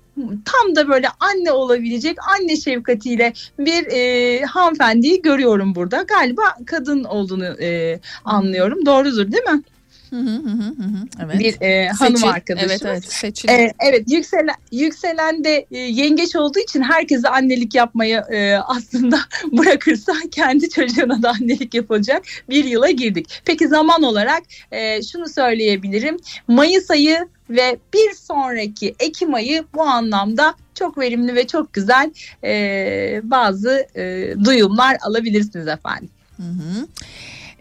tam 0.45 0.75
da 0.75 0.89
böyle 0.89 1.07
anne 1.19 1.51
olabilecek 1.51 2.17
anne 2.27 2.55
şefkatiyle 2.55 3.33
bir 3.59 3.87
e, 3.91 4.41
hanımefendiyi 4.41 5.21
görüyorum 5.21 5.75
burada. 5.75 6.01
Galiba 6.01 6.43
kadın 6.65 7.03
olduğunu 7.03 7.45
e, 7.45 7.99
anlıyorum. 8.25 8.85
Doğrudur 8.85 9.31
değil 9.31 9.43
mi? 9.43 9.61
Hı 10.09 10.15
hı 10.15 10.35
hı 10.35 10.49
hı 10.49 10.83
hı. 10.83 11.25
Evet. 11.25 11.39
Bir 11.39 11.61
e, 11.61 11.87
hanım 11.87 12.17
Seçil. 12.17 12.29
arkadaşımız. 12.29 12.71
Evet 12.71 12.85
evet 12.85 13.13
seçil. 13.13 13.49
Ee, 13.49 13.73
evet 13.79 14.03
yükselen 14.11 14.55
yükselen 14.71 15.43
de 15.43 15.65
e, 15.71 15.77
yengeç 15.77 16.35
olduğu 16.35 16.59
için 16.59 16.81
herkese 16.81 17.29
annelik 17.29 17.75
yapmayı 17.75 18.17
e, 18.17 18.55
aslında 18.55 19.19
bırakırsa 19.51 20.13
kendi 20.31 20.69
çocuğuna 20.69 21.23
da 21.23 21.29
annelik 21.29 21.73
yapacak 21.73 22.23
bir 22.49 22.65
yıla 22.65 22.89
girdik. 22.89 23.41
Peki 23.45 23.67
zaman 23.67 24.03
olarak 24.03 24.43
e, 24.71 25.03
şunu 25.03 25.29
söyleyebilirim. 25.29 26.17
Mayıs 26.47 26.91
ayı 26.91 27.27
ve 27.49 27.77
bir 27.93 28.13
sonraki 28.13 28.95
Ekim 28.99 29.33
ayı 29.33 29.63
bu 29.73 29.81
anlamda 29.83 30.55
çok 30.75 30.97
verimli 30.97 31.35
ve 31.35 31.47
çok 31.47 31.73
güzel 31.73 32.11
e, 32.43 33.21
bazı 33.23 33.87
e, 33.95 34.33
duyumlar 34.45 34.97
alabilirsiniz 35.01 35.67
efendim. 35.67 36.09
Hı 36.37 36.43
hı. 36.43 36.87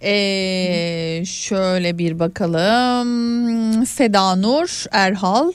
Ee, 0.02 1.22
şöyle 1.26 1.98
bir 1.98 2.18
bakalım. 2.18 3.86
Seda 3.86 4.36
Nur 4.36 4.84
Erhal 4.92 5.52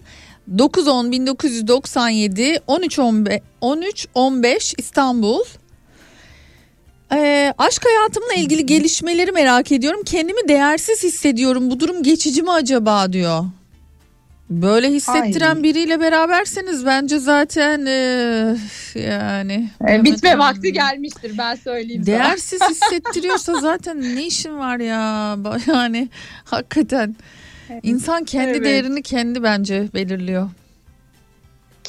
9-10 0.56 1.12
1997 1.12 2.60
13 2.68 3.00
15 3.00 3.42
13 3.62 4.08
15 4.14 4.74
İstanbul. 4.78 5.44
Ee, 7.14 7.54
aşk 7.58 7.86
hayatımla 7.86 8.34
ilgili 8.34 8.66
gelişmeleri 8.66 9.32
merak 9.32 9.72
ediyorum. 9.72 10.02
Kendimi 10.06 10.48
değersiz 10.48 11.04
hissediyorum. 11.04 11.72
Bu 11.72 11.80
durum 11.80 12.04
geçici 12.04 12.42
mi 12.44 12.52
acaba 12.52 13.14
diyor. 13.14 13.44
Böyle 14.50 14.92
hissettiren 14.92 15.56
Ay. 15.56 15.64
biriyle 15.64 16.00
beraberseniz 16.00 16.86
bence 16.86 17.20
zaten 17.20 17.86
ee, 17.86 18.56
yani 18.96 19.70
E, 19.90 20.04
bitme 20.04 20.30
Evet. 20.30 20.40
vakti 20.40 20.74
gelmiştir 20.74 21.38
ben 21.38 21.56
söyleyeyim 21.56 22.04
sana. 22.06 22.16
Değersiz 22.16 22.62
hissettiriyorsa 22.70 23.56
zaten 23.62 24.02
ne 24.02 24.26
işin 24.28 24.58
var 24.58 24.80
ya 24.80 25.36
yani 25.68 26.10
hakikaten 26.44 27.16
insan 27.84 28.24
kendi 28.24 28.50
Evet. 28.50 28.64
değerini 28.64 29.02
kendi 29.02 29.44
bence 29.44 29.88
belirliyor. 29.94 30.50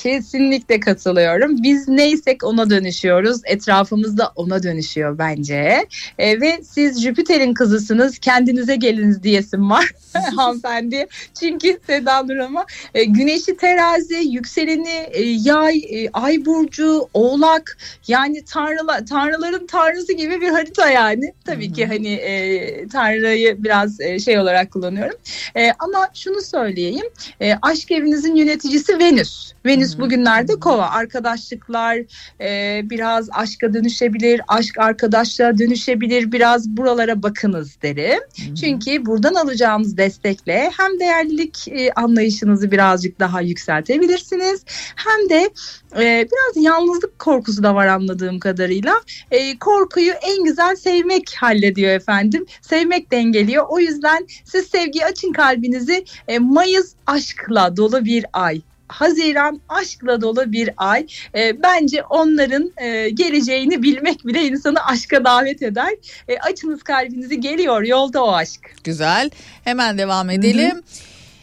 Kesinlikle 0.03 0.81
katılıyorum. 0.81 1.63
Biz 1.63 1.89
neysek 1.89 2.45
ona 2.45 2.71
dönüşüyoruz. 2.71 3.41
Etrafımız 3.45 4.19
da 4.19 4.33
ona 4.37 4.63
dönüşüyor 4.63 5.19
bence. 5.19 5.87
E, 6.19 6.41
ve 6.41 6.61
siz 6.63 7.03
Jüpiter'in 7.03 7.55
kızısınız. 7.55 8.19
Kendinize 8.19 8.77
geliniz 8.77 9.23
diyesim 9.23 9.71
var 9.71 9.93
hanımefendi. 10.37 11.07
Çünkü 11.41 11.79
Seda 11.87 12.23
Nur 12.23 12.37
ama 12.37 12.67
e, 12.95 13.05
güneşi 13.05 13.57
terazi, 13.57 14.15
yükseleni 14.15 15.09
e, 15.13 15.23
yay, 15.23 15.79
e, 15.79 16.11
ay 16.13 16.45
burcu, 16.45 17.09
oğlak 17.15 17.79
yani 18.09 18.45
tanrıla, 18.45 19.05
tanrıların 19.05 19.67
tanrısı 19.67 20.13
gibi 20.13 20.41
bir 20.41 20.49
harita 20.49 20.91
yani. 20.91 21.33
Tabii 21.45 21.73
ki 21.73 21.87
hani 21.87 22.13
e, 22.13 22.89
tanrıyı 22.89 23.65
biraz 23.65 24.01
e, 24.01 24.21
şey 24.21 24.39
olarak 24.39 24.71
kullanıyorum. 24.71 25.17
E, 25.57 25.73
ama 25.79 26.09
şunu 26.15 26.43
söyleyeyim. 26.43 27.07
E, 27.41 27.55
aşk 27.63 27.91
evinizin 27.91 28.35
yöneticisi 28.35 28.99
Venüs. 28.99 29.53
Venüs 29.67 29.90
bugünlerde 29.99 30.61
kova. 30.61 30.91
Arkadaşlıklar 30.91 31.97
e, 32.41 32.81
biraz 32.91 33.29
aşka 33.33 33.75
dönüşebilir. 33.75 34.41
Aşk 34.49 34.79
arkadaşlığa 34.79 35.59
dönüşebilir. 35.59 36.33
Biraz 36.33 36.69
buralara 36.69 37.23
bakınız 37.23 37.83
derim. 37.83 38.21
Çünkü 38.61 39.07
buradan 39.07 39.35
alacağımız 39.35 39.97
destekle 39.97 40.71
hem 40.77 41.01
değerlilik 41.01 41.69
e, 41.69 41.93
anlayışınızı 41.93 42.71
birazcık 42.71 43.21
daha 43.21 43.41
yükseltebilirsiniz. 43.41 44.65
Hem 44.97 45.29
de 45.29 45.51
e, 45.97 46.29
biraz 46.33 46.65
yalnızlık 46.65 47.19
korkusu 47.19 47.63
da 47.63 47.75
var 47.75 47.87
anladığım 47.87 48.39
kadarıyla. 48.39 48.95
E, 49.31 49.59
korkuyu 49.59 50.13
en 50.13 50.45
güzel 50.45 50.77
sevmek 50.77 51.35
hallediyor 51.39 51.91
efendim. 51.91 52.47
Sevmek 52.63 53.13
dengeliyor. 53.13 53.65
O 53.69 53.79
yüzden 53.79 54.27
siz 54.45 54.67
sevgiye 54.67 55.05
açın 55.05 55.33
kalbinizi. 55.33 56.05
E, 56.29 56.39
Mayıs 56.39 56.95
aşkla 57.07 57.77
dolu 57.77 58.05
bir 58.05 58.25
ay. 58.33 58.63
Haziran 58.91 59.61
aşkla 59.69 60.21
dolu 60.21 60.53
bir 60.53 60.71
ay. 60.77 61.07
E, 61.35 61.63
bence 61.63 62.03
onların 62.03 62.73
e, 62.77 63.11
geleceğini 63.11 63.83
bilmek 63.83 64.27
bile 64.27 64.43
insanı 64.47 64.87
aşka 64.87 65.25
davet 65.25 65.63
eder. 65.63 65.91
E, 66.29 66.39
açınız 66.39 66.83
kalbinizi 66.83 67.41
geliyor 67.41 67.83
yolda 67.83 68.25
o 68.25 68.33
aşk. 68.33 68.61
Güzel 68.85 69.31
hemen 69.65 69.99
devam 69.99 70.31
edelim. 70.31 70.83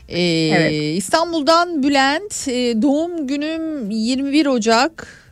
Ee, 0.09 0.21
Evet. 0.47 0.97
İstanbul'dan 0.97 1.83
Bülent 1.83 2.47
e, 2.47 2.81
doğum 2.81 3.27
günüm 3.27 3.89
21 3.91 4.45
Ocak. 4.45 5.26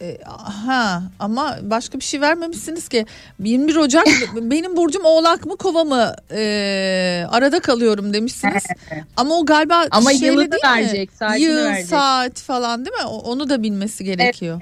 E, 0.00 0.18
ha 0.64 1.02
ama 1.18 1.56
başka 1.62 1.98
bir 1.98 2.04
şey 2.04 2.20
vermemişsiniz 2.20 2.88
ki. 2.88 3.06
21 3.44 3.76
Ocak 3.76 4.06
benim 4.34 4.76
burcum 4.76 5.04
oğlak 5.04 5.46
mı 5.46 5.56
kova 5.56 5.84
mı 5.84 6.14
E, 6.30 7.24
arada 7.30 7.60
kalıyorum 7.60 8.14
demişsiniz. 8.14 8.62
Ama 9.16 9.34
o 9.38 9.46
galiba 9.46 9.84
Ama 9.90 10.12
yılı 10.12 10.50
da 10.52 10.56
verecek, 10.76 11.10
Yıl 11.38 11.56
verecek. 11.56 11.86
saat 11.86 12.40
falan 12.40 12.84
değil 12.84 12.96
mi? 12.96 13.04
Onu 13.06 13.48
da 13.50 13.62
bilmesi 13.62 14.04
gerekiyor. 14.04 14.60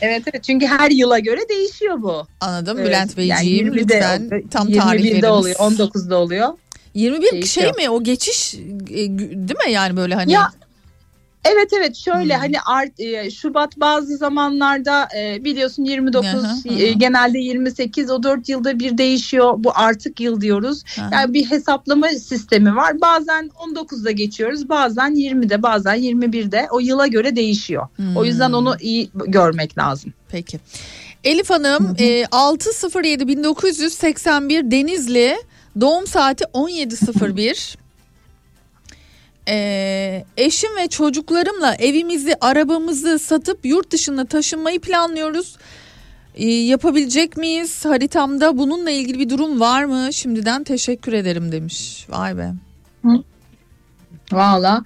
Evet 0.00 0.22
evet. 0.32 0.44
Çünkü 0.44 0.66
her 0.66 0.90
yıla 0.90 1.18
göre 1.18 1.40
değişiyor 1.48 2.02
bu. 2.02 2.26
anladım. 2.40 2.78
Evet, 2.78 2.88
Bülent 2.88 3.18
yani 3.18 3.30
Beyciğim 3.46 3.66
20'de 3.68 3.78
lütfen 3.80 4.26
oluyor, 4.26 4.42
tam 4.50 4.72
tarih 4.72 5.00
21'de 5.04 5.10
veriniz. 5.12 5.24
oluyor 5.30 5.56
19'da 5.56 6.16
oluyor. 6.16 6.48
21 6.94 7.22
şey 7.26 7.32
Değişiyor. 7.32 7.76
mi? 7.76 7.90
O 7.90 8.02
geçiş 8.02 8.54
e, 8.54 8.58
değil 8.88 9.66
mi? 9.66 9.72
Yani 9.72 9.96
böyle 9.96 10.14
hani 10.14 10.32
Ya 10.32 10.52
Evet 11.44 11.72
evet 11.72 11.96
şöyle 11.96 12.36
hani 12.36 12.60
art, 12.60 13.00
e, 13.00 13.30
Şubat 13.30 13.80
bazı 13.80 14.16
zamanlarda 14.16 15.08
e, 15.18 15.44
biliyorsun 15.44 15.84
29 15.84 16.32
Hı 16.32 16.36
hı, 16.36 16.68
hı. 16.68 16.74
e, 16.74 16.92
genelde 16.92 17.38
28 17.38 18.10
o 18.10 18.22
4 18.22 18.48
yılda 18.48 18.78
bir 18.78 18.98
değişiyor 18.98 19.54
bu 19.58 19.72
artık 19.74 20.20
yıl 20.20 20.40
diyoruz. 20.40 20.82
Aha. 21.00 21.08
Yani 21.12 21.34
bir 21.34 21.50
hesaplama 21.50 22.08
sistemi 22.08 22.76
var 22.76 23.00
bazen 23.00 23.50
19'da 23.74 24.10
geçiyoruz 24.10 24.68
bazen 24.68 25.14
20'de 25.14 25.62
bazen 25.62 25.96
21'de 25.96 26.66
o 26.70 26.80
yıla 26.80 27.06
göre 27.06 27.36
değişiyor. 27.36 27.88
O 28.16 28.24
yüzden 28.24 28.48
Hmm. 28.48 28.54
onu 28.54 28.76
iyi 28.80 29.10
görmek 29.14 29.78
lazım. 29.78 30.12
Peki. 30.28 30.60
Elif 31.24 31.50
Hanım 31.50 31.96
e, 31.98 32.26
607 32.26 33.28
1981 33.28 34.70
Denizli 34.70 35.36
doğum 35.80 36.06
saati 36.06 36.44
17.01. 36.44 37.76
E, 39.48 40.24
eşim 40.36 40.76
ve 40.76 40.88
çocuklarımla 40.88 41.74
evimizi 41.74 42.34
arabamızı 42.40 43.18
satıp 43.18 43.66
yurt 43.66 43.90
dışına 43.90 44.24
taşınmayı 44.24 44.80
planlıyoruz. 44.80 45.56
E, 46.34 46.46
yapabilecek 46.46 47.36
miyiz? 47.36 47.84
Haritamda 47.84 48.58
bununla 48.58 48.90
ilgili 48.90 49.18
bir 49.18 49.28
durum 49.30 49.60
var 49.60 49.84
mı? 49.84 50.12
Şimdiden 50.12 50.64
teşekkür 50.64 51.12
ederim 51.12 51.52
demiş. 51.52 52.06
Vay 52.08 52.36
be. 52.38 52.52
Valla. 54.32 54.84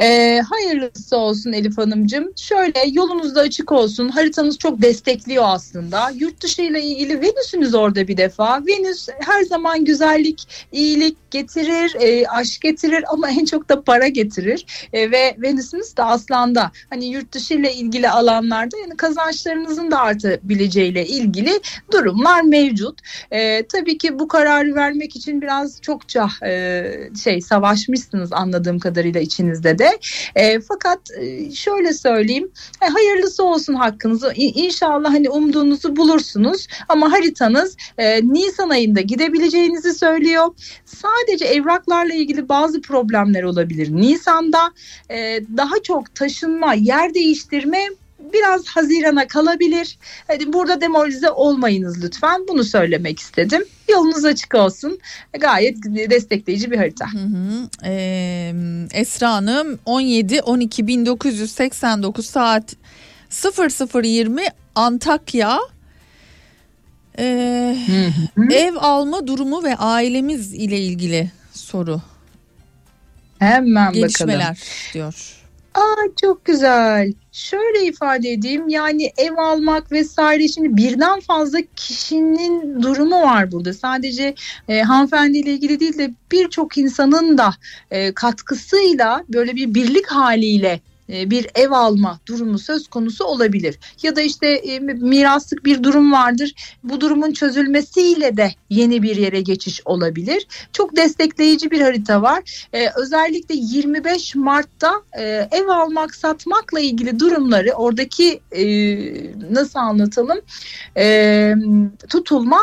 Ee, 0.00 0.42
hayırlısı 0.50 1.16
olsun 1.16 1.52
Elif 1.52 1.78
Hanımcığım. 1.78 2.32
Şöyle 2.36 2.84
yolunuz 2.92 3.34
da 3.34 3.40
açık 3.40 3.72
olsun. 3.72 4.08
Haritanız 4.08 4.58
çok 4.58 4.82
destekliyor 4.82 5.44
aslında. 5.46 6.10
Yurt 6.10 6.42
dışı 6.42 6.62
ile 6.62 6.82
ilgili 6.82 7.20
Venüs'ünüz 7.20 7.74
orada 7.74 8.08
bir 8.08 8.16
defa. 8.16 8.66
Venüs 8.66 9.08
her 9.20 9.42
zaman 9.42 9.84
güzellik, 9.84 10.66
iyilik 10.72 11.30
getirir, 11.30 11.94
e, 12.00 12.28
aşk 12.28 12.62
getirir 12.62 13.04
ama 13.08 13.30
en 13.30 13.44
çok 13.44 13.68
da 13.68 13.82
para 13.82 14.08
getirir. 14.08 14.66
E, 14.92 15.10
ve 15.10 15.36
Venüs'ünüz 15.38 15.96
de 15.96 16.02
aslanda 16.02 16.70
hani 16.90 17.06
yurt 17.06 17.32
dışı 17.32 17.54
ile 17.54 17.74
ilgili 17.74 18.10
alanlarda 18.10 18.76
yani 18.78 18.96
kazançlarınızın 18.96 19.90
da 19.90 20.00
artabileceğiyle 20.00 21.06
ilgili 21.06 21.60
durumlar 21.92 22.42
mevcut. 22.42 22.98
E, 23.30 23.66
tabii 23.66 23.98
ki 23.98 24.18
bu 24.18 24.28
kararı 24.28 24.74
vermek 24.74 25.16
için 25.16 25.42
biraz 25.42 25.80
çokça 25.80 26.28
e, 26.46 26.84
şey 27.24 27.40
savaşmışsınız 27.40 28.32
anladığım 28.32 28.78
kadarıyla 28.78 29.20
içinizde 29.20 29.78
de. 29.78 29.83
E, 30.34 30.60
fakat 30.60 31.00
e, 31.20 31.50
şöyle 31.50 31.92
söyleyeyim 31.92 32.50
e, 32.82 32.86
hayırlısı 32.86 33.44
olsun 33.44 33.74
hakkınızı 33.74 34.32
İnşallah 34.36 35.12
hani 35.12 35.30
umduğunuzu 35.30 35.96
bulursunuz 35.96 36.66
ama 36.88 37.12
haritanız 37.12 37.76
e, 37.98 38.20
Nisan 38.22 38.70
ayında 38.70 39.00
gidebileceğinizi 39.00 39.94
söylüyor. 39.94 40.46
Sadece 40.84 41.44
evraklarla 41.44 42.14
ilgili 42.14 42.48
bazı 42.48 42.80
problemler 42.80 43.42
olabilir. 43.42 43.88
Nisan'da 43.92 44.72
e, 45.10 45.40
daha 45.56 45.82
çok 45.82 46.14
taşınma, 46.14 46.74
yer 46.74 47.14
değiştirme 47.14 47.88
biraz 48.32 48.66
Haziran'a 48.66 49.26
kalabilir. 49.28 49.98
Hadi 50.26 50.52
burada 50.52 50.80
demoralize 50.80 51.30
olmayınız 51.30 52.04
lütfen. 52.04 52.48
Bunu 52.48 52.64
söylemek 52.64 53.18
istedim. 53.18 53.64
Yolunuz 53.90 54.24
açık 54.24 54.54
olsun. 54.54 54.98
Gayet 55.40 55.76
destekleyici 55.84 56.70
bir 56.70 56.76
harita. 56.76 57.12
Hı 57.12 57.18
hı. 57.18 57.68
Ee, 57.84 58.52
Esra 58.92 59.32
Hanım 59.32 59.78
17 59.84 60.40
12 60.42 60.86
1989 60.86 62.26
saat 62.26 62.76
0020 64.02 64.42
Antakya 64.74 65.58
Ee, 67.18 67.76
ev 68.50 68.74
alma 68.78 69.26
durumu 69.26 69.64
ve 69.64 69.76
ailemiz 69.76 70.54
ile 70.54 70.78
ilgili 70.78 71.30
soru 71.52 72.00
Hemen 73.38 73.74
bakalım. 73.74 73.94
gelişmeler 73.94 74.58
diyor. 74.94 75.43
Aa 75.74 76.04
çok 76.20 76.44
güzel. 76.44 77.12
Şöyle 77.32 77.86
ifade 77.86 78.32
edeyim 78.32 78.68
yani 78.68 79.12
ev 79.16 79.36
almak 79.36 79.92
vesaire 79.92 80.48
şimdi 80.48 80.76
birden 80.76 81.20
fazla 81.20 81.58
kişinin 81.76 82.82
durumu 82.82 83.22
var 83.22 83.52
burada. 83.52 83.72
Sadece 83.72 84.34
e, 84.68 84.82
hanımefendiyle 84.82 85.52
ilgili 85.52 85.80
değil 85.80 85.98
de 85.98 86.10
birçok 86.32 86.78
insanın 86.78 87.38
da 87.38 87.54
e, 87.90 88.14
katkısıyla 88.14 89.24
böyle 89.28 89.56
bir 89.56 89.74
birlik 89.74 90.06
haliyle 90.06 90.80
bir 91.08 91.46
ev 91.54 91.70
alma 91.70 92.20
durumu 92.28 92.58
söz 92.58 92.88
konusu 92.88 93.24
olabilir. 93.24 93.78
Ya 94.02 94.16
da 94.16 94.20
işte 94.20 94.46
e, 94.46 94.78
miraslık 94.78 95.64
bir 95.64 95.82
durum 95.82 96.12
vardır. 96.12 96.54
Bu 96.84 97.00
durumun 97.00 97.32
çözülmesiyle 97.32 98.36
de 98.36 98.50
yeni 98.70 99.02
bir 99.02 99.16
yere 99.16 99.40
geçiş 99.40 99.80
olabilir. 99.84 100.46
Çok 100.72 100.96
destekleyici 100.96 101.70
bir 101.70 101.80
harita 101.80 102.22
var. 102.22 102.66
E, 102.72 102.88
özellikle 102.96 103.54
25 103.54 104.34
Mart'ta 104.34 104.92
e, 105.18 105.48
ev 105.52 105.68
almak 105.68 106.14
satmakla 106.14 106.80
ilgili 106.80 107.20
durumları 107.20 107.72
oradaki 107.72 108.40
e, 108.52 108.64
nasıl 109.50 109.78
anlatalım 109.78 110.40
E, 110.96 111.54
tutulma 112.08 112.60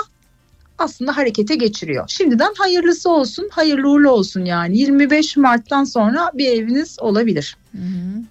aslında 0.82 1.18
harekete 1.18 1.56
geçiriyor. 1.56 2.06
Şimdiden 2.08 2.54
hayırlısı 2.58 3.10
olsun, 3.10 3.50
hayırlı 3.52 3.90
uğurlu 3.90 4.10
olsun 4.10 4.46
yani. 4.46 4.78
25 4.78 5.38
Mart'tan 5.38 5.84
sonra 5.84 6.32
bir 6.34 6.48
eviniz 6.48 6.98
olabilir. 7.00 7.58
Hı 7.72 7.78
hı. 7.78 8.24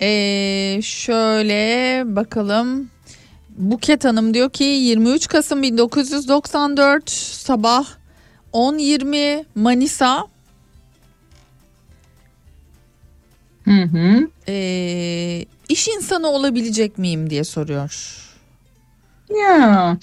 Ee, 0.00 0.80
şöyle 0.82 2.02
bakalım. 2.06 2.90
Buket 3.58 4.04
Hanım 4.04 4.34
diyor 4.34 4.50
ki 4.50 4.64
23 4.64 5.28
Kasım 5.28 5.62
1994 5.62 7.10
sabah 7.10 7.86
10.20 8.52 9.44
Manisa 9.54 10.26
Hı 13.64 13.70
hı. 13.70 14.28
Ee, 14.48 15.44
iş 15.68 15.88
insanı 15.88 16.28
olabilecek 16.28 16.98
miyim 16.98 17.30
diye 17.30 17.44
soruyor. 17.44 18.16
Ya 19.30 19.96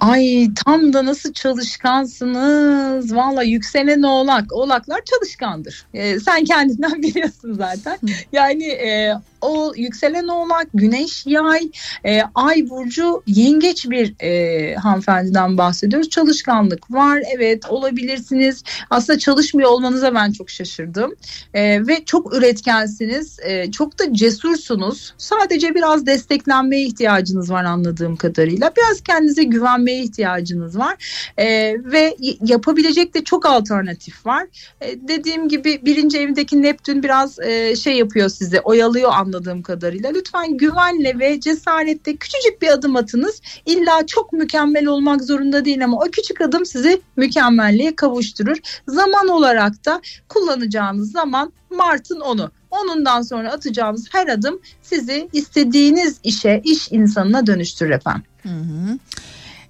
ay 0.00 0.48
tam 0.64 0.92
da 0.92 1.06
nasıl 1.06 1.32
çalışkansınız. 1.32 3.14
Valla 3.14 3.42
yükselen 3.42 4.02
oğlak. 4.02 4.52
Oğlaklar 4.52 5.00
çalışkandır. 5.04 5.86
Ee, 5.94 6.20
sen 6.20 6.44
kendinden 6.44 6.92
biliyorsun 7.02 7.52
zaten. 7.52 7.98
Yani 8.32 8.64
e, 8.64 9.14
o 9.40 9.72
yükselen 9.76 10.28
oğlak, 10.28 10.66
güneş 10.74 11.26
yay, 11.26 11.70
e, 12.04 12.22
ay 12.34 12.70
burcu 12.70 13.22
yengeç 13.26 13.90
bir 13.90 14.14
e, 14.20 14.74
hanımefendiden 14.74 15.58
bahsediyoruz. 15.58 16.10
Çalışkanlık 16.10 16.90
var 16.90 17.22
evet 17.36 17.70
olabilirsiniz. 17.70 18.62
Aslında 18.90 19.18
çalışmıyor 19.18 19.70
olmanıza 19.70 20.14
ben 20.14 20.32
çok 20.32 20.50
şaşırdım. 20.50 21.14
E, 21.54 21.86
ve 21.86 22.04
çok 22.04 22.34
üretkensiniz. 22.34 23.38
E, 23.42 23.70
çok 23.70 23.98
da 23.98 24.14
cesursunuz. 24.14 25.14
Sadece 25.18 25.74
biraz 25.74 26.06
desteklenmeye 26.06 26.82
ihtiyacınız 26.82 27.50
var 27.50 27.64
anladığım 27.64 28.16
kadarıyla. 28.16 28.72
Biraz 28.76 29.00
kendinize 29.00 29.42
güvenmeye 29.42 30.02
ihtiyacınız 30.02 30.78
var. 30.78 30.96
E, 31.38 31.46
ve 31.84 32.16
yapabilecek 32.40 33.14
de 33.14 33.24
çok 33.24 33.46
alternatif 33.46 34.26
var. 34.26 34.46
E, 34.80 35.08
dediğim 35.08 35.48
gibi 35.48 35.80
birinci 35.84 36.18
evdeki 36.18 36.62
Neptün 36.62 37.02
biraz 37.02 37.38
e, 37.38 37.76
şey 37.76 37.96
yapıyor 37.96 38.28
size 38.28 38.60
oyalıyor 38.60 39.10
anladığım 39.28 39.62
kadarıyla. 39.62 40.10
Lütfen 40.10 40.56
güvenle 40.56 41.18
ve 41.18 41.40
cesaretle 41.40 42.16
küçücük 42.16 42.62
bir 42.62 42.68
adım 42.68 42.96
atınız. 42.96 43.42
İlla 43.66 44.06
çok 44.06 44.32
mükemmel 44.32 44.86
olmak 44.86 45.24
zorunda 45.24 45.64
değil 45.64 45.84
ama 45.84 45.96
o 45.96 46.04
küçük 46.12 46.40
adım 46.40 46.66
sizi 46.66 47.00
mükemmelliğe 47.16 47.96
kavuşturur. 47.96 48.56
Zaman 48.88 49.28
olarak 49.28 49.84
da 49.84 50.00
kullanacağınız 50.28 51.12
zaman 51.12 51.52
Mart'ın 51.70 52.20
onu. 52.20 52.50
Onundan 52.70 53.22
sonra 53.22 53.52
atacağınız 53.52 54.08
her 54.12 54.28
adım 54.28 54.60
sizi 54.82 55.28
istediğiniz 55.32 56.20
işe, 56.24 56.60
iş 56.64 56.92
insanına 56.92 57.46
dönüştürür 57.46 57.90
efendim. 57.90 58.24
Hı 58.42 58.48
hı. 58.48 58.98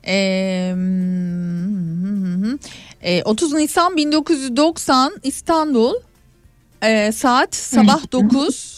Ee, 0.07 0.73
hı 0.75 2.47
hı. 2.47 2.59
Ee, 3.03 3.23
30 3.23 3.53
Nisan 3.53 3.97
1990 3.97 5.13
İstanbul 5.23 5.95
Ee, 6.83 7.13
saat 7.13 7.55
sabah 7.55 8.13
9 8.13 8.78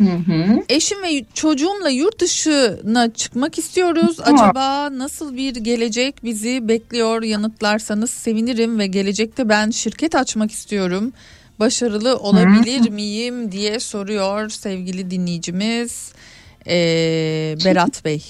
Hı 0.00 0.32
hı. 0.32 0.62
Eşim 0.68 1.02
ve 1.02 1.24
çocuğumla 1.34 1.88
yurt 1.88 2.20
dışına 2.20 3.12
çıkmak 3.12 3.58
istiyoruz. 3.58 4.20
Acaba 4.20 4.98
nasıl 4.98 5.36
bir 5.36 5.54
gelecek 5.54 6.24
bizi 6.24 6.68
bekliyor? 6.68 7.22
Yanıtlarsanız 7.22 8.10
sevinirim 8.10 8.78
ve 8.78 8.86
gelecekte 8.86 9.48
ben 9.48 9.70
şirket 9.70 10.14
açmak 10.14 10.50
istiyorum. 10.50 11.12
Başarılı 11.58 12.16
olabilir 12.16 12.90
miyim 12.90 13.52
diye 13.52 13.80
soruyor 13.80 14.48
sevgili 14.48 15.10
dinleyicimiz 15.10 16.12
ee, 16.66 17.56
Berat 17.64 18.04
Bey. 18.04 18.24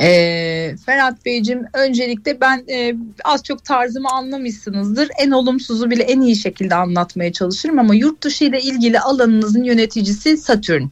Ee, 0.00 0.74
Ferhat 0.86 1.24
Beyciğim 1.24 1.64
öncelikle 1.74 2.40
ben 2.40 2.64
e, 2.70 2.94
az 3.24 3.42
çok 3.42 3.64
tarzımı 3.64 4.08
anlamışsınızdır. 4.08 5.08
En 5.18 5.30
olumsuzu 5.30 5.90
bile 5.90 6.02
en 6.02 6.20
iyi 6.20 6.36
şekilde 6.36 6.74
anlatmaya 6.74 7.32
çalışırım 7.32 7.78
ama 7.78 7.94
yurt 7.94 8.22
dışı 8.22 8.44
ile 8.44 8.60
ilgili 8.60 9.00
alanınızın 9.00 9.64
yöneticisi 9.64 10.36
Satürn. 10.36 10.82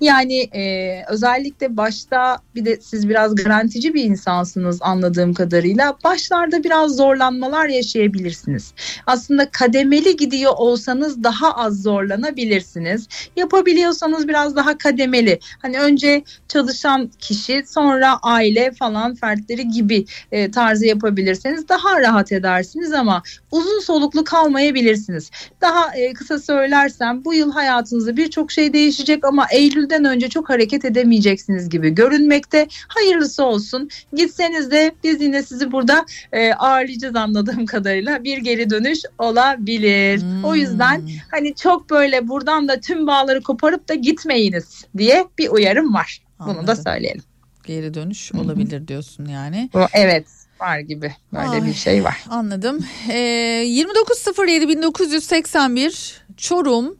Yani 0.00 0.40
e, 0.40 1.02
özellikle 1.08 1.76
başta 1.76 2.38
bir 2.54 2.64
de 2.64 2.78
siz 2.80 3.08
biraz 3.08 3.34
garantici 3.34 3.94
bir 3.94 4.04
insansınız 4.04 4.78
anladığım 4.82 5.34
kadarıyla. 5.34 5.96
Başlarda 6.04 6.64
biraz 6.64 6.96
zorlanmalar 6.96 7.68
yaşayabilirsiniz. 7.68 8.72
Aslında 9.06 9.50
kademeli 9.50 10.16
gidiyor 10.16 10.52
olsanız 10.56 11.22
daha 11.24 11.52
az 11.52 11.82
zorlanabilirsiniz. 11.82 13.08
Yapabiliyorsanız 13.36 14.28
biraz 14.28 14.56
daha 14.56 14.78
kademeli. 14.78 15.38
Hani 15.62 15.80
önce 15.80 16.22
çalışan 16.48 17.10
kişi 17.18 17.62
sonra 17.66 18.18
aile 18.22 18.55
falan 18.78 19.14
fertleri 19.14 19.68
gibi 19.68 20.04
e, 20.32 20.50
tarzı 20.50 20.86
yapabilirseniz 20.86 21.68
daha 21.68 22.00
rahat 22.00 22.32
edersiniz 22.32 22.92
ama 22.92 23.22
uzun 23.50 23.80
soluklu 23.80 24.24
kalmayabilirsiniz. 24.24 25.30
Daha 25.60 25.96
e, 25.96 26.12
kısa 26.12 26.38
söylersem 26.38 27.24
bu 27.24 27.34
yıl 27.34 27.52
hayatınızda 27.52 28.16
birçok 28.16 28.52
şey 28.52 28.72
değişecek 28.72 29.24
ama 29.24 29.46
Eylül'den 29.52 30.04
önce 30.04 30.28
çok 30.28 30.50
hareket 30.50 30.84
edemeyeceksiniz 30.84 31.68
gibi 31.68 31.90
görünmekte. 31.90 32.66
Hayırlısı 32.88 33.44
olsun. 33.44 33.88
Gitseniz 34.12 34.70
de 34.70 34.92
biz 35.04 35.20
yine 35.20 35.42
sizi 35.42 35.72
burada 35.72 36.06
e, 36.32 36.52
ağırlayacağız 36.52 37.16
anladığım 37.16 37.66
kadarıyla. 37.66 38.24
Bir 38.24 38.38
geri 38.38 38.70
dönüş 38.70 38.98
olabilir. 39.18 40.20
O 40.42 40.54
yüzden 40.54 41.02
hani 41.30 41.54
çok 41.54 41.90
böyle 41.90 42.28
buradan 42.28 42.68
da 42.68 42.80
tüm 42.80 43.06
bağları 43.06 43.42
koparıp 43.42 43.88
da 43.88 43.94
gitmeyiniz 43.94 44.84
diye 44.96 45.24
bir 45.38 45.48
uyarım 45.48 45.94
var. 45.94 46.22
Bunu 46.40 46.54
da 46.54 46.60
Anladım. 46.60 46.82
söyleyelim. 46.86 47.22
Geri 47.66 47.94
dönüş 47.94 48.34
olabilir 48.34 48.88
diyorsun 48.88 49.24
yani. 49.24 49.70
Evet 49.92 50.26
var 50.60 50.78
gibi 50.78 51.14
böyle 51.32 51.48
Ay. 51.48 51.66
bir 51.66 51.74
şey 51.74 52.04
var. 52.04 52.24
Anladım. 52.30 52.84
Ee, 53.10 53.64
29.07.1981 53.66 56.12
Çorum 56.36 56.96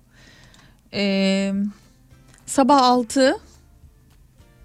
ee, 0.93 1.53
sabah 2.47 2.83
6 2.83 3.37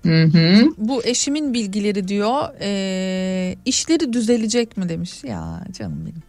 Hı 0.04 0.24
hı. 0.24 0.68
bu 0.78 1.06
eşimin 1.06 1.54
bilgileri 1.54 2.08
diyor 2.08 2.50
ee, 2.62 3.56
işleri 3.66 4.14
düzelecek 4.14 4.78
mi 4.78 4.90
demiş. 4.90 5.24
Ya 5.24 5.64
canım 5.72 6.06
benim. 6.06 6.24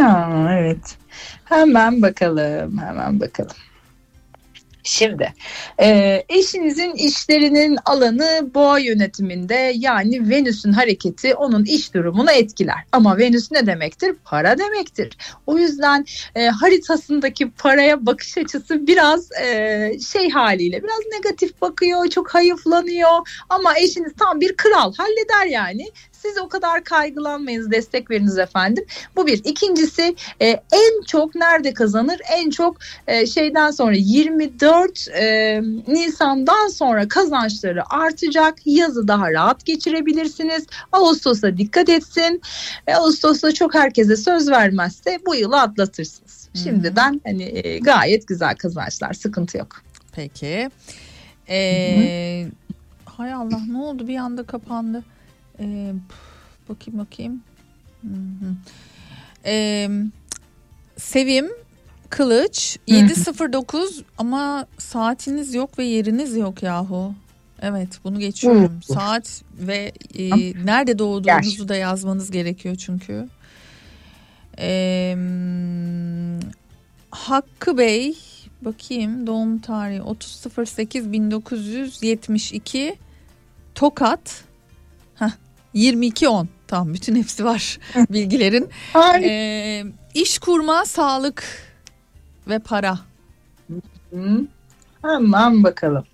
Ya 0.00 0.30
evet. 0.60 0.96
Hemen 1.44 2.02
bakalım, 2.02 2.78
hemen 2.78 3.20
bakalım. 3.20 3.56
Şimdi 4.88 5.34
e, 5.80 6.22
eşinizin 6.28 6.92
işlerinin 6.92 7.78
alanı 7.84 8.50
boğa 8.54 8.78
yönetiminde 8.78 9.72
yani 9.76 10.30
Venüs'ün 10.30 10.72
hareketi 10.72 11.34
onun 11.34 11.64
iş 11.64 11.94
durumunu 11.94 12.30
etkiler. 12.30 12.76
Ama 12.92 13.18
Venüs 13.18 13.50
ne 13.50 13.66
demektir? 13.66 14.16
Para 14.24 14.58
demektir. 14.58 15.18
O 15.46 15.58
yüzden 15.58 16.06
e, 16.34 16.46
haritasındaki 16.46 17.50
paraya 17.50 18.06
bakış 18.06 18.38
açısı 18.38 18.86
biraz 18.86 19.32
e, 19.32 19.92
şey 20.12 20.30
haliyle 20.30 20.82
biraz 20.82 21.00
negatif 21.12 21.60
bakıyor, 21.60 22.06
çok 22.06 22.34
hayıflanıyor. 22.34 23.44
Ama 23.48 23.78
eşiniz 23.78 24.12
tam 24.18 24.40
bir 24.40 24.56
kral 24.56 24.94
halleder 24.94 25.46
yani. 25.46 25.86
Siz 26.22 26.38
o 26.38 26.48
kadar 26.48 26.84
kaygılanmayınız, 26.84 27.70
destek 27.70 28.10
veriniz 28.10 28.38
efendim. 28.38 28.84
Bu 29.16 29.26
bir. 29.26 29.44
İkincisi 29.44 30.16
e, 30.40 30.46
en 30.48 31.02
çok 31.06 31.34
nerede 31.34 31.74
kazanır? 31.74 32.20
En 32.32 32.50
çok 32.50 32.76
e, 33.06 33.26
şeyden 33.26 33.70
sonra 33.70 33.94
24 33.96 35.08
e, 35.08 35.60
Nisan'dan 35.88 36.68
sonra 36.68 37.08
kazançları 37.08 37.94
artacak. 37.94 38.58
Yazı 38.64 39.08
daha 39.08 39.32
rahat 39.32 39.64
geçirebilirsiniz. 39.64 40.66
Ağustos'a 40.92 41.56
dikkat 41.56 41.88
etsin. 41.88 42.42
E, 42.86 42.94
Ağustos'ta 42.94 43.52
çok 43.52 43.74
herkese 43.74 44.16
söz 44.16 44.50
vermezse 44.50 45.18
bu 45.26 45.34
yılı 45.34 45.60
atlatırsınız. 45.60 46.48
Şimdiden 46.54 47.20
hani 47.24 47.42
e, 47.42 47.78
gayet 47.78 48.28
güzel 48.28 48.56
kazançlar, 48.56 49.12
sıkıntı 49.12 49.58
yok. 49.58 49.82
Peki. 50.12 50.70
Ee, 51.48 52.46
hay 53.04 53.32
Allah 53.32 53.60
ne 53.68 53.78
oldu 53.78 54.08
bir 54.08 54.16
anda 54.16 54.42
kapandı. 54.42 55.04
Ee, 55.60 55.92
bakayım 56.68 56.98
bakayım. 57.00 57.42
Hı 58.02 58.08
hı. 58.08 58.54
Ee, 59.44 59.88
Sevim 60.96 61.48
Kılıç 62.10 62.78
709 62.86 64.02
ama 64.18 64.66
saatiniz 64.78 65.54
yok 65.54 65.78
ve 65.78 65.84
yeriniz 65.84 66.36
yok 66.36 66.62
yahu. 66.62 67.14
Evet 67.62 67.88
bunu 68.04 68.18
geçiyorum. 68.18 68.80
Hı. 68.88 68.92
Saat 68.92 69.42
ve 69.58 69.92
e, 70.18 70.30
nerede 70.64 70.98
doğduğunuzu 70.98 71.68
da 71.68 71.76
yazmanız 71.76 72.30
gerekiyor 72.30 72.76
çünkü. 72.76 73.28
Ee, 74.58 75.16
Hakkı 77.10 77.78
Bey 77.78 78.16
bakayım 78.62 79.26
doğum 79.26 79.58
tarihi 79.58 80.00
30.08 80.00 81.12
1972 81.12 82.96
Tokat 83.74 84.44
22.10 85.78 86.46
tamam 86.66 86.94
bütün 86.94 87.16
hepsi 87.16 87.44
var 87.44 87.78
bilgilerin. 88.10 88.68
Ee, 89.22 89.84
iş 90.14 90.38
kurma, 90.38 90.84
sağlık 90.84 91.44
ve 92.48 92.58
para. 92.58 92.98
Hı. 94.10 94.46
Hemen 95.02 95.64
bakalım. 95.64 96.04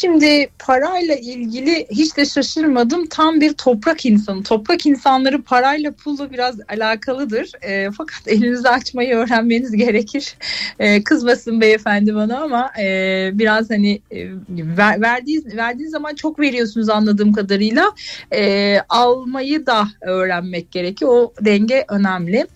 Şimdi 0.00 0.48
parayla 0.58 1.14
ilgili 1.14 1.86
hiç 1.90 2.16
de 2.16 2.24
şaşırmadım. 2.24 3.06
Tam 3.06 3.40
bir 3.40 3.52
toprak 3.52 4.06
insanı. 4.06 4.42
Toprak 4.42 4.86
insanları 4.86 5.42
parayla 5.42 5.92
pulla 5.92 6.30
biraz 6.30 6.56
alakalıdır. 6.68 7.52
E, 7.62 7.90
fakat 7.90 8.22
elinizi 8.28 8.68
açmayı 8.68 9.14
öğrenmeniz 9.14 9.72
gerekir. 9.72 10.36
E, 10.78 11.04
kızmasın 11.04 11.60
beyefendi 11.60 12.14
bana 12.14 12.40
ama 12.40 12.70
e, 12.80 13.30
biraz 13.32 13.70
hani 13.70 14.00
e, 14.10 14.26
ver, 14.48 15.00
verdiğiniz, 15.00 15.56
verdiğiniz 15.56 15.90
zaman 15.90 16.14
çok 16.14 16.40
veriyorsunuz 16.40 16.88
anladığım 16.88 17.32
kadarıyla. 17.32 17.92
E, 18.32 18.76
almayı 18.88 19.66
da 19.66 19.88
öğrenmek 20.00 20.72
gerekiyor. 20.72 21.10
O 21.12 21.32
denge 21.40 21.84
önemli. 21.88 22.46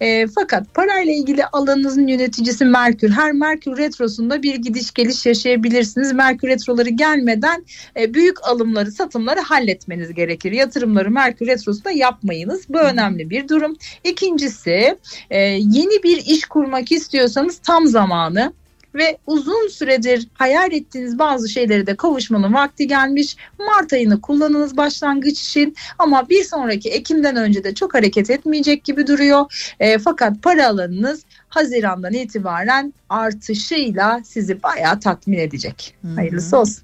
E, 0.00 0.26
fakat 0.26 0.74
parayla 0.74 1.12
ilgili 1.12 1.44
alanınızın 1.46 2.06
yöneticisi 2.06 2.64
Merkür. 2.64 3.10
Her 3.10 3.32
Merkür 3.32 3.76
retrosunda 3.76 4.42
bir 4.42 4.54
gidiş 4.54 4.90
geliş 4.90 5.26
yaşayabilirsiniz. 5.26 6.12
Merkür 6.12 6.48
retroları 6.48 6.91
gelmeden 6.96 7.64
e, 7.96 8.14
büyük 8.14 8.48
alımları, 8.48 8.92
satımları 8.92 9.40
halletmeniz 9.40 10.14
gerekir. 10.14 10.52
Yatırımları 10.52 11.10
Merkür 11.10 11.46
retrosunda 11.46 11.90
yapmayınız. 11.90 12.68
Bu 12.68 12.78
önemli 12.78 13.30
bir 13.30 13.48
durum. 13.48 13.76
İkincisi 14.04 14.98
e, 15.30 15.38
yeni 15.40 16.02
bir 16.02 16.16
iş 16.16 16.44
kurmak 16.44 16.92
istiyorsanız 16.92 17.58
tam 17.58 17.86
zamanı 17.86 18.52
ve 18.94 19.18
uzun 19.26 19.68
süredir 19.68 20.28
hayal 20.34 20.72
ettiğiniz 20.72 21.18
bazı 21.18 21.48
şeylere 21.48 21.86
de 21.86 21.96
kavuşmanın 21.96 22.54
vakti 22.54 22.86
gelmiş. 22.86 23.36
Mart 23.58 23.92
ayını 23.92 24.20
kullanınız 24.20 24.76
başlangıç 24.76 25.40
için 25.40 25.76
ama 25.98 26.28
bir 26.28 26.44
sonraki 26.44 26.90
Ekim'den 26.90 27.36
önce 27.36 27.64
de 27.64 27.74
çok 27.74 27.94
hareket 27.94 28.30
etmeyecek 28.30 28.84
gibi 28.84 29.06
duruyor. 29.06 29.72
E, 29.80 29.98
fakat 29.98 30.42
para 30.42 30.68
alanınız 30.68 31.22
Haziran'dan 31.48 32.12
itibaren 32.12 32.94
artışıyla 33.08 34.20
sizi 34.24 34.62
bayağı 34.62 35.00
tatmin 35.00 35.38
edecek. 35.38 35.94
Hayırlısı 36.16 36.58
olsun. 36.58 36.82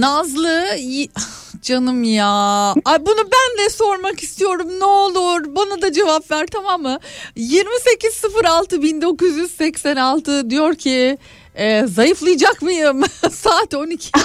Nazlı 0.00 0.66
canım 1.62 2.02
ya. 2.02 2.26
Ay 2.84 3.06
bunu 3.06 3.18
ben 3.18 3.64
de 3.64 3.70
sormak 3.70 4.22
istiyorum 4.22 4.68
ne 4.80 4.84
olur. 4.84 5.56
Bana 5.56 5.82
da 5.82 5.92
cevap 5.92 6.30
ver 6.30 6.46
tamam 6.46 6.82
mı? 6.82 6.98
2806 7.36 8.82
1986 8.82 10.50
diyor 10.50 10.74
ki 10.74 11.18
e, 11.54 11.86
zayıflayacak 11.86 12.62
mıyım? 12.62 13.02
Saat 13.32 13.74
12. 13.74 14.10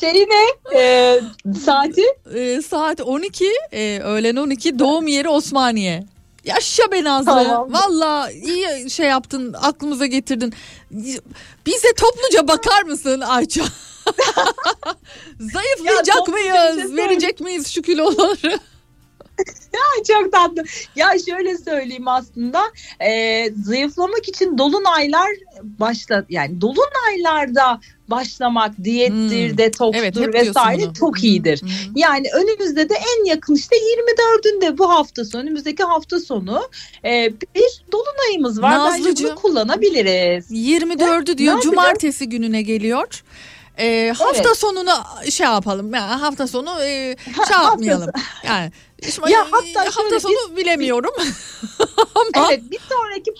Şeyi 0.00 0.28
ne? 0.28 0.78
E, 0.78 1.20
saati? 1.64 2.02
E, 2.34 2.62
saat 2.62 3.00
12 3.00 3.52
e, 3.72 4.00
öğlen 4.00 4.36
12 4.36 4.78
doğum 4.78 5.06
yeri 5.06 5.28
Osmaniye. 5.28 6.04
Yaşa 6.44 6.92
be 6.92 7.04
Nazlı. 7.04 7.24
Tamam. 7.26 7.72
Valla 7.72 8.30
iyi 8.30 8.90
şey 8.90 9.06
yaptın 9.06 9.54
aklımıza 9.62 10.06
getirdin. 10.06 10.54
Bize 11.66 11.92
topluca 11.96 12.48
bakar 12.48 12.82
mısın 12.82 13.20
Ayça? 13.20 13.62
Zayıflayacak 15.40 16.16
Ya 16.16 16.24
şey 16.26 16.34
mıyız? 16.34 16.76
söyle- 16.90 16.96
Verecek 16.96 17.40
miyiz 17.40 17.68
şu 17.68 17.82
kiloları? 17.82 18.58
Ay 19.74 20.02
çok 20.08 20.32
tatlı. 20.32 20.64
Ya 20.96 21.12
şöyle 21.28 21.58
söyleyeyim 21.58 22.08
aslında 22.08 22.62
e, 23.00 23.46
zayıflamak 23.64 24.28
için 24.28 24.58
dolunaylar 24.58 25.28
başla 25.62 26.24
yani 26.28 26.60
dolunaylarda 26.60 27.80
başlamak 28.10 28.84
diyettir, 28.84 29.50
Hmm. 29.50 29.58
detokstur 29.58 30.02
Evet, 30.02 30.34
vesaire 30.34 30.82
çok 30.98 31.24
iyidir. 31.24 31.60
Yani 31.94 32.26
önümüzde 32.34 32.88
de 32.88 32.94
en 32.94 33.24
yakın 33.24 33.54
işte 33.54 33.76
24'ünde 33.76 34.78
bu 34.78 34.90
hafta 34.90 35.24
sonu 35.24 35.42
önümüzdeki 35.42 35.82
hafta 35.82 36.20
sonu 36.20 36.68
e, 37.04 37.32
bir 37.54 37.84
dolunayımız 37.92 38.62
var. 38.62 38.72
Bence 38.72 39.00
Nazlıcığım. 39.02 39.30
bunu 39.30 39.36
kullanabiliriz. 39.36 40.50
24'ü 40.50 41.32
Ne 41.32 41.38
diyor 41.38 41.60
cumartesi 41.60 42.28
gününe 42.28 42.62
geliyor. 42.62 43.22
e, 43.78 44.12
hafta 44.18 44.54
sonunu 44.54 44.90
şey 45.30 45.46
yapalım. 45.46 45.94
Yani 45.94 46.12
hafta 46.14 46.46
sonu 46.46 46.70
e, 46.82 47.16
şey 47.48 47.56
yapmayalım. 47.62 48.10
Yani 48.46 48.72
şimdi, 49.10 49.32
Ya 49.32 49.46
hatta 49.50 49.84
hafta 49.96 50.20
sonu 50.20 50.56
bilemiyorum. 50.56 51.10
Ama 52.14 52.48
Evet 52.52 52.62
bir 52.70 52.78
sonraki 52.88 53.34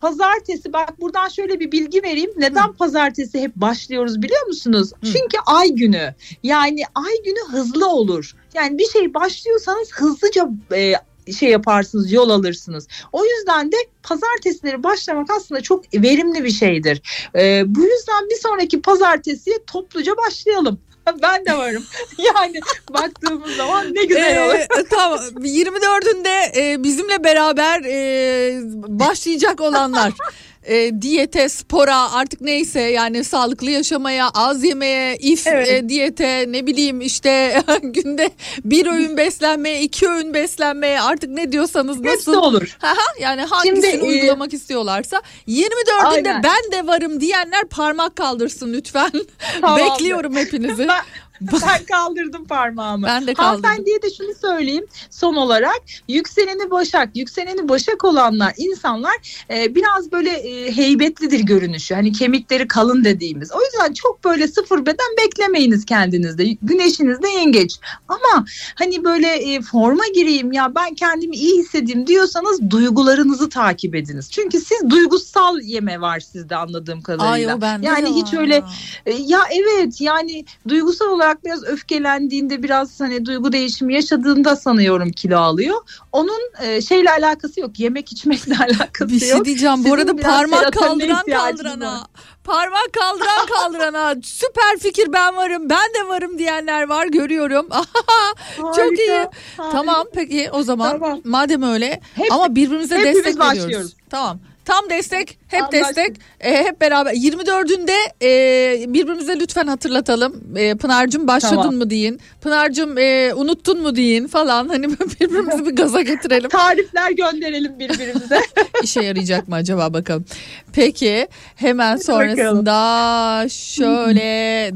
pazartesi 0.00 0.72
bak 0.72 1.00
buradan 1.00 1.28
şöyle 1.28 1.60
bir 1.60 1.72
bilgi 1.72 2.02
vereyim. 2.02 2.30
Neden 2.36 2.72
pazartesi 2.72 3.40
hep 3.40 3.56
başlıyoruz 3.56 4.22
biliyor 4.22 4.46
musunuz? 4.46 4.92
Çünkü 5.04 5.36
ay 5.46 5.68
günü. 5.68 6.14
Yani 6.42 6.82
ay 6.94 7.22
günü 7.24 7.48
hızlı 7.50 7.88
olur. 7.88 8.36
Yani 8.54 8.78
bir 8.78 8.86
şey 8.86 9.14
başlıyorsanız 9.14 9.92
hızlıca 9.92 10.48
e, 10.72 10.94
şey 11.32 11.50
yaparsınız 11.50 12.12
yol 12.12 12.30
alırsınız. 12.30 12.88
O 13.12 13.24
yüzden 13.24 13.72
de 13.72 13.76
pazartesileri 14.02 14.82
başlamak 14.82 15.30
aslında 15.30 15.60
çok 15.60 15.94
verimli 15.94 16.44
bir 16.44 16.50
şeydir. 16.50 17.02
E, 17.34 17.62
bu 17.66 17.80
yüzden 17.80 18.28
bir 18.30 18.36
sonraki 18.36 18.82
pazartesiye 18.82 19.56
topluca 19.66 20.12
başlayalım. 20.16 20.80
Ben 21.22 21.46
de 21.46 21.58
varım. 21.58 21.84
Yani 22.18 22.60
baktığımız 22.90 23.56
zaman 23.56 23.94
ne 23.94 24.04
güzel 24.04 24.46
olur. 24.46 24.54
Ee, 24.54 24.84
tamam 24.90 25.18
24'ünde 25.18 26.58
e, 26.60 26.82
bizimle 26.82 27.24
beraber 27.24 27.80
e, 27.84 28.60
başlayacak 28.74 29.60
olanlar 29.60 30.12
e, 30.64 31.02
diyete, 31.02 31.48
spora 31.48 32.12
artık 32.12 32.40
neyse 32.40 32.80
yani 32.80 33.24
sağlıklı 33.24 33.70
yaşamaya, 33.70 34.30
az 34.34 34.64
yemeye, 34.64 35.16
if 35.16 35.46
Evet. 35.46 35.68
e, 35.68 35.88
diyete 35.88 36.44
ne 36.48 36.66
bileyim 36.66 37.00
işte 37.00 37.62
günde 37.82 38.30
bir 38.64 38.86
öğün 38.86 39.16
beslenmeye, 39.16 39.82
iki 39.82 40.08
öğün 40.08 40.34
beslenmeye 40.34 41.00
artık 41.00 41.30
ne 41.30 41.52
diyorsanız 41.52 41.96
Hepsi 41.98 42.08
nasıl 42.30 42.34
olur. 42.34 42.76
Haha, 42.78 42.94
yani 43.20 43.42
hangisini 43.42 43.90
Şimdi, 43.90 44.04
e, 44.04 44.08
uygulamak 44.08 44.54
istiyorlarsa 44.54 45.22
24'ünde 45.48 46.04
Aynen. 46.04 46.42
ben 46.42 46.72
de 46.72 46.86
varım 46.86 47.20
diyenler 47.20 47.64
parmak 47.64 48.16
kaldırsın 48.16 48.72
lütfen. 48.72 49.12
Tamamdır. 49.60 49.84
Bekliyorum 49.84 50.36
hepinizi. 50.36 50.88
Ben, 50.88 51.00
ben 51.52 51.84
kaldırdım 51.84 52.44
parmağımı. 52.44 53.06
Ben 53.06 53.26
de 53.26 53.34
kaldırdım. 53.34 53.64
Hanımefendiye 53.64 54.02
de 54.02 54.10
şunu 54.10 54.34
söyleyeyim 54.40 54.86
son 55.10 55.34
olarak 55.34 55.80
yükseleni 56.08 56.70
Başak, 56.70 57.16
yükseleni 57.16 57.68
Başak 57.68 58.04
olanlar 58.04 58.52
insanlar 58.56 59.44
e, 59.50 59.74
biraz 59.74 60.12
böyle 60.12 60.30
e, 60.30 60.76
heybetlidir 60.76 61.40
görünüşü. 61.40 61.94
Hani 61.94 62.12
kemikleri 62.12 62.68
kalın 62.68 63.04
dediğimiz. 63.04 63.52
O 63.52 63.58
yüzden 63.62 63.92
çok 63.92 64.24
böyle 64.24 64.48
sıfır 64.48 64.86
beden 64.86 65.16
beklemeyiniz 65.24 65.84
kendinizde. 65.84 66.44
Güneşiniz 66.62 67.22
de 67.22 67.28
yengeç. 67.28 67.80
Ama 68.08 68.44
hani 68.74 69.04
böyle 69.04 69.28
e, 69.28 69.62
forma 69.62 70.04
gireyim 70.14 70.52
ya 70.52 70.74
ben 70.74 70.94
kendimi 70.94 71.36
iyi 71.36 71.58
hissedeyim 71.58 72.06
diyorsanız 72.06 72.70
duygularınızı 72.70 73.48
takip 73.48 73.94
ediniz. 73.94 74.30
Çünkü 74.30 74.60
siz 74.60 74.90
duygusal 74.90 75.60
yeme 75.60 76.00
var 76.00 76.20
sizde 76.20 76.56
anladığım 76.56 77.02
kadarıyla. 77.02 77.50
Ay 77.50 77.58
o 77.58 77.60
bende 77.60 77.86
yani 77.86 78.06
de 78.06 78.10
hiç 78.10 78.34
öyle 78.34 78.54
ya. 78.54 78.64
e, 79.06 79.12
Ya 79.12 79.40
evet 79.50 80.00
yani 80.00 80.44
duygusal 80.68 81.06
olarak 81.06 81.29
biraz 81.44 81.64
öfkelendiğinde 81.64 82.62
biraz 82.62 83.00
hani 83.00 83.26
duygu 83.26 83.52
değişimi 83.52 83.94
yaşadığında 83.94 84.56
sanıyorum 84.56 85.10
kilo 85.12 85.38
alıyor. 85.38 85.76
Onun 86.12 86.40
e, 86.62 86.82
şeyle 86.82 87.10
alakası 87.10 87.60
yok. 87.60 87.80
Yemek 87.80 88.12
içmekle 88.12 88.54
alakası 88.64 89.12
Bir 89.12 89.20
şey 89.20 89.28
yok. 89.28 89.44
diyeceğim. 89.44 89.74
Bu 89.78 89.82
Sizin 89.82 89.96
arada 89.96 90.18
biraz 90.18 90.30
parmak 90.36 90.72
kaldıran 90.72 91.24
kaldırana. 91.26 91.92
var. 91.92 92.00
Parmak 92.44 92.92
kaldıran 92.92 93.46
kaldırana. 93.46 94.14
Süper 94.22 94.78
fikir 94.80 95.12
ben 95.12 95.36
varım. 95.36 95.70
Ben 95.70 95.88
de 95.94 96.08
varım 96.08 96.38
diyenler 96.38 96.82
var 96.88 97.06
görüyorum. 97.06 97.68
Çok 98.56 98.78
Harika, 98.78 99.02
iyi. 99.02 99.10
harika. 99.10 99.32
Tamam 99.72 100.06
peki 100.14 100.50
o 100.52 100.62
zaman 100.62 100.90
Tamam. 100.90 101.20
madem 101.24 101.62
öyle 101.62 102.00
Hep- 102.14 102.32
ama 102.32 102.54
birbirimize 102.54 102.94
destek 102.98 103.16
veriyoruz. 103.16 103.38
başlıyoruz. 103.38 103.94
Tamam. 104.10 104.38
Tam 104.64 104.90
destek, 104.90 105.38
hep 105.50 105.62
Anlaştık. 105.62 105.96
destek, 105.96 106.16
e, 106.40 106.64
hep 106.64 106.80
beraber. 106.80 107.12
24'ünde 107.14 107.96
e, 108.22 108.92
birbirimize 108.94 109.40
lütfen 109.40 109.66
hatırlatalım. 109.66 110.42
E, 110.56 110.74
Pınar'cığım 110.74 111.28
başladın 111.28 111.56
Tamam. 111.56 111.74
mı 111.74 111.90
deyin. 111.90 112.20
Pınar'cığım 112.40 112.98
e, 112.98 113.34
unuttun 113.34 113.82
mu 113.82 113.96
deyin 113.96 114.26
falan. 114.26 114.68
Hani 114.68 114.90
birbirimizi 115.20 115.66
bir 115.66 115.76
gaza 115.76 116.02
getirelim. 116.02 116.48
Tarifler 116.48 117.10
gönderelim 117.10 117.78
birbirimize. 117.78 118.40
İşe 118.82 119.02
yarayacak 119.02 119.48
mı 119.48 119.54
acaba 119.54 119.92
bakalım. 119.92 120.24
Peki 120.72 121.28
hemen 121.56 121.96
sonrasında 121.96 123.48
şöyle 123.48 124.70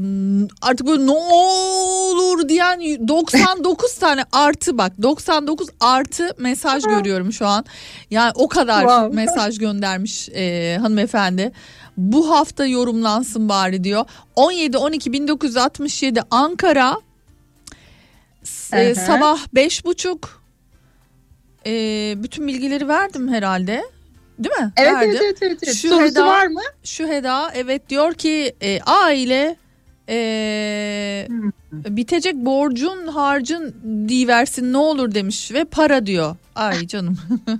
artık 0.61 0.87
böyle 0.87 1.05
ne 1.05 1.11
olur 1.11 2.49
diyen 2.49 2.79
99 3.07 3.95
tane 3.95 4.23
artı 4.31 4.77
bak 4.77 4.91
99 5.01 5.67
artı 5.79 6.29
mesaj 6.37 6.83
görüyorum 6.83 7.33
şu 7.33 7.45
an. 7.47 7.65
Yani 8.11 8.31
o 8.35 8.47
kadar 8.47 8.81
Wow. 8.81 9.15
mesaj 9.15 9.57
göndermiş 9.59 10.29
e, 10.29 10.64
hanımefendi. 10.81 11.51
Bu 11.97 12.29
hafta 12.29 12.65
yorumlansın 12.65 13.49
bari 13.49 13.83
diyor. 13.83 14.05
17 14.35 14.77
12 14.77 15.13
1967 15.13 16.21
Ankara 16.31 16.97
e, 18.73 18.95
sabah 18.95 19.39
beş 19.53 19.85
buçuk 19.85 20.41
e, 21.65 21.71
bütün 22.17 22.47
bilgileri 22.47 22.87
verdim 22.87 23.27
herhalde. 23.27 23.83
Değil 24.39 24.55
mi? 24.59 24.71
evet, 24.77 24.93
Verdim. 24.93 25.09
evet 25.09 25.21
evet 25.21 25.37
evet. 25.41 25.59
evet. 25.63 25.75
Şu 25.75 25.89
Sorusu 25.89 26.19
Heda- 26.21 26.25
var 26.25 26.47
mı? 26.47 26.61
Şu 26.83 27.07
Heda 27.07 27.51
evet 27.55 27.89
diyor 27.89 28.13
ki 28.13 28.55
e, 28.61 28.81
aile 28.81 29.55
e, 30.09 31.27
bitecek 31.89 32.35
borcun 32.35 33.07
harcın 33.07 33.75
diversin 34.09 34.73
ne 34.73 34.77
olur 34.77 35.13
demiş 35.13 35.51
ve 35.53 35.65
para 35.65 36.05
diyor. 36.05 36.35
Ay 36.55 36.87
canım. 36.87 37.17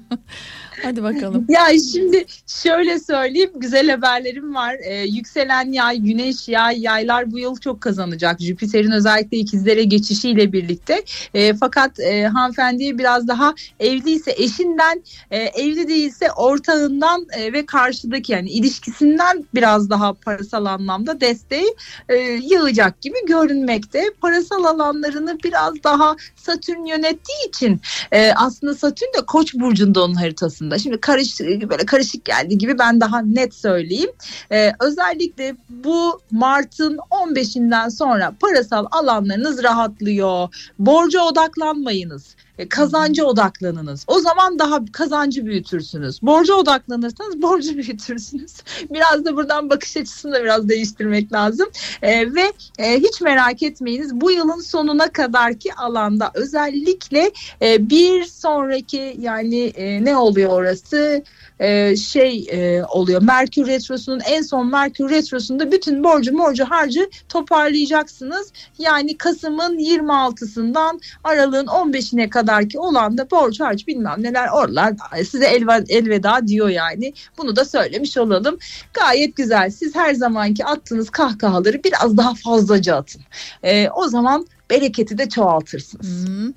Hadi 0.83 1.03
bakalım. 1.03 1.45
Ya 1.49 1.67
şimdi 1.93 2.25
şöyle 2.47 2.99
söyleyeyim 2.99 3.51
güzel 3.55 3.89
haberlerim 3.89 4.55
var. 4.55 4.75
Ee, 4.83 4.95
yükselen 4.95 5.71
yay, 5.71 5.97
güneş 5.97 6.47
yay, 6.47 6.81
yaylar 6.81 7.31
bu 7.31 7.39
yıl 7.39 7.57
çok 7.57 7.81
kazanacak. 7.81 8.41
Jüpiter'in 8.41 8.91
özellikle 8.91 9.37
ikizlere 9.37 9.83
geçişiyle 9.83 10.53
birlikte. 10.53 11.03
Ee, 11.33 11.53
fakat 11.53 11.99
e, 11.99 12.27
hanımefendiye 12.27 12.97
biraz 12.97 13.27
daha 13.27 13.53
evliyse 13.79 14.33
eşinden, 14.37 15.03
e, 15.31 15.37
evli 15.37 15.87
değilse 15.87 16.31
ortağından 16.31 17.27
e, 17.37 17.53
ve 17.53 17.65
karşıdaki 17.65 18.31
yani 18.31 18.49
ilişkisinden 18.49 19.45
biraz 19.55 19.89
daha 19.89 20.13
parasal 20.13 20.65
anlamda 20.65 21.21
desteği 21.21 21.75
e, 22.09 22.15
yığacak 22.17 23.01
gibi 23.01 23.17
görünmekte. 23.27 24.03
Parasal 24.21 24.63
alanlarını 24.63 25.37
biraz 25.43 25.83
daha 25.83 26.15
Satürn 26.35 26.85
yönettiği 26.85 27.47
için 27.47 27.81
e, 28.11 28.31
aslında 28.31 28.75
Satürn 28.75 29.13
de 29.17 29.25
Koç 29.27 29.53
burcunda 29.53 30.03
onun 30.03 30.13
haritasında. 30.13 30.79
Şimdi 30.79 30.99
karış 30.99 31.39
böyle 31.39 31.85
karışık 31.85 32.25
geldi 32.25 32.57
gibi 32.57 32.79
ben 32.79 33.01
daha 33.01 33.21
net 33.21 33.53
söyleyeyim. 33.53 34.11
E, 34.51 34.71
özellikle 34.79 35.55
bu 35.69 36.21
Mart'ın 36.31 36.97
15'inden 36.97 37.89
sonra 37.89 38.33
parasal 38.39 38.85
alanlarınız 38.91 39.63
rahatlıyor. 39.63 40.49
Borca 40.79 41.21
odaklanmayınız. 41.21 42.35
E, 42.57 42.69
Kazanca 42.69 43.23
odaklanınız. 43.23 44.03
O 44.07 44.19
zaman 44.19 44.59
daha 44.59 44.79
kazancı 44.91 45.45
büyütürsünüz. 45.45 46.21
Borca 46.21 46.53
odaklanırsanız 46.53 47.41
borcu 47.41 47.73
büyütürsünüz. 47.77 48.53
Biraz 48.89 49.25
da 49.25 49.35
buradan 49.35 49.69
bakış 49.69 49.97
açısını 49.97 50.33
da 50.33 50.43
biraz 50.43 50.69
değiştirmek 50.69 51.33
lazım. 51.33 51.69
E, 52.01 52.35
ve 52.35 52.51
e, 52.79 52.99
hiç 52.99 53.21
merak 53.21 53.63
etmeyiniz 53.63 54.21
bu 54.21 54.31
yılın 54.31 54.61
sonuna 54.61 55.11
kadarki 55.11 55.73
alanda 55.73 56.31
özellikle 56.33 57.31
e, 57.61 57.89
bir 57.89 58.23
sonraki 58.23 59.15
yani 59.19 59.63
e, 59.65 60.05
ne 60.05 60.17
oluyor 60.17 60.49
orası 60.49 61.23
E, 61.59 61.95
şey 61.95 62.47
e, 62.51 62.83
oluyor 62.83 63.21
Merkür 63.21 63.67
Retrosu'nun 63.67 64.19
en 64.19 64.41
son 64.41 64.67
Merkür 64.67 65.09
Retrosu'nda 65.09 65.71
bütün 65.71 66.03
borcu 66.03 66.33
morcu 66.33 66.65
harcı 66.65 67.09
toparlayacaksınız. 67.29 68.51
Yani 68.77 69.17
Kasım'ın 69.17 69.79
26'sından 69.79 70.99
Aralığın 71.23 71.65
15'ine 71.65 72.29
kadarki 72.29 72.79
olan 72.79 73.17
da 73.17 73.31
borç 73.31 73.59
harç 73.59 73.87
bilmem 73.87 74.15
neler 74.17 74.47
oralar 74.53 74.93
size 75.29 75.45
elveda, 75.45 75.85
elveda 75.89 76.47
diyor 76.47 76.69
yani. 76.69 77.13
Bunu 77.37 77.55
da 77.55 77.65
söylemiş 77.65 78.17
olalım. 78.17 78.57
Gayet 78.93 79.35
güzel. 79.35 79.69
Siz 79.69 79.95
her 79.95 80.13
zamanki 80.13 80.65
attığınız 80.65 81.09
kahkahaları 81.09 81.83
biraz 81.83 82.17
daha 82.17 82.35
fazlaca 82.35 82.95
atın. 82.95 83.21
E, 83.63 83.89
o 83.89 84.07
zaman 84.07 84.47
bereketi 84.69 85.17
de 85.17 85.29
çoğaltırsınız. 85.29 86.27
Hmm. 86.27 86.53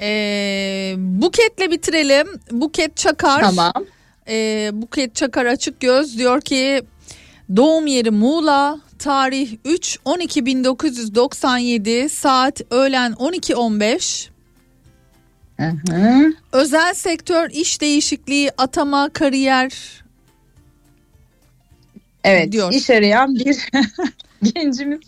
E, 0.00 0.94
buketle 0.98 1.70
bitirelim. 1.70 2.26
Buket 2.50 2.96
Çakar. 2.96 3.40
Tamam. 3.40 3.72
E, 4.32 4.70
Buket 4.72 5.14
Çakar 5.14 5.46
açık 5.46 5.80
göz 5.80 6.18
diyor 6.18 6.40
ki 6.40 6.82
doğum 7.56 7.86
yeri 7.86 8.10
Muğla 8.10 8.80
tarih 8.98 9.56
3 9.64 9.98
12 10.04 10.46
1997 10.46 12.08
saat 12.08 12.60
öğlen 12.70 13.12
12.15 13.12 14.28
Hı 15.56 15.72
hı. 15.92 16.32
özel 16.52 16.94
sektör 16.94 17.50
iş 17.50 17.80
değişikliği 17.80 18.50
atama 18.58 19.08
kariyer 19.08 20.02
Evet 22.24 22.52
Diyor. 22.52 22.72
iş 22.72 22.90
arayan 22.90 23.34
bir 23.34 23.58
gencimiz. 24.42 25.00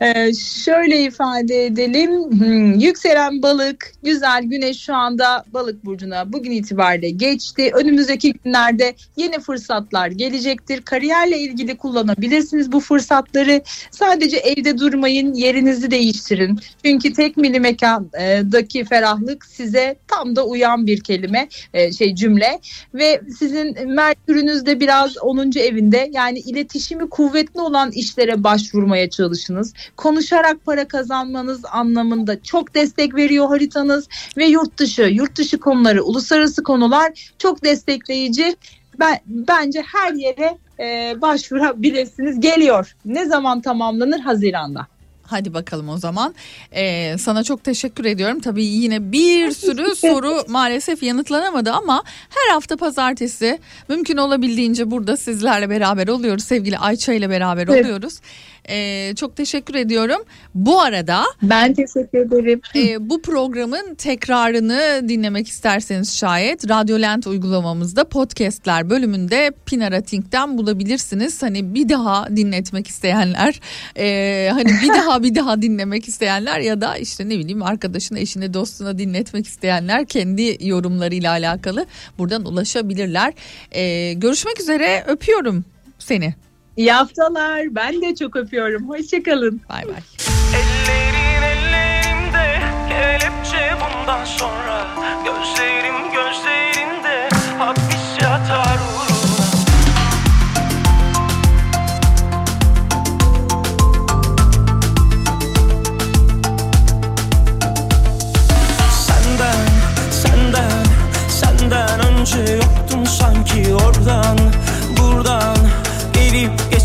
Ee, 0.00 0.34
şöyle 0.34 1.02
ifade 1.02 1.66
edelim. 1.66 2.30
Hmm, 2.30 2.78
yükselen 2.78 3.42
balık, 3.42 3.92
güzel 4.02 4.42
güneş 4.44 4.78
şu 4.80 4.94
anda 4.94 5.44
balık 5.52 5.84
burcuna 5.84 6.32
bugün 6.32 6.50
itibariyle 6.50 7.10
geçti. 7.10 7.70
Önümüzdeki 7.74 8.32
günlerde 8.32 8.94
yeni 9.16 9.40
fırsatlar 9.40 10.08
gelecektir. 10.08 10.82
Kariyerle 10.82 11.38
ilgili 11.38 11.76
kullanabilirsiniz 11.76 12.72
bu 12.72 12.80
fırsatları. 12.80 13.62
Sadece 13.90 14.36
evde 14.36 14.78
durmayın, 14.78 15.34
yerinizi 15.34 15.90
değiştirin. 15.90 16.60
Çünkü 16.84 17.12
tek 17.12 17.36
mili 17.36 17.60
mekandaki 17.60 18.84
ferahlık 18.84 19.46
size 19.46 19.96
tam 20.08 20.36
da 20.36 20.46
uyan 20.46 20.86
bir 20.86 21.00
kelime, 21.00 21.48
e, 21.74 21.92
şey 21.92 22.14
cümle 22.14 22.60
ve 22.94 23.20
sizin 23.38 23.88
Merkür'ünüz 23.88 24.66
de 24.66 24.80
biraz 24.80 25.18
10. 25.18 25.58
evinde. 25.58 26.10
Yani 26.12 26.38
iletişimi 26.38 27.08
kuvvetli 27.08 27.60
olan 27.60 27.90
işlere 27.90 28.44
başvurmaya 28.48 29.10
çalışınız. 29.10 29.74
Konuşarak 29.96 30.64
para 30.64 30.88
kazanmanız 30.88 31.60
anlamında 31.72 32.42
çok 32.42 32.74
destek 32.74 33.14
veriyor 33.14 33.48
haritanız 33.48 34.08
ve 34.36 34.46
yurt 34.46 34.78
dışı, 34.78 35.02
yurt 35.02 35.36
dışı 35.36 35.60
konuları, 35.60 36.04
uluslararası 36.04 36.62
konular 36.62 37.32
çok 37.38 37.64
destekleyici. 37.64 38.56
Ben, 39.00 39.18
bence 39.26 39.82
her 39.82 40.12
yere 40.12 40.58
e, 40.80 41.14
başvurabilirsiniz. 41.22 42.40
Geliyor. 42.40 42.96
Ne 43.04 43.26
zaman 43.26 43.60
tamamlanır? 43.60 44.20
Haziranda. 44.20 44.86
Hadi 45.30 45.54
bakalım 45.54 45.88
o 45.88 45.96
zaman. 45.98 46.34
Ee, 46.72 47.16
sana 47.18 47.44
çok 47.44 47.64
teşekkür 47.64 48.04
ediyorum. 48.04 48.40
Tabii 48.40 48.64
yine 48.64 49.12
bir 49.12 49.50
sürü 49.52 49.94
soru 49.96 50.44
maalesef 50.48 51.02
yanıtlanamadı 51.02 51.72
ama 51.72 52.02
her 52.28 52.54
hafta 52.54 52.76
pazartesi 52.76 53.58
mümkün 53.88 54.16
olabildiğince 54.16 54.90
burada 54.90 55.16
sizlerle 55.16 55.70
beraber 55.70 56.08
oluyoruz. 56.08 56.44
Sevgili 56.44 56.78
Ayça 56.78 57.12
ile 57.12 57.30
beraber 57.30 57.68
Evet. 57.68 57.84
oluyoruz. 57.84 58.20
Ee, 58.68 59.14
çok 59.16 59.36
teşekkür 59.36 59.74
ediyorum. 59.74 60.22
Bu 60.54 60.80
arada 60.80 61.22
Ben 61.42 61.74
teşekkür 61.74 62.18
ederim. 62.18 62.60
e, 62.76 63.10
bu 63.10 63.22
programın 63.22 63.94
tekrarını 63.94 65.08
dinlemek 65.08 65.48
isterseniz 65.48 66.16
şayet 66.16 66.68
Radyolent 66.70 67.26
uygulamamızda 67.26 68.08
podcastler 68.08 68.90
bölümünde 68.90 69.52
Pinara 69.66 70.00
Think'ten 70.00 70.58
bulabilirsiniz. 70.58 71.42
Hani 71.42 71.74
bir 71.74 71.88
daha 71.88 72.36
dinletmek 72.36 72.86
isteyenler, 72.88 73.60
e, 73.96 74.50
hani 74.52 74.70
bir 74.82 74.88
daha 74.88 75.22
bir 75.22 75.34
daha 75.34 75.62
dinlemek 75.62 76.08
isteyenler 76.08 76.60
ya 76.60 76.80
da 76.80 76.96
işte 76.96 77.28
ne 77.28 77.38
bileyim 77.38 77.62
arkadaşına, 77.62 78.18
eşine, 78.18 78.54
dostuna 78.54 78.98
dinletmek 78.98 79.46
isteyenler 79.46 80.06
kendi 80.06 80.56
yorumlarıyla 80.60 81.30
alakalı 81.30 81.86
buradan 82.18 82.44
ulaşabilirler. 82.44 83.32
E, 83.72 84.12
görüşmek 84.12 84.60
üzere 84.60 85.04
öpüyorum 85.08 85.64
seni. 85.98 86.34
İyi 86.78 86.92
haftalar. 86.92 87.74
Ben 87.74 88.02
de 88.02 88.14
çok 88.14 88.36
öpüyorum. 88.36 88.88
Hoşçakalın. 88.88 89.60
Bay 89.68 89.82
bay. 89.88 90.37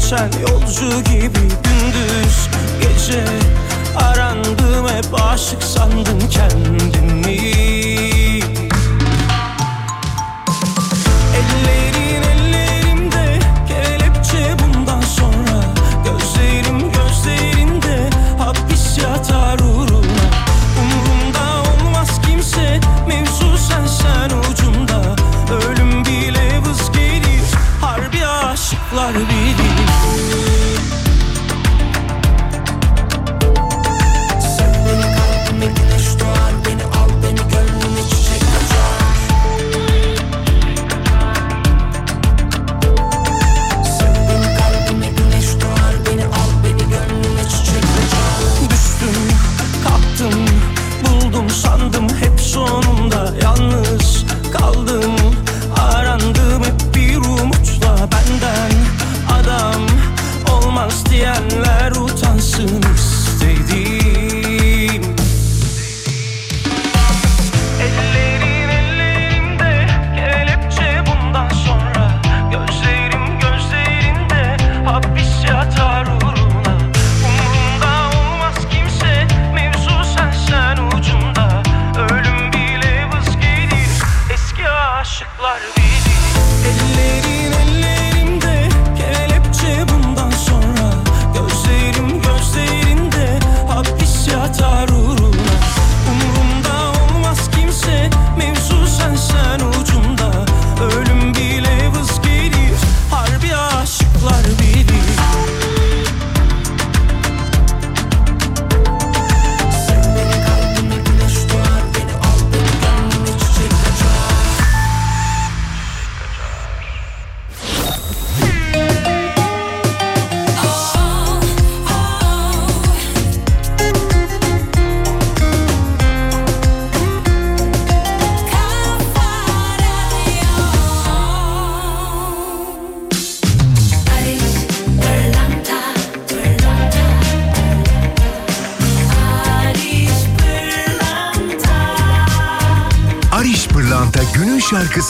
Geçen 0.04 0.32
yolcu 0.42 1.04
gibi 1.04 1.40
gündüz 1.40 2.50
gece. 2.82 3.26
Arandım 3.96 4.88
hep 4.88 5.22
aşık 5.22 5.64
sandım 5.64 6.20
kendimi 6.32 7.73
Yalnız 53.44 53.83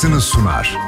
şarkısını 0.04 0.22
sunar. 0.22 0.83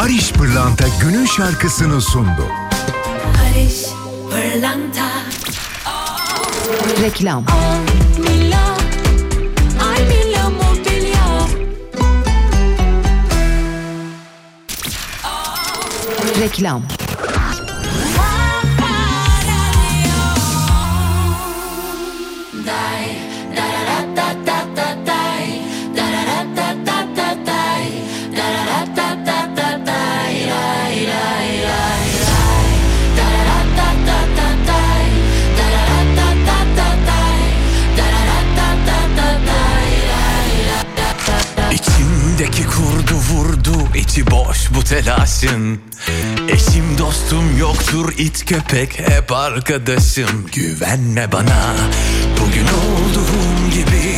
Barış 0.00 0.32
Pırlanta 0.32 0.84
günün 1.02 1.26
şarkısını 1.26 2.00
sundu. 2.00 2.46
Barış 3.34 3.84
Pırlanta 4.30 5.08
Reklam. 7.02 7.44
Reklam. 16.40 16.99
İçimdeki 42.60 42.76
kurdu 42.76 43.14
vurdu 43.14 43.88
içi 43.94 44.30
boş 44.30 44.70
bu 44.74 44.84
telaşın. 44.84 45.80
Eşim 46.48 46.98
dostum 46.98 47.58
yoktur 47.58 48.12
it 48.18 48.46
köpek 48.46 48.98
hep 48.98 49.32
arkadaşım. 49.32 50.46
Güvenme 50.52 51.32
bana 51.32 51.74
bugün 52.40 52.64
olduğum 52.64 53.70
gibi. 53.70 54.16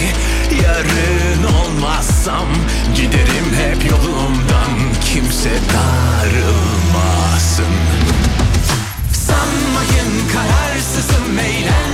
Yarın 0.65 1.55
olmazsam 1.55 2.47
giderim 2.97 3.55
hep 3.57 3.91
yolumdan. 3.91 4.71
Kimse 5.05 5.51
darılmasın. 5.75 7.65
Sanmayın 9.13 10.29
kararsızım 10.33 11.39
eylemlerim 11.39 11.92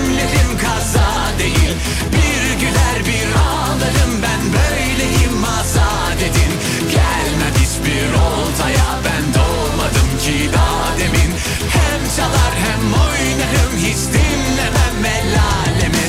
hiç 13.88 14.12
dinlemem 14.12 15.04
el 15.04 15.38
alemi. 15.40 16.08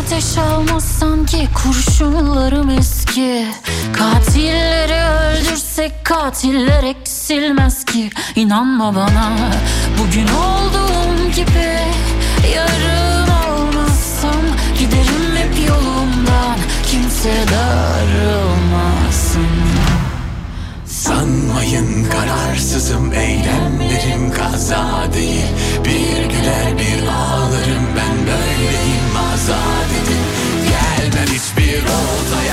Ateş 0.00 0.38
almaz 0.38 0.84
sanki 0.84 1.48
kurşunlarım 1.54 2.70
eski. 2.70 3.46
Katilleri 3.92 4.92
öldürsek 4.92 6.04
katiller 6.04 6.82
eksilmez 6.82 7.84
ki. 7.84 8.10
İnanma 8.36 8.96
bana 8.96 9.32
bugün 9.98 10.28
olduğum 10.28 11.30
gibi 11.30 11.78
Yarın 12.54 13.28
olmazsam 13.28 14.42
giderim 14.78 15.36
hep 15.36 15.68
yolumdan 15.68 16.29
Kimse 16.90 17.34
darılmasın. 17.52 19.46
Sanmayın 20.86 22.04
kararsızım 22.04 23.12
eylemlerim 23.12 24.32
kaza 24.32 25.12
değil. 25.14 25.46
Bir 25.84 26.22
güler 26.24 26.78
bir 26.78 27.02
ağlarım 27.06 27.86
ben 27.96 28.16
böyleyim 28.26 29.16
azat 29.32 29.90
edin. 30.02 30.24
Gelmem 30.70 31.28
hiçbir 31.28 31.82
oltaya 31.82 32.49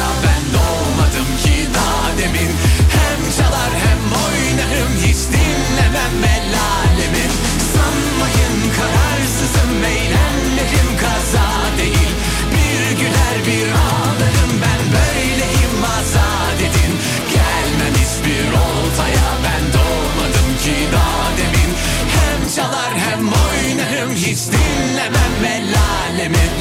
hiç 24.38 24.52
dinlemem 24.52 25.46
el 25.46 25.68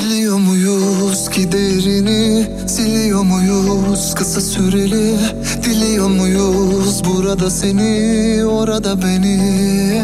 Biliyor 0.00 0.38
muyuz 0.38 1.30
giderini? 1.30 2.46
Siliyor 2.68 3.22
muyuz 3.22 4.14
kısa 4.14 4.40
süreli? 4.40 5.18
Diliyor 5.64 6.08
muyuz 6.08 7.04
burada 7.04 7.50
seni 7.50 8.44
Orada 8.44 9.02
beni? 9.02 10.02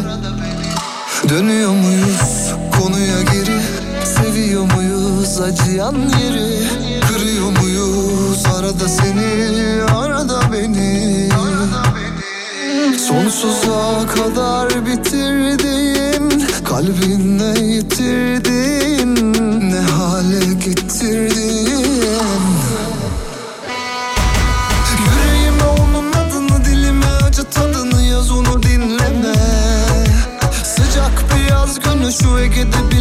Dönüyor 1.28 1.70
muyuz 1.70 2.52
konuya 2.78 3.22
geri? 3.22 3.60
Seviyor 4.04 4.72
muyuz 4.74 5.40
acıyan 5.40 5.94
yeri? 5.94 6.62
Kırıyor 7.08 7.60
muyuz 7.60 8.46
arada 8.46 8.88
seni 8.88 9.82
Arada 9.96 10.40
beni? 10.52 11.28
Sonsuza 12.98 14.06
kadar 14.14 14.86
bitirdin 14.86 16.01
Kalbinle 16.82 17.60
yitirdin 17.60 19.14
Ne 19.70 19.80
hale 19.80 20.54
getirdin? 20.54 21.68
Yüreğime 24.98 25.64
onun 25.64 26.12
adını 26.12 26.64
dilime 26.64 27.06
acı 27.06 27.44
tadını 27.44 28.02
yaz 28.02 28.30
onu 28.30 28.62
dinleme. 28.62 29.34
Sıcak 30.64 31.24
bir 31.34 31.50
yaz 31.50 31.80
günü 31.80 32.12
şu 32.12 32.38
Ege'de 32.38 32.91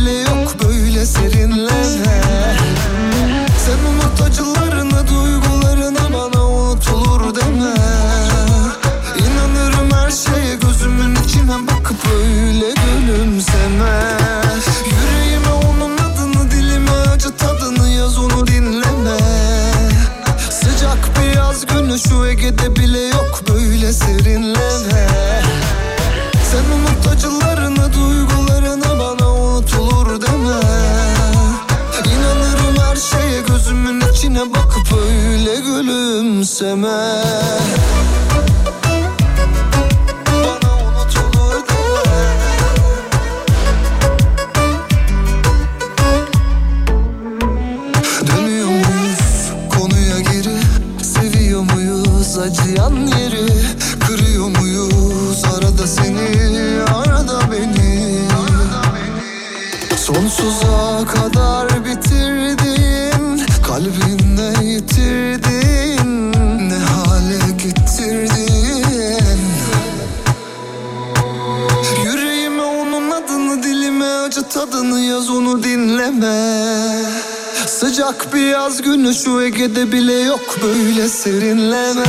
bir 78.41 78.45
yaz 78.45 78.81
günü 78.81 79.13
şu 79.13 79.41
Ege'de 79.41 79.91
bile 79.91 80.13
yok 80.13 80.57
böyle 80.63 81.07
serinleme 81.07 82.03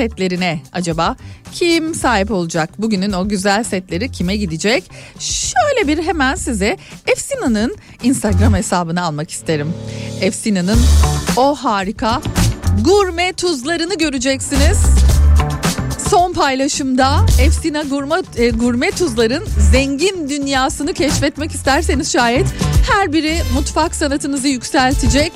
setlerine 0.00 0.60
acaba 0.72 1.16
kim 1.52 1.94
sahip 1.94 2.30
olacak? 2.30 2.70
Bugünün 2.78 3.12
o 3.12 3.28
güzel 3.28 3.64
setleri 3.64 4.12
kime 4.12 4.36
gidecek? 4.36 4.90
Şöyle 5.18 5.88
bir 5.88 6.06
hemen 6.06 6.34
size 6.34 6.76
Efsina'nın 7.06 7.76
Instagram 8.02 8.54
hesabını 8.54 9.02
almak 9.02 9.30
isterim. 9.30 9.74
Efsina'nın 10.20 10.78
o 11.36 11.54
harika 11.54 12.22
gurme 12.84 13.32
tuzlarını 13.32 13.98
göreceksiniz. 13.98 14.78
Son 16.10 16.32
paylaşımda 16.32 17.26
Efsina 17.40 17.82
Gurme, 17.82 18.22
e, 18.36 18.50
Gurme 18.50 18.90
Tuzlar'ın 18.90 19.44
zengin 19.72 20.28
dünyasını 20.28 20.92
keşfetmek 20.92 21.52
isterseniz 21.52 22.12
şayet 22.12 22.46
her 22.90 23.12
biri 23.12 23.38
mutfak 23.54 23.94
sanatınızı 23.94 24.48
yükseltecek 24.48 25.32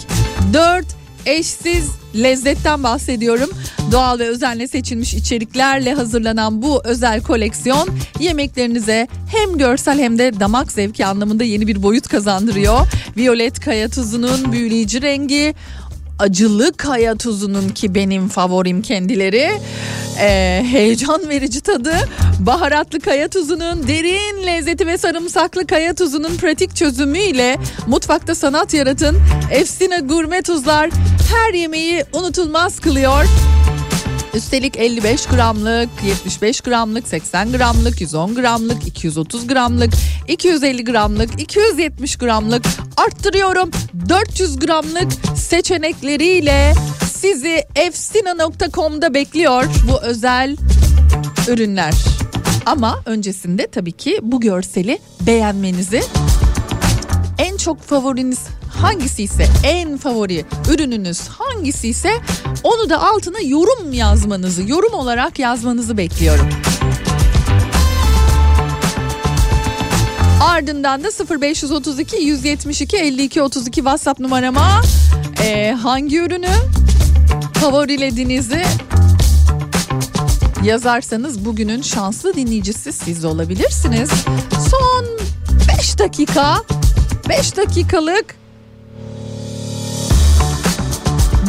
4 0.53 0.87
eşsiz 1.27 1.91
lezzetten 2.15 2.83
bahsediyorum. 2.83 3.51
Doğal 3.95 4.19
ve 4.19 4.29
özenle 4.29 4.69
seçilmiş 4.69 5.15
içeriklerle 5.15 5.95
hazırlanan 5.95 6.63
bu 6.63 6.81
özel 6.85 7.23
koleksiyon 7.23 7.89
yemeklerinize 8.21 9.09
hem 9.31 9.59
görsel 9.59 9.99
hem 9.99 10.19
de 10.19 10.41
damak 10.41 10.73
zevki 10.73 11.07
anlamında 11.07 11.45
yeni 11.45 11.67
bir 11.67 11.83
boyut 11.83 12.09
kazandırıyor. 12.09 12.81
Violet 13.17 13.61
kaya 13.61 13.89
tuzunun 13.89 14.53
büyüleyici 14.53 15.03
rengi, 15.03 15.55
acılı 16.19 16.73
kaya 16.77 17.15
tuzunun 17.17 17.69
ki 17.69 17.95
benim 17.95 18.29
favorim 18.29 18.83
kendileri. 18.83 19.51
Ee, 20.21 20.65
heyecan 20.71 21.29
verici 21.29 21.61
tadı, 21.61 21.95
baharatlı 22.41 23.01
kaya 23.01 23.29
tuzunun 23.29 23.89
derin 23.89 24.47
lezzeti 24.47 24.87
ve 24.87 24.99
sarımsaklı 24.99 25.67
kaya 25.67 25.95
tuzunun 25.95 26.37
pratik 26.37 26.77
çözümüyle 26.77 27.59
mutfakta 27.87 28.35
sanat 28.35 28.75
yaratın. 28.75 29.17
Efsine 29.51 29.99
gurme 29.99 30.43
tuzlar 30.43 30.91
her 31.33 31.55
yemeği 31.55 32.05
unutulmaz 32.13 32.81
kılıyor. 32.81 33.25
Üstelik 34.35 34.77
55 34.77 35.27
gramlık, 35.27 35.89
75 36.07 36.61
gramlık, 36.61 37.09
80 37.09 37.53
gramlık, 37.53 38.01
110 38.01 38.35
gramlık, 38.35 38.87
230 38.87 39.47
gramlık, 39.47 39.93
250 40.29 40.85
gramlık, 40.85 41.41
270 41.41 42.17
gramlık 42.17 42.65
arttırıyorum 42.97 43.71
400 44.09 44.59
gramlık 44.59 45.13
seçenekleriyle 45.37 46.75
sizi 47.13 47.65
efsina.com'da 47.77 49.15
bekliyor 49.15 49.65
bu 49.91 50.03
özel 50.03 50.57
ürünler. 51.49 51.95
Ama 52.67 53.01
öncesinde 53.07 53.67
tabii 53.67 53.93
ki 53.93 54.19
bu 54.23 54.41
görseli 54.41 54.99
beğenmenizi 55.21 55.97
en 55.97 56.34
çok 57.65 57.83
favoriniz 57.83 58.39
hangisi 58.81 59.23
ise 59.23 59.47
en 59.63 59.99
favori 59.99 60.45
ürününüz 60.71 61.29
hangisi 61.29 61.89
ise 61.89 62.11
onu 62.63 62.91
da 62.91 63.03
altına 63.03 63.41
yorum 63.41 63.93
yazmanızı, 63.93 64.63
yorum 64.63 64.95
olarak 64.95 65.39
yazmanızı 65.39 65.97
bekliyorum. 65.97 66.49
Ardından 70.43 71.05
da 71.05 71.09
0532 71.41 72.17
172 72.17 72.97
52 72.97 73.43
32 73.43 73.75
WhatsApp 73.75 74.21
numarama 74.21 74.83
e, 75.43 75.73
hangi 75.73 76.19
ürünü 76.19 76.51
favorilediğinizi 77.55 78.65
yazarsanız 80.65 81.45
bugünün 81.45 81.83
şanslı 81.83 82.35
dinleyicisi 82.35 82.93
siz 82.93 83.25
olabilirsiniz. 83.25 84.11
Son 84.71 85.07
5 85.79 85.99
dakika 85.99 86.63
5 87.29 87.57
dakikalık 87.57 88.37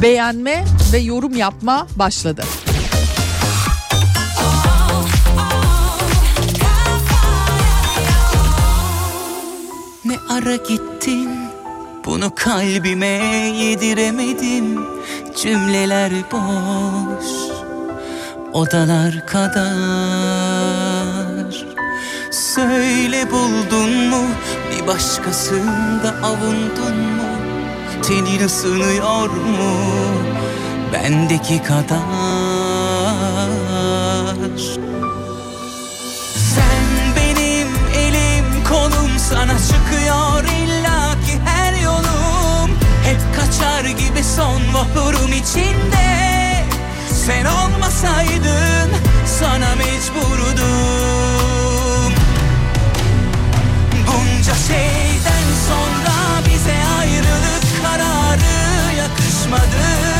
beğenme 0.02 0.66
ve 0.94 0.98
yorum 0.98 1.36
yapma 1.36 1.88
başladı. 1.96 2.44
Ne 10.06 10.18
ara 10.30 10.56
gittin? 10.56 11.30
Bunu 12.06 12.36
kalbime 12.36 13.08
yediremedim. 13.58 14.86
Cümleler 15.42 16.12
boş 16.32 17.26
odalar 18.54 19.28
kadar. 19.28 19.66
Söyle 22.32 23.32
buldun 23.32 23.90
mu 23.90 24.22
Başkasında 24.88 26.16
avundun 26.24 26.98
mu? 26.98 27.24
Tenin 28.04 28.46
ısınıyor 28.46 29.30
mu? 29.30 29.76
Bendeki 30.94 31.64
kadar 31.64 32.00
Sen 36.56 37.16
benim 37.16 37.68
elim 37.98 38.64
kolum 38.70 39.20
sana 39.30 39.54
çıkıyor 39.58 40.44
illa 40.44 41.12
ki 41.12 41.40
her 41.46 41.74
yolum 41.82 42.78
Hep 43.04 43.20
kaçar 43.36 43.86
gibi 43.86 44.24
son 44.36 44.62
vapurum 44.74 45.34
içinde 45.34 46.06
Sen 47.26 47.46
olmasaydın 47.46 48.92
sana 49.40 49.76
mecburdum 49.76 51.35
Bunca 54.46 54.58
şeyden 54.58 55.48
sonra 55.68 56.46
bize 56.50 56.76
ayrılık 57.00 57.64
kararı 57.84 58.96
yakışmadı. 58.98 60.15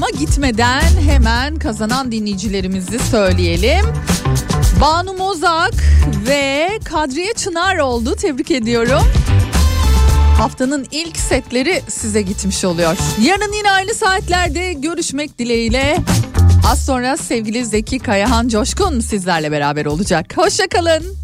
Ama 0.00 0.10
gitmeden 0.10 0.82
hemen 1.06 1.58
kazanan 1.58 2.12
dinleyicilerimizi 2.12 2.98
söyleyelim. 2.98 3.86
Banu 4.80 5.12
Mozak 5.12 5.74
ve 6.26 6.68
Kadriye 6.84 7.32
Çınar 7.32 7.76
oldu. 7.76 8.14
Tebrik 8.16 8.50
ediyorum. 8.50 9.02
Haftanın 10.38 10.86
ilk 10.90 11.16
setleri 11.16 11.82
size 11.88 12.22
gitmiş 12.22 12.64
oluyor. 12.64 12.96
Yarın 13.22 13.52
yine 13.52 13.70
aynı 13.72 13.94
saatlerde 13.94 14.72
görüşmek 14.72 15.38
dileğiyle. 15.38 15.96
Az 16.70 16.86
sonra 16.86 17.16
sevgili 17.16 17.66
Zeki 17.66 17.98
Kayahan 17.98 18.48
Coşkun 18.48 19.00
sizlerle 19.00 19.52
beraber 19.52 19.86
olacak. 19.86 20.36
Hoşçakalın. 20.36 21.19